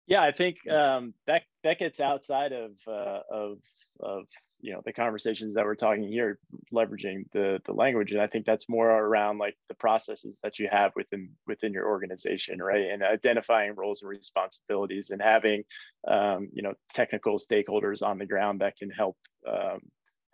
Yeah, 0.07 0.23
I 0.23 0.33
think 0.33 0.57
um, 0.71 1.13
that 1.27 1.43
that 1.65 1.79
gets 1.79 2.01
outside 2.01 2.53
of 2.53 2.73
uh, 2.87 3.21
of 3.31 3.59
of 4.01 4.25
you 4.61 4.73
know 4.73 4.83
the 4.85 4.93
conversations 4.93 5.55
that 5.55 5.65
we're 5.65 5.75
talking 5.75 6.03
here 6.03 6.39
leveraging 6.73 7.25
the 7.33 7.61
the 7.65 7.73
language 7.73 8.13
and 8.13 8.21
i 8.21 8.27
think 8.27 8.45
that's 8.45 8.69
more 8.69 8.91
around 8.91 9.39
like 9.39 9.57
the 9.69 9.75
processes 9.75 10.41
that 10.43 10.59
you 10.59 10.69
have 10.71 10.93
within 10.97 11.31
within 11.47 11.73
your 11.73 11.87
organization 11.87 12.61
right 12.61 12.87
and 12.91 13.03
identifying 13.03 13.75
roles 13.75 14.03
and 14.03 14.09
responsibilities 14.09 15.11
and 15.11 15.23
having 15.23 15.63
um, 16.07 16.49
you 16.53 16.63
know 16.63 16.75
technical 16.91 17.39
stakeholders 17.39 18.03
on 18.03 18.19
the 18.19 18.27
ground 18.27 18.61
that 18.61 18.77
can 18.77 18.91
help 18.91 19.17
um, 19.49 19.81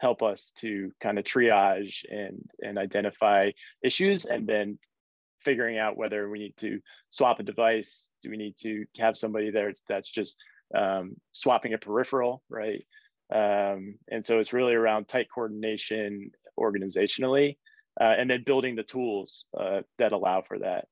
help 0.07 0.23
us 0.23 0.53
to 0.63 0.91
kind 1.01 1.19
of 1.19 1.25
triage 1.25 1.97
and 2.11 2.39
and 2.61 2.79
identify 2.79 3.51
issues 3.83 4.25
and 4.25 4.47
then 4.47 4.79
figuring 5.41 5.79
out 5.79 5.97
whether 5.97 6.29
we 6.31 6.39
need 6.39 6.57
to 6.57 6.81
swap 7.11 7.41
a 7.41 7.43
device 7.43 8.11
do 8.23 8.31
we 8.31 8.37
need 8.37 8.57
to 8.57 8.85
have 8.99 9.17
somebody 9.17 9.51
there 9.51 9.73
that's 9.89 10.11
just 10.11 10.37
um, 10.75 11.17
swapping 11.33 11.75
a 11.75 11.79
peripheral 11.79 12.43
right 12.49 12.85
um, 13.33 13.99
and 14.09 14.25
so 14.25 14.39
it's 14.39 14.53
really 14.53 14.75
around 14.75 15.09
tight 15.09 15.29
coordination 15.35 16.31
organizationally, 16.59 17.57
uh, 18.01 18.15
and 18.19 18.31
then 18.31 18.45
building 18.45 18.77
the 18.77 18.83
tools 18.83 19.45
uh, 19.59 19.81
that 19.99 20.13
allow 20.13 20.43
for 20.43 20.59
that. 20.59 20.87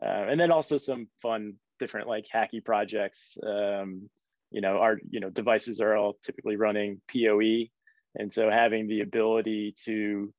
Uh, 0.00 0.26
and 0.28 0.38
then 0.38 0.52
also 0.52 0.76
some 0.76 1.08
fun, 1.22 1.54
different 1.78 2.08
like 2.08 2.26
hacky 2.32 2.64
projects. 2.64 3.36
Um, 3.44 4.08
you 4.50 4.60
know, 4.60 4.78
our 4.78 4.98
you 5.10 5.20
know 5.20 5.30
devices 5.30 5.80
are 5.80 5.96
all 5.96 6.18
typically 6.22 6.56
running 6.56 7.00
PoE, 7.12 7.68
and 8.18 8.32
so 8.32 8.50
having 8.50 8.86
the 8.88 9.00
ability 9.00 9.74
to 9.84 10.32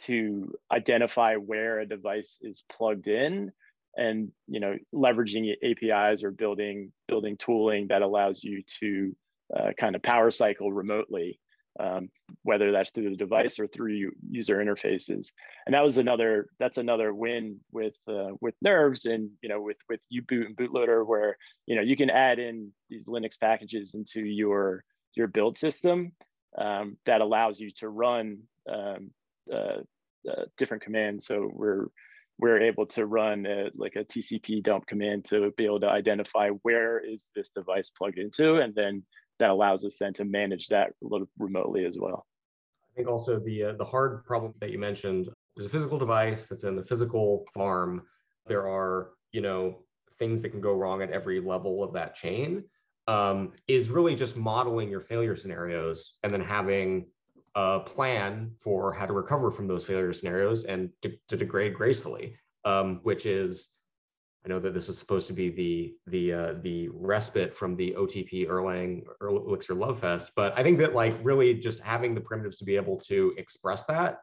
to 0.00 0.52
identify 0.70 1.36
where 1.36 1.80
a 1.80 1.86
device 1.86 2.38
is 2.42 2.64
plugged 2.70 3.06
in 3.06 3.52
and 3.96 4.30
you 4.46 4.60
know 4.60 4.76
leveraging 4.94 5.52
apis 5.62 6.22
or 6.22 6.30
building 6.30 6.92
building 7.08 7.36
tooling 7.36 7.88
that 7.88 8.02
allows 8.02 8.42
you 8.42 8.62
to 8.80 9.14
uh, 9.54 9.72
kind 9.78 9.94
of 9.94 10.02
power 10.02 10.30
cycle 10.30 10.72
remotely, 10.72 11.38
um, 11.78 12.08
whether 12.42 12.72
that's 12.72 12.90
through 12.90 13.10
the 13.10 13.16
device 13.16 13.58
or 13.58 13.66
through 13.66 14.10
user 14.30 14.56
interfaces. 14.58 15.32
And 15.66 15.74
that 15.74 15.84
was 15.84 15.98
another 15.98 16.48
that's 16.58 16.78
another 16.78 17.12
win 17.14 17.60
with 17.70 17.94
uh, 18.08 18.30
with 18.40 18.54
Nerves 18.62 19.04
and 19.04 19.30
you 19.42 19.48
know 19.48 19.60
with 19.60 19.76
with 19.88 20.00
U-Boot 20.08 20.46
and 20.46 20.56
bootloader 20.56 21.06
where 21.06 21.36
you 21.66 21.76
know 21.76 21.82
you 21.82 21.96
can 21.96 22.10
add 22.10 22.38
in 22.38 22.72
these 22.88 23.06
Linux 23.06 23.38
packages 23.38 23.94
into 23.94 24.22
your 24.22 24.84
your 25.14 25.26
build 25.26 25.58
system 25.58 26.12
um, 26.58 26.96
that 27.06 27.20
allows 27.20 27.60
you 27.60 27.70
to 27.76 27.88
run 27.88 28.38
um, 28.68 29.10
uh, 29.52 29.80
uh 30.30 30.44
different 30.56 30.82
commands. 30.82 31.26
So 31.26 31.50
we're 31.52 31.86
we're 32.38 32.60
able 32.60 32.86
to 32.86 33.06
run 33.06 33.46
a, 33.46 33.70
like 33.74 33.94
a 33.96 34.04
TCP 34.04 34.64
dump 34.64 34.86
command 34.86 35.26
to 35.26 35.52
be 35.56 35.64
able 35.64 35.80
to 35.80 35.88
identify 35.88 36.48
where 36.62 36.98
is 36.98 37.28
this 37.36 37.50
device 37.50 37.90
plugged 37.90 38.18
into, 38.18 38.56
and 38.56 38.74
then 38.74 39.04
that 39.38 39.50
allows 39.50 39.84
us 39.84 39.96
then 39.98 40.12
to 40.14 40.24
manage 40.24 40.68
that 40.68 40.90
remotely 41.38 41.84
as 41.84 41.96
well. 41.98 42.26
I 42.92 42.96
think 42.96 43.08
also 43.08 43.38
the 43.38 43.64
uh, 43.64 43.72
the 43.72 43.84
hard 43.84 44.24
problem 44.24 44.54
that 44.60 44.70
you 44.70 44.78
mentioned. 44.78 45.28
There's 45.56 45.66
a 45.66 45.72
physical 45.72 45.98
device 45.98 46.46
that's 46.46 46.64
in 46.64 46.76
the 46.76 46.84
physical 46.84 47.44
farm. 47.54 48.02
There 48.46 48.66
are 48.68 49.10
you 49.32 49.40
know 49.40 49.78
things 50.18 50.42
that 50.42 50.50
can 50.50 50.60
go 50.60 50.74
wrong 50.74 51.02
at 51.02 51.10
every 51.10 51.40
level 51.40 51.82
of 51.82 51.92
that 51.94 52.14
chain. 52.14 52.64
Um, 53.08 53.52
is 53.66 53.88
really 53.88 54.14
just 54.14 54.36
modeling 54.36 54.88
your 54.88 55.00
failure 55.00 55.34
scenarios 55.34 56.14
and 56.22 56.32
then 56.32 56.40
having 56.40 57.06
a 57.56 57.80
plan 57.80 58.52
for 58.60 58.92
how 58.92 59.06
to 59.06 59.12
recover 59.12 59.50
from 59.50 59.66
those 59.66 59.84
failure 59.84 60.12
scenarios 60.12 60.64
and 60.64 60.90
to, 61.02 61.12
to 61.28 61.36
degrade 61.36 61.74
gracefully, 61.74 62.36
um, 62.64 63.00
which 63.02 63.26
is 63.26 63.70
I 64.44 64.48
know 64.48 64.58
that 64.58 64.74
this 64.74 64.88
was 64.88 64.98
supposed 64.98 65.28
to 65.28 65.32
be 65.32 65.50
the 65.50 65.94
the 66.06 66.32
uh, 66.32 66.54
the 66.62 66.88
respite 66.92 67.54
from 67.54 67.76
the 67.76 67.94
OTP 67.96 68.48
Erlang 68.48 69.04
Elixir 69.20 69.74
Love 69.74 70.00
Fest, 70.00 70.32
but 70.34 70.58
I 70.58 70.64
think 70.64 70.78
that 70.78 70.94
like 70.94 71.14
really 71.22 71.54
just 71.54 71.78
having 71.80 72.14
the 72.14 72.20
primitives 72.20 72.58
to 72.58 72.64
be 72.64 72.74
able 72.74 72.98
to 73.02 73.34
express 73.38 73.84
that, 73.84 74.18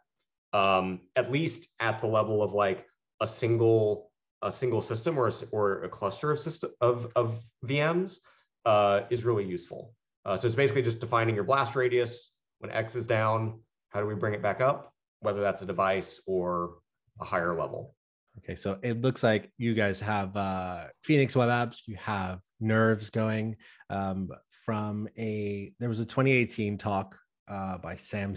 um, 0.51 1.01
at 1.15 1.31
least 1.31 1.69
at 1.79 1.99
the 1.99 2.07
level 2.07 2.43
of 2.43 2.51
like 2.51 2.85
a 3.21 3.27
single 3.27 4.11
a 4.41 4.51
single 4.51 4.81
system 4.81 5.17
or 5.17 5.27
a, 5.27 5.33
or 5.51 5.83
a 5.83 5.89
cluster 5.89 6.31
of 6.31 6.39
system 6.39 6.71
of 6.81 7.09
of 7.15 7.39
VMs, 7.65 8.19
uh, 8.65 9.01
is 9.09 9.25
really 9.25 9.45
useful. 9.45 9.93
Uh, 10.25 10.37
so 10.37 10.47
it's 10.47 10.55
basically 10.55 10.81
just 10.81 10.99
defining 10.99 11.35
your 11.35 11.43
blast 11.43 11.75
radius 11.75 12.31
when 12.59 12.71
X 12.71 12.95
is 12.95 13.05
down. 13.05 13.59
How 13.89 13.99
do 13.99 14.05
we 14.05 14.15
bring 14.15 14.33
it 14.33 14.41
back 14.41 14.61
up? 14.61 14.93
Whether 15.21 15.41
that's 15.41 15.61
a 15.61 15.65
device 15.65 16.21
or 16.27 16.75
a 17.19 17.25
higher 17.25 17.57
level. 17.57 17.95
Okay, 18.37 18.55
so 18.55 18.77
it 18.83 19.01
looks 19.01 19.23
like 19.23 19.51
you 19.57 19.73
guys 19.73 19.99
have 19.99 20.35
uh, 20.37 20.85
Phoenix 21.03 21.35
Web 21.35 21.49
Apps, 21.49 21.81
you 21.87 21.95
have 21.97 22.39
Nerves 22.59 23.09
going 23.09 23.57
um, 23.89 24.29
from 24.65 25.09
a. 25.17 25.73
There 25.79 25.89
was 25.89 25.99
a 25.99 26.05
2018 26.05 26.77
talk 26.77 27.17
uh, 27.49 27.79
by 27.79 27.95
Sam 27.95 28.35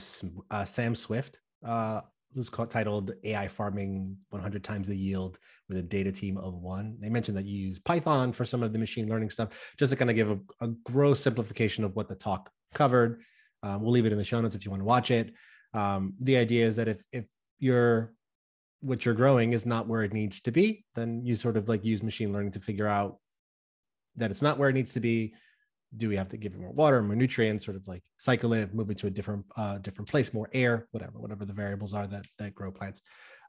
uh, 0.50 0.64
Sam 0.64 0.94
Swift. 0.94 1.38
Uh, 1.64 2.00
it 2.35 2.38
was 2.38 2.48
called, 2.48 2.70
titled 2.70 3.12
AI 3.22 3.46
Farming 3.46 4.16
100 4.30 4.64
Times 4.64 4.88
the 4.88 4.96
Yield 4.96 5.38
with 5.72 5.85
a 5.85 5.87
data 5.87 6.12
team 6.12 6.37
of 6.37 6.54
one. 6.54 6.96
They 7.00 7.08
mentioned 7.08 7.37
that 7.38 7.46
you 7.46 7.56
use 7.68 7.78
Python 7.78 8.32
for 8.32 8.44
some 8.44 8.62
of 8.62 8.72
the 8.72 8.78
machine 8.78 9.08
learning 9.08 9.30
stuff, 9.30 9.48
just 9.78 9.90
to 9.90 9.96
kind 9.96 10.11
of 10.11 10.16
give 10.16 10.30
a, 10.30 10.38
a 10.61 10.68
gross 10.85 11.20
simplification 11.20 11.82
of 11.85 11.96
what 11.96 12.08
the 12.08 12.14
talk 12.14 12.50
covered. 12.74 13.22
Um, 13.62 13.82
we'll 13.82 13.92
leave 13.92 14.06
it 14.06 14.12
in 14.12 14.18
the 14.18 14.24
show 14.24 14.40
notes 14.40 14.54
if 14.54 14.64
you 14.64 14.70
want 14.70 14.80
to 14.80 14.87
watch 14.87 15.11
it. 15.11 15.32
Um, 15.72 16.14
the 16.20 16.37
idea 16.37 16.66
is 16.66 16.76
that 16.76 16.88
if 16.88 17.02
if 17.12 17.24
you're 17.58 18.12
what 18.80 19.04
you're 19.04 19.14
growing 19.14 19.52
is 19.52 19.64
not 19.64 19.87
where 19.87 20.02
it 20.02 20.12
needs 20.12 20.40
to 20.42 20.50
be, 20.50 20.85
then 20.94 21.24
you 21.24 21.37
sort 21.37 21.56
of 21.56 21.68
like 21.68 21.85
use 21.85 22.02
machine 22.02 22.32
learning 22.32 22.52
to 22.52 22.61
figure 22.61 22.88
out 22.88 23.18
that 24.16 24.30
it's 24.30 24.42
not 24.42 24.58
where 24.58 24.68
it 24.68 24.74
needs 24.74 24.92
to 24.94 25.00
be. 25.00 25.32
Do 25.96 26.08
we 26.08 26.16
have 26.16 26.29
to 26.31 26.37
give 26.37 26.52
it 26.52 26.58
more 26.58 26.73
water, 26.73 27.00
more 27.02 27.14
nutrients, 27.14 27.64
sort 27.64 27.77
of 27.77 27.87
like 27.87 28.02
cycle 28.18 28.52
it, 28.52 28.75
move 28.75 28.90
it 28.90 28.98
to 28.98 29.06
a 29.06 29.10
different 29.10 29.44
uh, 29.56 29.79
different 29.79 30.08
place, 30.10 30.35
more 30.35 30.50
air, 30.52 30.88
whatever, 30.90 31.18
whatever 31.18 31.44
the 31.44 31.52
variables 31.52 31.94
are 31.94 32.06
that 32.08 32.27
that 32.38 32.54
grow 32.54 32.73
plants. 32.73 33.00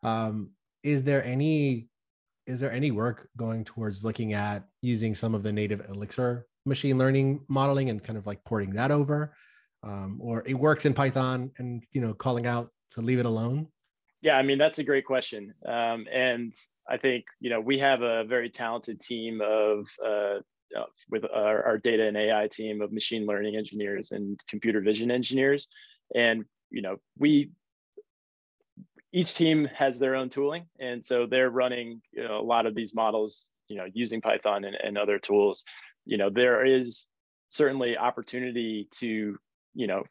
Um, 0.03 0.51
is 0.83 1.03
there 1.03 1.23
any 1.23 1.87
is 2.45 2.59
there 2.59 2.71
any 2.71 2.91
work 2.91 3.29
going 3.37 3.63
towards 3.63 4.03
looking 4.03 4.33
at 4.33 4.63
using 4.81 5.15
some 5.15 5.33
of 5.35 5.43
the 5.43 5.51
native 5.51 5.87
Elixir 5.89 6.45
machine 6.65 6.97
learning 6.97 7.41
modeling 7.47 7.89
and 7.89 8.03
kind 8.03 8.17
of 8.17 8.25
like 8.25 8.43
porting 8.43 8.71
that 8.71 8.91
over, 8.91 9.35
um, 9.83 10.19
or 10.21 10.43
it 10.45 10.53
works 10.53 10.85
in 10.85 10.93
Python 10.93 11.51
and 11.57 11.83
you 11.91 12.01
know 12.01 12.13
calling 12.13 12.45
out 12.45 12.69
to 12.91 13.01
leave 13.01 13.19
it 13.19 13.25
alone? 13.25 13.67
Yeah, 14.21 14.37
I 14.37 14.43
mean 14.43 14.57
that's 14.57 14.79
a 14.79 14.83
great 14.83 15.05
question, 15.05 15.53
um, 15.65 16.05
and 16.11 16.53
I 16.89 16.97
think 16.97 17.25
you 17.39 17.49
know 17.49 17.59
we 17.59 17.77
have 17.79 18.01
a 18.01 18.23
very 18.23 18.49
talented 18.49 18.99
team 18.99 19.41
of 19.41 19.87
uh, 20.03 20.39
uh, 20.77 20.85
with 21.09 21.25
our, 21.25 21.63
our, 21.63 21.77
data 21.77 22.07
and 22.07 22.17
AI 22.17 22.47
team 22.47 22.81
of 22.81 22.91
machine 22.91 23.27
learning 23.27 23.55
engineers 23.55 24.11
and 24.11 24.39
computer 24.47 24.81
vision 24.81 25.11
engineers, 25.11 25.67
and 26.15 26.45
you 26.71 26.81
know 26.81 26.97
we 27.17 27.51
each 29.13 29.35
team 29.35 29.69
has 29.75 29.99
their 29.99 30.15
own 30.15 30.29
tooling, 30.29 30.65
and 30.79 31.05
so 31.05 31.27
they're 31.27 31.51
running 31.51 32.01
you 32.11 32.27
know, 32.27 32.39
a 32.39 32.41
lot 32.41 32.65
of 32.65 32.73
these 32.73 32.93
models, 32.93 33.47
you 33.67 33.77
know, 33.77 33.85
using 33.93 34.19
Python 34.19 34.65
and, 34.65 34.75
and 34.75 34.97
other 34.97 35.19
tools. 35.19 35.63
You 36.05 36.17
know, 36.17 36.29
there 36.29 36.65
is 36.65 37.07
certainly 37.47 37.95
opportunity 37.95 38.87
to, 38.95 39.37
you 39.75 39.87
know, 39.87 40.03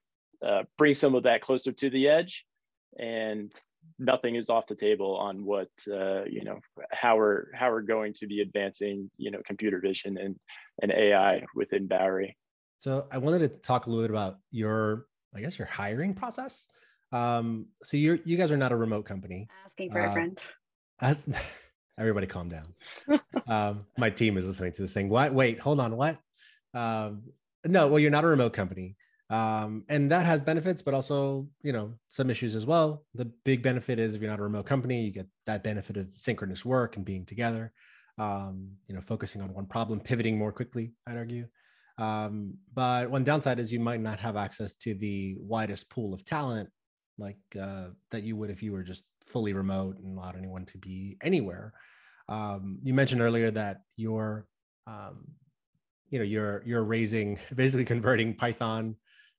uh, 0.46 0.62
bring 0.78 0.94
some 0.94 1.16
of 1.16 1.24
that 1.24 1.42
closer 1.42 1.72
to 1.72 1.90
the 1.90 2.08
edge, 2.08 2.44
and 2.98 3.52
nothing 3.98 4.36
is 4.36 4.48
off 4.48 4.66
the 4.68 4.74
table 4.74 5.16
on 5.16 5.44
what 5.44 5.68
uh, 5.90 6.24
you 6.24 6.44
know 6.44 6.58
how 6.92 7.16
we're 7.16 7.46
how 7.54 7.70
we're 7.70 7.82
going 7.82 8.12
to 8.12 8.26
be 8.26 8.40
advancing 8.40 9.10
you 9.16 9.30
know 9.30 9.40
computer 9.44 9.80
vision 9.80 10.16
and 10.18 10.36
and 10.80 10.92
AI 10.92 11.44
within 11.54 11.86
Bowery. 11.86 12.36
So 12.78 13.06
I 13.10 13.18
wanted 13.18 13.40
to 13.40 13.48
talk 13.48 13.86
a 13.86 13.90
little 13.90 14.04
bit 14.04 14.10
about 14.10 14.38
your 14.50 15.06
I 15.34 15.40
guess 15.40 15.58
your 15.58 15.66
hiring 15.66 16.14
process. 16.14 16.66
Um, 17.12 17.66
so 17.84 17.96
you're 17.96 18.18
you 18.24 18.36
guys 18.36 18.50
are 18.50 18.56
not 18.56 18.72
a 18.72 18.76
remote 18.76 19.04
company. 19.04 19.48
Asking 19.66 19.90
for 19.90 20.00
uh, 20.00 20.08
a 20.08 20.12
friend. 20.12 20.38
As, 21.00 21.28
everybody 21.98 22.26
calm 22.26 22.48
down. 22.48 22.74
um, 23.46 23.86
my 23.98 24.10
team 24.10 24.38
is 24.38 24.46
listening 24.46 24.72
to 24.72 24.82
this 24.82 24.94
thing. 24.94 25.08
What? 25.08 25.34
Wait, 25.34 25.60
hold 25.60 25.80
on. 25.80 25.96
What? 25.96 26.18
Um, 26.74 27.22
no, 27.64 27.88
well, 27.88 27.98
you're 27.98 28.10
not 28.10 28.24
a 28.24 28.28
remote 28.28 28.54
company. 28.54 28.96
Um, 29.30 29.84
and 29.88 30.10
that 30.10 30.26
has 30.26 30.42
benefits, 30.42 30.82
but 30.82 30.92
also, 30.92 31.48
you 31.62 31.72
know, 31.72 31.94
some 32.10 32.28
issues 32.28 32.54
as 32.54 32.66
well. 32.66 33.04
The 33.14 33.24
big 33.44 33.62
benefit 33.62 33.98
is 33.98 34.14
if 34.14 34.20
you're 34.20 34.30
not 34.30 34.40
a 34.40 34.42
remote 34.42 34.66
company, 34.66 35.04
you 35.04 35.10
get 35.10 35.26
that 35.46 35.62
benefit 35.62 35.96
of 35.96 36.08
synchronous 36.18 36.66
work 36.66 36.96
and 36.96 37.04
being 37.04 37.24
together. 37.24 37.72
Um, 38.18 38.72
you 38.88 38.94
know, 38.94 39.00
focusing 39.00 39.40
on 39.40 39.54
one 39.54 39.64
problem, 39.64 40.00
pivoting 40.00 40.36
more 40.36 40.52
quickly, 40.52 40.92
I'd 41.06 41.16
argue. 41.16 41.46
Um, 41.96 42.58
but 42.74 43.10
one 43.10 43.24
downside 43.24 43.58
is 43.58 43.72
you 43.72 43.80
might 43.80 44.00
not 44.00 44.20
have 44.20 44.36
access 44.36 44.74
to 44.76 44.94
the 44.94 45.36
widest 45.40 45.88
pool 45.88 46.12
of 46.12 46.24
talent 46.26 46.68
like 47.18 47.38
uh, 47.60 47.88
that 48.10 48.22
you 48.22 48.36
would 48.36 48.50
if 48.50 48.62
you 48.62 48.72
were 48.72 48.82
just 48.82 49.04
fully 49.22 49.52
remote 49.52 49.98
and 49.98 50.18
allowed 50.18 50.36
anyone 50.36 50.64
to 50.66 50.78
be 50.78 51.16
anywhere. 51.22 51.72
Um, 52.28 52.78
you 52.82 52.94
mentioned 52.94 53.20
earlier 53.20 53.50
that 53.50 53.82
you're, 53.96 54.46
um, 54.86 55.28
you 56.10 56.18
know, 56.18 56.24
you're 56.24 56.62
you're 56.64 56.84
raising 56.84 57.38
basically 57.54 57.84
converting 57.84 58.34
Python 58.34 58.96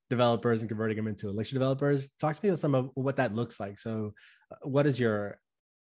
developers 0.09 0.61
and 0.61 0.69
converting 0.69 0.97
them 0.97 1.07
into 1.07 1.29
Elixir 1.29 1.53
developers. 1.55 2.07
Talk 2.19 2.35
to 2.35 2.39
me 2.43 2.49
about 2.49 2.59
some 2.59 2.75
of 2.75 2.89
what 2.93 3.17
that 3.17 3.33
looks 3.33 3.59
like. 3.59 3.79
So, 3.79 4.13
uh, 4.51 4.55
what 4.63 4.85
is 4.85 4.99
your 4.99 5.39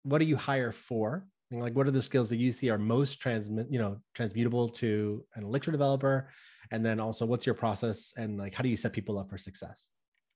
what 0.04 0.20
do 0.20 0.26
you 0.26 0.38
hire 0.38 0.72
for? 0.72 1.26
And 1.52 1.62
like, 1.62 1.76
what 1.76 1.88
are 1.88 1.92
the 1.92 2.02
skills 2.02 2.30
that 2.30 2.38
you 2.38 2.52
see 2.52 2.70
are 2.70 2.78
most 2.78 3.20
transmit, 3.20 3.68
you 3.70 3.80
know, 3.80 3.98
transmutable 4.16 4.70
to 4.70 5.24
an 5.36 5.44
Elixir 5.44 5.72
developer? 5.72 6.30
And 6.72 6.84
then 6.84 7.00
also, 7.00 7.26
what's 7.26 7.46
your 7.46 7.56
process 7.56 8.14
and 8.18 8.38
like, 8.38 8.54
how 8.56 8.64
do 8.64 8.70
you 8.70 8.78
set 8.78 8.94
people 8.94 9.20
up 9.20 9.30
for 9.30 9.38
success? 9.38 9.88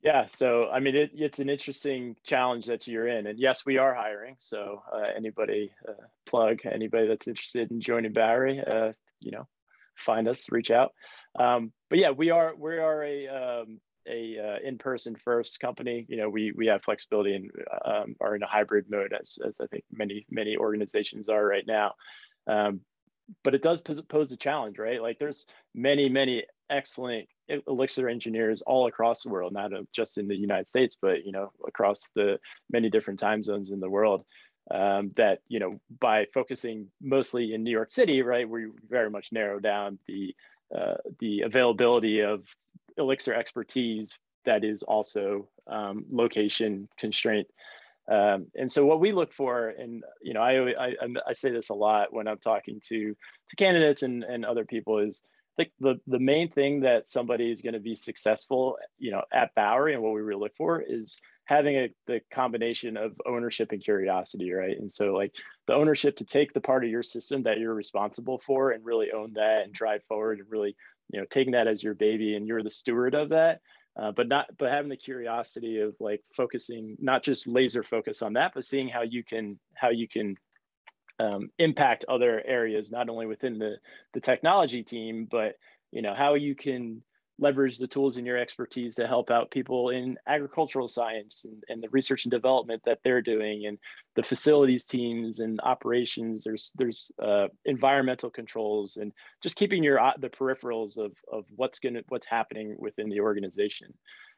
Yeah, 0.02 0.28
so 0.28 0.70
I 0.70 0.80
mean, 0.80 0.96
it, 0.96 1.12
it's 1.14 1.40
an 1.40 1.50
interesting 1.50 2.16
challenge 2.24 2.68
that 2.68 2.88
you're 2.88 3.08
in, 3.08 3.28
and 3.28 3.38
yes, 3.38 3.66
we 3.66 3.78
are 3.78 3.94
hiring. 3.94 4.36
So 4.40 4.82
uh, 4.94 5.08
anybody 5.16 5.72
uh, 5.88 5.92
plug 6.26 6.62
anybody 6.64 7.08
that's 7.08 7.28
interested 7.28 7.70
in 7.70 7.82
joining 7.82 8.14
Bowery, 8.14 8.62
uh, 8.66 8.94
you 9.20 9.32
know, 9.32 9.48
find 9.98 10.28
us, 10.30 10.50
reach 10.52 10.72
out. 10.72 10.94
Um, 11.38 11.74
but 11.90 12.00
yeah, 12.00 12.12
we 12.12 12.30
are 12.30 12.56
we 12.56 12.78
are 12.78 13.04
a 13.04 13.28
um, 13.28 13.82
a 14.08 14.38
uh, 14.40 14.68
in-person 14.68 15.18
first 15.18 15.60
company. 15.60 16.06
You 16.08 16.16
know, 16.16 16.30
we 16.30 16.54
we 16.56 16.68
have 16.68 16.82
flexibility 16.82 17.36
and 17.36 17.52
um, 17.84 18.16
are 18.22 18.38
in 18.38 18.44
a 18.44 18.48
hybrid 18.48 18.86
mode, 18.90 19.14
as 19.20 19.38
as 19.46 19.60
I 19.60 19.68
think 19.68 19.84
many 19.92 20.26
many 20.30 20.56
organizations 20.56 21.28
are 21.28 21.46
right 21.46 21.68
now. 21.68 21.96
Um, 22.48 22.82
but 23.44 23.54
it 23.54 23.62
does 23.62 23.82
pose, 23.82 24.02
pose 24.02 24.32
a 24.32 24.38
challenge, 24.38 24.80
right? 24.80 25.02
Like 25.02 25.20
there's 25.20 25.46
many 25.76 26.08
many 26.08 26.46
excellent 26.70 27.28
elixir 27.68 28.08
engineers 28.08 28.62
all 28.62 28.88
across 28.88 29.24
the 29.24 29.30
world 29.30 29.54
not 29.54 29.72
just 29.94 30.18
in 30.18 30.28
the 30.28 30.36
united 30.36 30.68
states 30.68 30.96
but 31.02 31.26
you 31.26 31.32
know 31.32 31.52
across 31.68 32.10
the 32.16 32.40
many 32.72 32.90
different 32.90 33.20
time 33.20 33.44
zones 33.44 33.72
in 33.72 33.80
the 33.80 33.90
world 33.90 34.26
um, 34.72 35.12
that 35.18 35.40
you 35.48 35.60
know 35.60 35.80
by 36.00 36.26
focusing 36.34 36.88
mostly 37.02 37.54
in 37.54 37.64
new 37.64 37.72
york 37.72 37.92
city 37.92 38.22
right 38.22 38.48
we 38.50 38.68
very 38.90 39.10
much 39.10 39.28
narrow 39.32 39.60
down 39.60 39.98
the 40.08 40.36
uh, 40.76 40.96
the 41.20 41.42
availability 41.42 42.20
of 42.22 42.44
elixir 42.98 43.34
expertise 43.34 44.18
that 44.46 44.64
is 44.64 44.84
also 44.84 45.48
um, 45.68 46.06
location 46.12 46.88
constraint. 46.98 47.48
Um, 48.12 48.48
and 48.56 48.72
so 48.72 48.86
what 48.86 49.00
we 49.00 49.12
look 49.12 49.34
for, 49.34 49.70
and 49.70 50.04
you 50.22 50.34
know, 50.34 50.42
I, 50.42 50.72
I 50.88 50.96
I 51.28 51.34
say 51.34 51.52
this 51.52 51.70
a 51.70 51.76
lot 51.76 52.12
when 52.12 52.28
I'm 52.28 52.40
talking 52.40 52.82
to 52.88 53.16
to 53.50 53.56
candidates 53.56 54.02
and 54.02 54.24
and 54.24 54.46
other 54.46 54.66
people 54.66 54.98
is 54.98 55.22
think 55.60 55.72
the, 55.82 56.00
the 56.08 56.20
main 56.20 56.50
thing 56.50 56.82
that 56.82 57.08
somebody 57.08 57.52
is 57.52 57.62
going 57.62 57.74
to 57.74 57.82
be 57.82 57.94
successful, 57.96 58.78
you 58.98 59.12
know, 59.12 59.24
at 59.34 59.54
Bowery 59.56 59.94
and 59.94 60.02
what 60.02 60.14
we 60.14 60.22
really 60.22 60.40
look 60.40 60.56
for 60.56 60.82
is 60.82 61.20
having 61.44 61.76
a, 61.76 61.90
the 62.08 62.22
combination 62.34 62.96
of 62.96 63.20
ownership 63.28 63.74
and 63.74 63.84
curiosity, 63.84 64.54
right? 64.54 64.78
And 64.78 64.90
so 64.90 65.14
like 65.14 65.34
the 65.68 65.74
ownership 65.74 66.16
to 66.18 66.24
take 66.24 66.54
the 66.54 66.62
part 66.62 66.86
of 66.86 66.90
your 66.90 67.04
system 67.04 67.44
that 67.44 67.58
you're 67.58 67.74
responsible 67.74 68.42
for 68.46 68.72
and 68.72 68.86
really 68.86 69.12
own 69.12 69.34
that 69.34 69.64
and 69.66 69.74
drive 69.74 70.02
forward 70.08 70.40
and 70.40 70.50
really, 70.50 70.78
you 71.12 71.20
know, 71.20 71.26
taking 71.30 71.52
that 71.52 71.68
as 71.68 71.84
your 71.84 71.96
baby 71.96 72.36
and 72.36 72.48
you're 72.48 72.64
the 72.64 72.70
steward 72.70 73.14
of 73.14 73.30
that. 73.30 73.60
Uh, 74.00 74.14
but 74.14 74.30
not 74.30 74.46
but 74.58 74.72
having 74.72 74.88
the 74.88 74.96
curiosity 74.96 75.80
of 75.80 75.94
like 76.00 76.24
focusing 76.38 76.96
not 77.02 77.22
just 77.22 77.48
laser 77.48 77.84
focus 77.84 78.22
on 78.22 78.34
that 78.34 78.54
but 78.54 78.64
seeing 78.64 78.88
how 78.88 79.02
you 79.02 79.24
can 79.24 79.60
how 79.74 79.90
you 79.90 80.08
can 80.08 80.38
um, 81.20 81.50
impact 81.60 82.06
other 82.08 82.42
areas, 82.46 82.92
not 82.92 83.10
only 83.10 83.26
within 83.26 83.60
the, 83.60 83.76
the 84.14 84.22
technology 84.22 84.84
team, 84.84 85.28
but 85.30 85.56
you 85.92 86.02
know 86.02 86.14
how 86.14 86.36
you 86.36 86.56
can 86.56 87.04
leverage 87.40 87.78
the 87.78 87.88
tools 87.88 88.18
and 88.18 88.28
your 88.28 88.38
expertise 88.38 88.96
to 88.96 89.08
help 89.08 89.32
out 89.32 89.50
people 89.50 89.90
in 89.90 90.18
agricultural 90.28 90.88
science 90.88 91.46
and, 91.46 91.64
and 91.70 91.82
the 91.82 91.90
research 91.90 92.26
and 92.26 92.32
development 92.32 92.82
that 92.86 93.00
they're 93.04 93.22
doing 93.22 93.66
and 93.66 93.78
the 94.16 94.24
facilities 94.24 94.86
teams 94.86 95.40
and 95.40 95.60
operations. 95.64 96.44
There's 96.44 96.72
there's 96.76 97.12
uh, 97.22 97.48
environmental 97.66 98.30
controls 98.30 98.98
and 98.98 99.12
just 99.42 99.56
keeping 99.56 99.84
your 99.84 100.00
the 100.20 100.30
peripherals 100.30 100.98
of 100.98 101.14
of 101.32 101.46
what's 101.56 101.80
going 101.80 101.96
to 101.96 102.04
what's 102.10 102.28
happening 102.28 102.76
within 102.78 103.10
the 103.10 103.22
organization. 103.22 103.94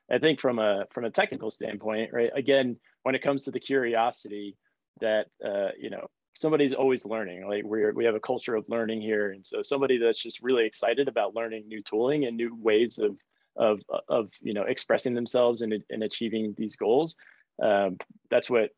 I 0.09 0.19
think 0.19 0.39
from 0.39 0.59
a 0.59 0.85
from 0.91 1.05
a 1.05 1.11
technical 1.11 1.51
standpoint 1.51 2.11
right 2.13 2.31
again 2.35 2.77
when 3.03 3.15
it 3.15 3.23
comes 3.23 3.45
to 3.45 3.51
the 3.51 3.59
curiosity 3.59 4.57
that 4.99 5.27
uh, 5.43 5.69
you 5.79 5.89
know 5.89 6.07
somebody's 6.33 6.73
always 6.73 7.05
learning. 7.05 7.47
Like 7.47 7.63
we're 7.63 7.93
we 7.93 8.05
have 8.05 8.15
a 8.15 8.19
culture 8.19 8.55
of 8.55 8.65
learning 8.69 9.01
here, 9.01 9.31
and 9.31 9.45
so 9.45 9.61
somebody 9.61 9.97
that's 9.97 10.21
just 10.21 10.41
really 10.41 10.65
excited 10.65 11.07
about 11.07 11.35
learning 11.35 11.67
new 11.67 11.81
tooling 11.81 12.25
and 12.25 12.37
new 12.37 12.55
ways 12.55 12.99
of 12.99 13.17
of 13.55 13.81
of 14.07 14.29
you 14.41 14.53
know 14.53 14.63
expressing 14.63 15.13
themselves 15.13 15.61
and 15.61 15.83
and 15.89 16.03
achieving 16.03 16.55
these 16.57 16.75
goals. 16.75 17.15
Um, 17.61 17.97
that's 18.29 18.49
what 18.49 18.71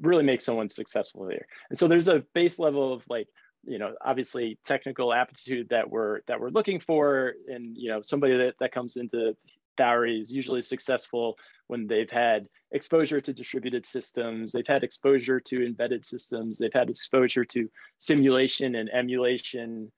really 0.00 0.22
makes 0.22 0.44
someone 0.44 0.68
successful 0.68 1.26
there. 1.26 1.46
And 1.68 1.76
so 1.76 1.88
there's 1.88 2.08
a 2.08 2.24
base 2.34 2.58
level 2.58 2.92
of 2.92 3.04
like 3.08 3.28
you 3.64 3.78
know 3.78 3.94
obviously 4.04 4.58
technical 4.64 5.12
aptitude 5.12 5.68
that 5.70 5.90
we're 5.90 6.20
that 6.26 6.40
we're 6.40 6.50
looking 6.50 6.80
for 6.80 7.34
and 7.48 7.76
you 7.76 7.90
know 7.90 8.00
somebody 8.02 8.36
that, 8.36 8.54
that 8.60 8.72
comes 8.72 8.96
into 8.96 9.36
Bowery 9.76 10.20
is 10.20 10.32
usually 10.32 10.62
successful 10.62 11.36
when 11.66 11.86
they've 11.86 12.10
had 12.10 12.48
exposure 12.72 13.20
to 13.20 13.32
distributed 13.32 13.86
systems, 13.86 14.52
they've 14.52 14.66
had 14.66 14.84
exposure 14.84 15.40
to 15.40 15.64
embedded 15.64 16.04
systems, 16.04 16.58
they've 16.58 16.72
had 16.72 16.90
exposure 16.90 17.44
to 17.44 17.70
simulation 17.98 18.74
and 18.74 18.90
emulation. 18.90 19.90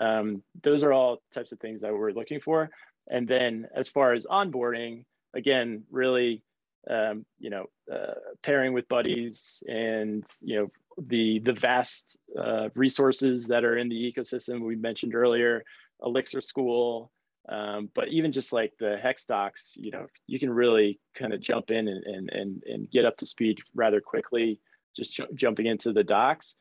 Um, 0.00 0.42
those 0.62 0.82
are 0.84 0.92
all 0.92 1.22
types 1.32 1.52
of 1.52 1.60
things 1.60 1.80
that 1.82 1.92
we're 1.92 2.12
looking 2.12 2.40
for. 2.40 2.70
And 3.08 3.26
then 3.26 3.66
as 3.74 3.88
far 3.88 4.12
as 4.12 4.26
onboarding, 4.26 5.04
again, 5.34 5.84
really, 5.90 6.42
um, 6.90 7.24
you 7.38 7.50
know, 7.50 7.66
uh, 7.92 8.14
pairing 8.42 8.72
with 8.72 8.88
buddies 8.88 9.62
and, 9.66 10.24
you 10.40 10.56
know, 10.58 10.70
the, 10.98 11.38
the 11.38 11.52
vast 11.52 12.18
uh, 12.38 12.68
resources 12.74 13.46
that 13.46 13.64
are 13.64 13.78
in 13.78 13.88
the 13.88 14.12
ecosystem 14.12 14.60
we 14.60 14.76
mentioned 14.76 15.14
earlier, 15.14 15.64
Elixir 16.02 16.40
School, 16.40 17.10
um, 17.48 17.90
but 17.94 18.08
even 18.08 18.32
just 18.32 18.52
like 18.52 18.72
the 18.78 18.96
hex 19.02 19.24
docs, 19.24 19.72
you 19.74 19.90
know, 19.90 20.06
you 20.26 20.38
can 20.38 20.50
really 20.50 21.00
kind 21.16 21.32
of 21.32 21.40
jump 21.40 21.70
in 21.70 21.88
and, 21.88 22.04
and, 22.04 22.30
and, 22.30 22.62
and 22.66 22.90
get 22.90 23.04
up 23.04 23.16
to 23.18 23.26
speed 23.26 23.58
rather 23.74 24.00
quickly, 24.00 24.60
just 24.94 25.20
jumping 25.34 25.66
into 25.66 25.92
the 25.92 26.04
docs. 26.04 26.54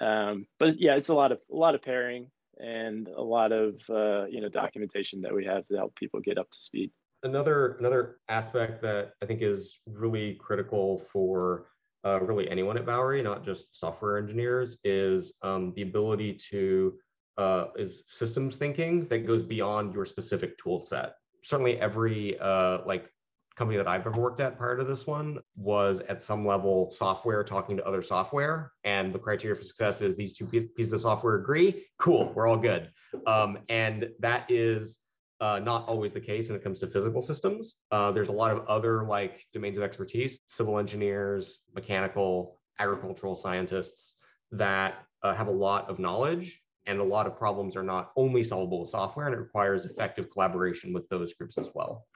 Um, 0.00 0.46
but 0.58 0.80
yeah, 0.80 0.96
it's 0.96 1.08
a 1.08 1.14
lot 1.14 1.30
of, 1.30 1.38
a 1.52 1.54
lot 1.54 1.74
of 1.74 1.82
pairing 1.82 2.30
and 2.58 3.08
a 3.08 3.22
lot 3.22 3.52
of, 3.52 3.74
uh, 3.88 4.26
you 4.26 4.40
know, 4.40 4.48
documentation 4.48 5.20
that 5.22 5.34
we 5.34 5.44
have 5.44 5.66
to 5.68 5.76
help 5.76 5.94
people 5.94 6.20
get 6.20 6.38
up 6.38 6.50
to 6.50 6.58
speed. 6.58 6.90
Another, 7.22 7.76
another 7.78 8.16
aspect 8.28 8.82
that 8.82 9.12
I 9.22 9.26
think 9.26 9.40
is 9.40 9.78
really 9.86 10.34
critical 10.34 11.02
for 11.12 11.66
uh, 12.04 12.20
really 12.20 12.50
anyone 12.50 12.76
at 12.76 12.84
Bowery, 12.84 13.22
not 13.22 13.44
just 13.44 13.66
software 13.72 14.18
engineers, 14.18 14.76
is 14.84 15.32
um, 15.42 15.72
the 15.74 15.82
ability 15.82 16.38
to 16.50 16.94
uh, 17.38 17.66
is 17.76 18.04
systems 18.06 18.56
thinking 18.56 19.06
that 19.06 19.26
goes 19.26 19.42
beyond 19.42 19.94
your 19.94 20.04
specific 20.04 20.56
tool 20.58 20.80
set. 20.80 21.14
Certainly, 21.42 21.80
every 21.80 22.38
uh, 22.38 22.78
like 22.86 23.10
company 23.56 23.76
that 23.76 23.86
I've 23.86 24.06
ever 24.06 24.20
worked 24.20 24.40
at 24.40 24.58
prior 24.58 24.76
to 24.76 24.84
this 24.84 25.06
one 25.06 25.38
was 25.56 26.00
at 26.08 26.22
some 26.22 26.46
level 26.46 26.90
software 26.90 27.44
talking 27.44 27.76
to 27.76 27.86
other 27.86 28.02
software, 28.02 28.72
and 28.84 29.12
the 29.12 29.18
criteria 29.18 29.54
for 29.54 29.64
success 29.64 30.00
is 30.00 30.16
these 30.16 30.36
two 30.36 30.46
pieces 30.46 30.92
of 30.92 31.02
software 31.02 31.36
agree. 31.36 31.84
Cool, 31.98 32.32
we're 32.34 32.48
all 32.48 32.56
good. 32.56 32.90
Um, 33.26 33.58
and 33.68 34.08
that 34.20 34.50
is 34.50 34.98
uh, 35.40 35.60
not 35.60 35.86
always 35.86 36.12
the 36.12 36.20
case 36.20 36.48
when 36.48 36.56
it 36.56 36.64
comes 36.64 36.80
to 36.80 36.86
physical 36.86 37.22
systems. 37.22 37.76
Uh, 37.90 38.10
there's 38.10 38.28
a 38.28 38.32
lot 38.32 38.50
of 38.50 38.66
other 38.66 39.04
like 39.04 39.44
domains 39.52 39.78
of 39.78 39.84
expertise, 39.84 40.40
civil 40.48 40.78
engineers, 40.78 41.60
mechanical, 41.74 42.58
agricultural 42.78 43.36
scientists 43.36 44.16
that 44.52 44.94
uh, 45.22 45.34
have 45.34 45.48
a 45.48 45.52
lot 45.52 45.88
of 45.88 45.98
knowledge 45.98 46.60
and 46.86 47.00
a 47.00 47.04
lot 47.04 47.26
of 47.26 47.36
problems 47.36 47.76
are 47.76 47.82
not 47.82 48.12
only 48.16 48.42
solvable 48.42 48.80
with 48.80 48.90
software 48.90 49.26
and 49.26 49.34
it 49.34 49.38
requires 49.38 49.86
effective 49.86 50.30
collaboration 50.30 50.92
with 50.92 51.08
those 51.08 51.34
groups 51.34 51.58
as 51.58 51.68
well. 51.74 52.06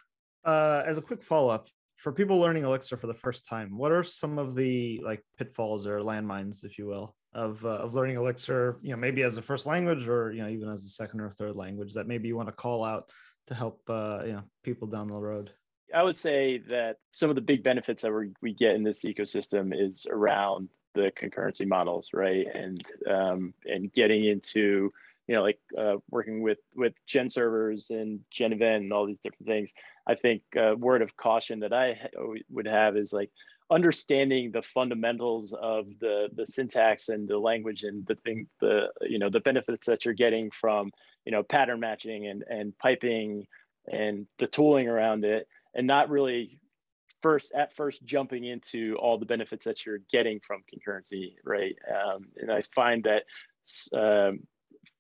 Uh, 0.45 0.83
as 0.87 0.99
a 0.99 1.03
quick 1.03 1.23
follow-up, 1.23 1.69
for 1.97 2.13
people 2.13 2.39
learning 2.39 2.65
Elixir 2.65 2.97
for 2.97 3.09
the 3.09 3.15
first 3.15 3.47
time, 3.47 3.77
what 3.77 3.93
are 3.93 4.05
some 4.05 4.39
of 4.39 4.55
the 4.55 5.01
like 5.05 5.23
pitfalls 5.37 5.87
or 5.87 5.99
landmines, 5.99 6.65
if 6.65 6.79
you 6.79 6.87
will, 6.87 7.17
of 7.35 7.65
uh, 7.65 7.71
of 7.71 7.95
learning 7.95 8.17
Elixir? 8.17 8.79
You 8.83 8.93
know, 8.93 8.97
maybe 8.97 9.23
as 9.25 9.37
a 9.37 9.43
first 9.43 9.67
language, 9.67 10.09
or 10.09 10.33
you 10.33 10.43
know, 10.43 10.49
even 10.49 10.69
as 10.69 10.85
a 10.85 10.89
second 10.89 11.21
or 11.21 11.31
third 11.31 11.57
language 11.57 11.95
that 11.95 12.07
maybe 12.07 12.29
you 12.29 12.37
want 12.37 12.49
to 12.49 12.53
call 12.53 12.85
out 12.85 13.11
to 13.49 13.55
help 13.55 13.83
uh, 13.89 14.23
you 14.25 14.33
know 14.33 14.43
people 14.63 14.87
down 14.87 15.09
the 15.09 15.15
road. 15.15 15.51
I 15.93 16.03
would 16.03 16.17
say 16.17 16.59
that 16.69 16.97
some 17.11 17.31
of 17.31 17.35
the 17.35 17.43
big 17.43 17.63
benefits 17.63 18.03
that 18.03 18.13
we, 18.13 18.31
we 18.43 18.55
get 18.55 18.75
in 18.75 18.85
this 18.85 19.05
ecosystem 19.05 19.73
is 19.75 20.07
around 20.09 20.69
the 20.99 21.13
concurrency 21.13 21.67
models, 21.67 22.11
right? 22.13 22.47
And 22.53 22.85
um, 23.09 23.55
and 23.65 23.93
getting 23.93 24.25
into 24.25 24.93
you 25.29 25.35
know 25.35 25.43
like 25.43 25.61
uh, 25.79 25.97
working 26.11 26.43
with 26.43 26.59
with 26.75 26.95
gen 27.07 27.31
servers 27.31 27.91
and 27.91 28.21
gen 28.31 28.53
event 28.53 28.83
and 28.83 28.93
all 28.93 29.07
these 29.07 29.21
different 29.21 29.47
things 29.47 29.73
i 30.09 30.15
think 30.15 30.43
uh, 30.57 30.75
word 30.77 31.03
of 31.03 31.17
caution 31.17 31.61
that 31.61 31.73
i 31.73 32.01
would 32.49 32.67
have 32.67 32.97
is 32.97 33.13
like 33.13 33.31
understanding 33.71 34.51
the 34.51 34.63
fundamentals 34.63 35.53
of 35.53 35.87
the 36.01 36.29
the 36.35 36.47
syntax 36.47 37.11
and 37.11 37.29
the 37.29 37.39
language 37.39 37.83
and 37.83 38.07
the 38.07 38.15
thing 38.17 38.49
the 38.61 38.89
you 39.03 39.19
know 39.19 39.29
the 39.29 39.41
benefits 39.41 39.87
that 39.87 40.05
you're 40.05 40.15
getting 40.15 40.51
from 40.51 40.91
you 41.27 41.33
know 41.33 41.43
pattern 41.43 41.79
matching 41.79 42.27
and 42.27 42.43
and 42.49 42.77
piping 42.79 43.47
and 43.93 44.27
the 44.39 44.47
tooling 44.47 44.89
around 44.89 45.25
it 45.25 45.47
and 45.75 45.87
not 45.87 46.09
really 46.09 46.59
first 47.23 47.53
at 47.55 47.75
first 47.75 48.05
jumping 48.05 48.45
into 48.45 48.97
all 49.01 49.19
the 49.19 49.27
benefits 49.27 49.65
that 49.65 49.85
you're 49.85 50.01
getting 50.11 50.41
from 50.41 50.63
concurrency 50.73 51.35
right? 51.45 51.77
Um, 51.89 52.29
and 52.37 52.51
i 52.51 52.63
find 52.75 53.05
that 53.05 53.25
um, 53.97 54.41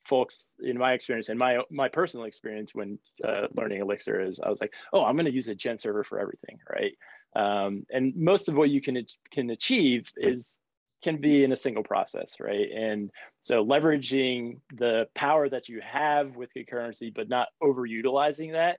folks 0.09 0.49
in 0.61 0.79
my 0.79 0.93
experience 0.95 1.29
and 1.29 1.39
my 1.39 1.59
my 1.71 1.89
personal 1.89 2.27
experience 2.27 2.75
when 2.75 2.99
uh, 3.27 3.47
learning 3.55 3.81
elixir 3.81 4.21
is 4.21 4.41
i 4.41 4.49
was 4.49 4.61
like 4.61 4.73
oh 4.93 5.05
i'm 5.05 5.17
going 5.17 5.27
to 5.27 5.33
use 5.33 5.49
a 5.49 5.55
gen 5.55 5.79
server 5.79 6.03
for 6.03 6.19
everything 6.19 6.59
right? 6.73 6.93
Um, 7.37 7.85
and 7.91 8.17
most 8.17 8.49
of 8.49 8.55
what 8.57 8.71
you 8.71 8.81
can 8.81 9.05
can 9.31 9.51
achieve 9.51 10.09
is 10.17 10.59
can 11.03 11.21
be 11.21 11.45
in 11.45 11.53
a 11.53 11.57
single 11.57 11.85
process 11.85 12.37
right? 12.41 12.69
And 12.75 13.11
so 13.43 13.65
leveraging 13.65 14.61
the 14.77 15.09
power 15.15 15.49
that 15.49 15.69
you 15.69 15.81
have 15.81 16.37
with 16.37 16.51
concurrency 16.57 17.15
but 17.15 17.29
not 17.29 17.49
overutilizing 17.63 18.53
that 18.53 18.79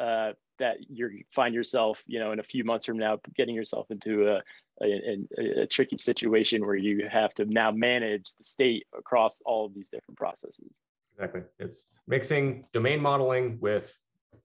uh, 0.00 0.32
that 0.58 0.76
you 0.88 1.22
find 1.34 1.54
yourself, 1.54 2.02
you 2.06 2.18
know, 2.18 2.32
in 2.32 2.40
a 2.40 2.42
few 2.42 2.64
months 2.64 2.86
from 2.86 2.98
now, 2.98 3.18
getting 3.36 3.54
yourself 3.54 3.90
into 3.90 4.28
a, 4.28 4.42
a, 4.82 5.62
a, 5.62 5.66
tricky 5.66 5.96
situation 5.96 6.64
where 6.66 6.76
you 6.76 7.08
have 7.10 7.32
to 7.34 7.44
now 7.46 7.70
manage 7.70 8.32
the 8.38 8.44
state 8.44 8.86
across 8.96 9.40
all 9.44 9.66
of 9.66 9.74
these 9.74 9.88
different 9.88 10.18
processes. 10.18 10.80
Exactly. 11.14 11.42
It's 11.58 11.84
mixing 12.06 12.66
domain 12.72 13.00
modeling 13.00 13.58
with 13.60 13.96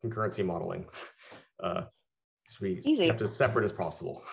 concurrency 0.03 0.45
modeling. 0.45 0.85
Uh, 1.61 1.81
so 2.49 2.57
we 2.61 2.81
Easy. 2.83 3.07
kept 3.07 3.21
as 3.21 3.35
separate 3.35 3.65
as 3.65 3.71
possible. 3.71 4.23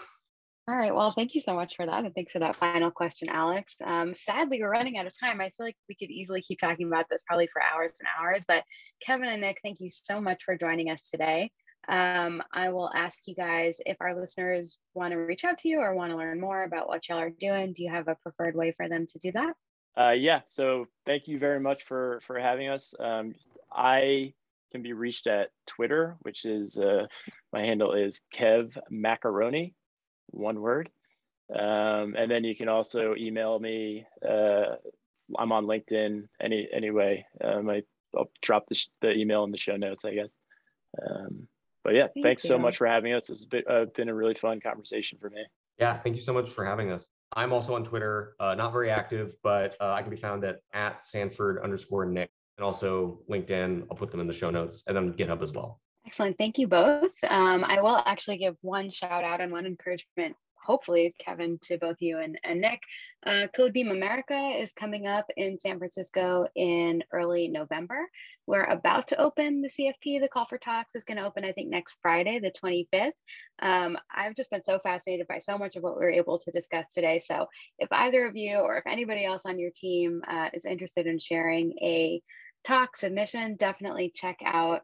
All 0.69 0.77
right. 0.77 0.95
Well, 0.95 1.13
thank 1.13 1.35
you 1.35 1.41
so 1.41 1.55
much 1.55 1.77
for 1.77 1.87
that. 1.87 2.05
And 2.05 2.15
thanks 2.15 2.33
for 2.33 2.41
that 2.41 2.55
final 2.55 2.91
question, 2.91 3.31
Alex. 3.31 3.75
Um, 3.83 4.13
sadly, 4.13 4.61
we're 4.61 4.71
running 4.71 4.99
out 4.99 5.07
of 5.07 5.19
time. 5.19 5.41
I 5.41 5.49
feel 5.49 5.65
like 5.65 5.77
we 5.89 5.95
could 5.95 6.11
easily 6.11 6.43
keep 6.43 6.59
talking 6.59 6.87
about 6.87 7.07
this 7.11 7.23
probably 7.27 7.47
for 7.47 7.63
hours 7.63 7.93
and 8.01 8.09
hours. 8.21 8.45
But 8.47 8.65
Kevin 9.01 9.29
and 9.29 9.41
Nick, 9.41 9.61
thank 9.63 9.81
you 9.81 9.89
so 9.91 10.21
much 10.21 10.45
for 10.45 10.59
joining 10.59 10.91
us 10.91 11.09
today. 11.09 11.51
Um, 11.87 12.43
I 12.53 12.71
will 12.71 12.91
ask 12.95 13.19
you 13.27 13.35
guys 13.35 13.81
if 13.87 13.97
our 14.01 14.19
listeners 14.19 14.79
want 14.95 15.13
to 15.13 15.17
reach 15.17 15.45
out 15.45 15.59
to 15.59 15.69
you 15.69 15.81
or 15.81 15.95
want 15.95 16.11
to 16.13 16.17
learn 16.17 16.41
more 16.41 16.65
about 16.65 16.89
what 16.89 17.09
y'all 17.09 17.19
are 17.19 17.31
doing. 17.31 17.73
Do 17.73 17.83
you 17.83 17.91
have 17.91 18.09
a 18.09 18.17
preferred 18.17 18.55
way 18.55 18.73
for 18.73 18.89
them 18.89 19.07
to 19.07 19.19
do 19.19 19.33
that? 19.33 19.55
Uh, 19.99 20.13
yeah. 20.13 20.41
So 20.47 20.87
thank 21.07 21.29
you 21.29 21.39
very 21.39 21.61
much 21.61 21.85
for 21.85 22.21
for 22.27 22.39
having 22.39 22.69
us. 22.69 22.95
Um, 23.01 23.35
I 23.73 24.35
can 24.71 24.83
be 24.83 24.93
reached 24.93 25.27
at 25.27 25.51
Twitter, 25.67 26.17
which 26.21 26.45
is 26.45 26.77
uh, 26.77 27.07
my 27.53 27.61
handle 27.61 27.95
is 27.95 28.21
Kev 28.35 28.77
Macaroni 28.91 29.75
one 30.31 30.61
word. 30.61 30.91
Um, 31.51 32.15
and 32.17 32.31
then 32.31 32.45
you 32.45 32.55
can 32.55 32.69
also 32.69 33.15
email 33.17 33.59
me. 33.59 34.07
Uh, 34.27 34.77
I'm 35.39 35.53
on 35.53 35.67
LinkedIn 35.67 36.29
any 36.41 36.69
anyway. 36.73 37.27
Um, 37.43 37.69
I, 37.69 37.83
will 38.13 38.31
drop 38.43 38.67
the, 38.69 38.81
the 39.01 39.13
email 39.13 39.45
in 39.45 39.51
the 39.51 39.59
show 39.59 39.77
notes, 39.77 40.05
I 40.05 40.15
guess. 40.15 40.31
Um, 41.03 41.47
but 41.85 41.95
yeah, 41.95 42.09
thank 42.15 42.25
thanks 42.25 42.45
you. 42.45 42.49
so 42.49 42.59
much 42.59 42.77
for 42.77 42.87
having 42.87 43.13
us. 43.13 43.31
It's 43.31 43.45
been, 43.45 43.63
uh, 43.69 43.87
been 43.95 44.09
a 44.09 44.15
really 44.15 44.35
fun 44.35 44.61
conversation 44.61 45.19
for 45.21 45.31
me. 45.31 45.45
Yeah, 45.79 45.99
thank 45.99 46.17
you 46.17 46.23
so 46.23 46.33
much 46.33 46.51
for 46.51 46.65
having 46.65 46.91
us. 46.91 47.11
I'm 47.35 47.53
also 47.53 47.75
on 47.75 47.85
Twitter, 47.85 48.35
uh, 48.41 48.55
not 48.55 48.73
very 48.73 48.91
active, 48.91 49.35
but 49.43 49.77
uh, 49.81 49.93
I 49.93 50.03
can 50.03 50.11
be 50.11 50.17
found 50.17 50.45
at 50.45 50.61
at 50.73 51.05
Sanford 51.05 51.63
underscore 51.63 52.07
Nick, 52.07 52.31
and 52.57 52.65
also 52.65 53.21
LinkedIn. 53.31 53.87
I'll 53.91 53.97
put 53.97 54.11
them 54.11 54.21
in 54.21 54.27
the 54.27 54.33
show 54.33 54.51
notes, 54.51 54.83
and 54.87 54.97
then 54.97 55.13
GitHub 55.13 55.43
as 55.43 55.53
well. 55.53 55.81
Excellent. 56.07 56.39
Thank 56.39 56.59
you 56.59 56.67
both. 56.67 57.13
Um, 57.29 57.65
I 57.65 57.83
will 57.83 58.03
actually 58.07 58.39
give 58.39 58.57
one 58.63 58.91
shout 58.91 59.25
out 59.25 59.41
and 59.41 59.53
one 59.53 59.67
encouragement 59.67 60.37
hopefully, 60.69 61.15
Kevin, 61.19 61.59
to 61.63 61.79
both 61.79 61.97
you 62.01 62.19
and, 62.19 62.39
and 62.45 62.61
Nick. 62.61 62.83
Uh, 63.27 63.47
Codebeam 63.57 63.91
America 63.91 64.39
is 64.57 64.73
coming 64.73 65.07
up 65.07 65.27
in 65.37 65.59
San 65.59 65.79
Francisco 65.79 66.47
in 66.55 67.03
early 67.11 67.49
November. 67.49 68.07
We're 68.47 68.65
about 68.65 69.09
to 69.09 69.21
open 69.21 69.63
the 69.63 69.69
CFP. 69.69 70.21
The 70.21 70.29
call 70.29 70.45
for 70.45 70.59
talks 70.59 70.95
is 70.95 71.05
going 71.05 71.17
to 71.17 71.25
open, 71.25 71.45
I 71.45 71.53
think, 71.53 71.71
next 71.71 71.97
Friday, 72.03 72.39
the 72.39 72.53
25th. 72.53 73.13
Um, 73.61 73.99
I've 74.15 74.37
just 74.37 74.51
been 74.51 74.63
so 74.63 74.79
fascinated 74.79 75.27
by 75.27 75.39
so 75.39 75.57
much 75.57 75.77
of 75.77 75.83
what 75.83 75.99
we 75.99 76.05
are 76.05 76.11
able 76.11 76.39
to 76.39 76.51
discuss 76.51 76.85
today. 76.93 77.19
So, 77.19 77.47
if 77.79 77.89
either 77.91 78.27
of 78.27 78.37
you 78.37 78.57
or 78.59 78.77
if 78.77 78.87
anybody 78.87 79.25
else 79.25 79.47
on 79.47 79.59
your 79.59 79.71
team 79.75 80.21
uh, 80.29 80.51
is 80.53 80.67
interested 80.67 81.07
in 81.07 81.19
sharing 81.19 81.73
a 81.83 82.21
talk 82.63 82.95
submission, 82.95 83.57
definitely 83.57 84.13
check 84.15 84.37
out 84.45 84.83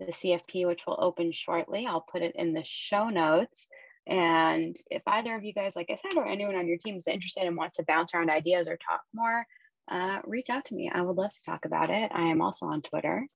the 0.00 0.06
CFP, 0.06 0.66
which 0.66 0.86
will 0.86 0.98
open 1.00 1.32
shortly. 1.32 1.86
I'll 1.86 2.00
put 2.00 2.22
it 2.22 2.34
in 2.36 2.52
the 2.52 2.64
show 2.64 3.08
notes. 3.08 3.68
And 4.06 4.76
if 4.90 5.02
either 5.06 5.34
of 5.34 5.44
you 5.44 5.52
guys, 5.52 5.76
like 5.76 5.90
I 5.90 5.94
said, 5.94 6.18
or 6.18 6.26
anyone 6.26 6.56
on 6.56 6.66
your 6.66 6.76
team 6.76 6.96
is 6.96 7.06
interested 7.06 7.44
and 7.44 7.56
wants 7.56 7.78
to 7.78 7.84
bounce 7.84 8.14
around 8.14 8.30
ideas 8.30 8.68
or 8.68 8.76
talk 8.76 9.00
more, 9.14 9.46
uh, 9.88 10.20
reach 10.24 10.50
out 10.50 10.66
to 10.66 10.74
me. 10.74 10.90
I 10.92 11.00
would 11.00 11.16
love 11.16 11.32
to 11.32 11.42
talk 11.42 11.64
about 11.64 11.90
it. 11.90 12.10
I 12.14 12.22
am 12.22 12.42
also 12.42 12.66
on 12.66 12.82
Twitter. 12.82 13.26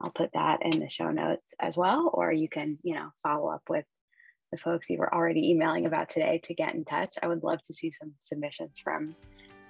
I'll 0.00 0.10
put 0.10 0.32
that 0.34 0.60
in 0.62 0.78
the 0.78 0.88
show 0.88 1.10
notes 1.10 1.54
as 1.60 1.76
well. 1.76 2.10
Or 2.12 2.32
you 2.32 2.48
can, 2.48 2.78
you 2.82 2.94
know, 2.94 3.10
follow 3.22 3.48
up 3.48 3.62
with 3.68 3.84
the 4.52 4.58
folks 4.58 4.88
you 4.88 4.98
were 4.98 5.12
already 5.12 5.50
emailing 5.50 5.86
about 5.86 6.08
today 6.08 6.40
to 6.44 6.54
get 6.54 6.74
in 6.74 6.84
touch. 6.84 7.14
I 7.22 7.26
would 7.26 7.42
love 7.42 7.62
to 7.64 7.74
see 7.74 7.90
some 7.90 8.12
submissions 8.20 8.78
from 8.82 9.16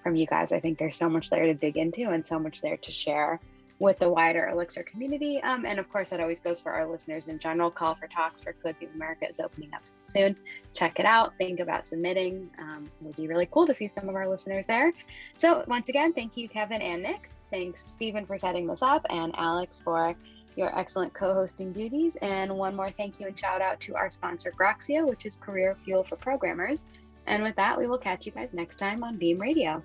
from 0.02 0.16
you 0.16 0.26
guys. 0.26 0.52
I 0.52 0.60
think 0.60 0.76
there's 0.76 0.98
so 0.98 1.08
much 1.08 1.30
there 1.30 1.46
to 1.46 1.54
dig 1.54 1.78
into 1.78 2.10
and 2.10 2.26
so 2.26 2.38
much 2.38 2.60
there 2.60 2.76
to 2.76 2.92
share 2.92 3.40
with 3.84 3.98
the 3.98 4.08
wider 4.08 4.48
Elixir 4.48 4.82
community. 4.82 5.40
Um, 5.42 5.64
and 5.64 5.78
of 5.78 5.88
course, 5.90 6.10
that 6.10 6.20
always 6.20 6.40
goes 6.40 6.60
for 6.60 6.72
our 6.72 6.86
listeners 6.90 7.28
in 7.28 7.38
general. 7.38 7.70
Call 7.70 7.94
for 7.94 8.08
talks 8.08 8.40
for 8.40 8.52
Codebeam 8.52 8.94
America 8.94 9.28
is 9.28 9.38
opening 9.38 9.72
up 9.74 9.82
soon. 10.08 10.36
Check 10.72 10.98
it 10.98 11.06
out. 11.06 11.34
Think 11.38 11.60
about 11.60 11.86
submitting. 11.86 12.50
Um, 12.58 12.84
it 13.00 13.04
would 13.04 13.16
be 13.16 13.28
really 13.28 13.46
cool 13.46 13.66
to 13.66 13.74
see 13.74 13.86
some 13.86 14.08
of 14.08 14.14
our 14.14 14.28
listeners 14.28 14.66
there. 14.66 14.92
So, 15.36 15.64
once 15.68 15.88
again, 15.88 16.12
thank 16.12 16.36
you, 16.36 16.48
Kevin 16.48 16.82
and 16.82 17.02
Nick. 17.02 17.30
Thanks, 17.50 17.84
Stephen, 17.86 18.26
for 18.26 18.38
setting 18.38 18.66
this 18.66 18.82
up, 18.82 19.06
and 19.10 19.32
Alex 19.36 19.80
for 19.82 20.16
your 20.56 20.76
excellent 20.78 21.12
co 21.12 21.34
hosting 21.34 21.72
duties. 21.72 22.16
And 22.22 22.56
one 22.56 22.74
more 22.74 22.90
thank 22.90 23.20
you 23.20 23.26
and 23.26 23.38
shout 23.38 23.60
out 23.60 23.80
to 23.80 23.94
our 23.96 24.10
sponsor, 24.10 24.52
Groxio, 24.52 25.06
which 25.08 25.26
is 25.26 25.36
career 25.36 25.76
fuel 25.84 26.04
for 26.04 26.16
programmers. 26.16 26.84
And 27.26 27.42
with 27.42 27.56
that, 27.56 27.78
we 27.78 27.86
will 27.86 27.98
catch 27.98 28.26
you 28.26 28.32
guys 28.32 28.52
next 28.52 28.76
time 28.76 29.02
on 29.02 29.16
Beam 29.16 29.38
Radio. 29.38 29.82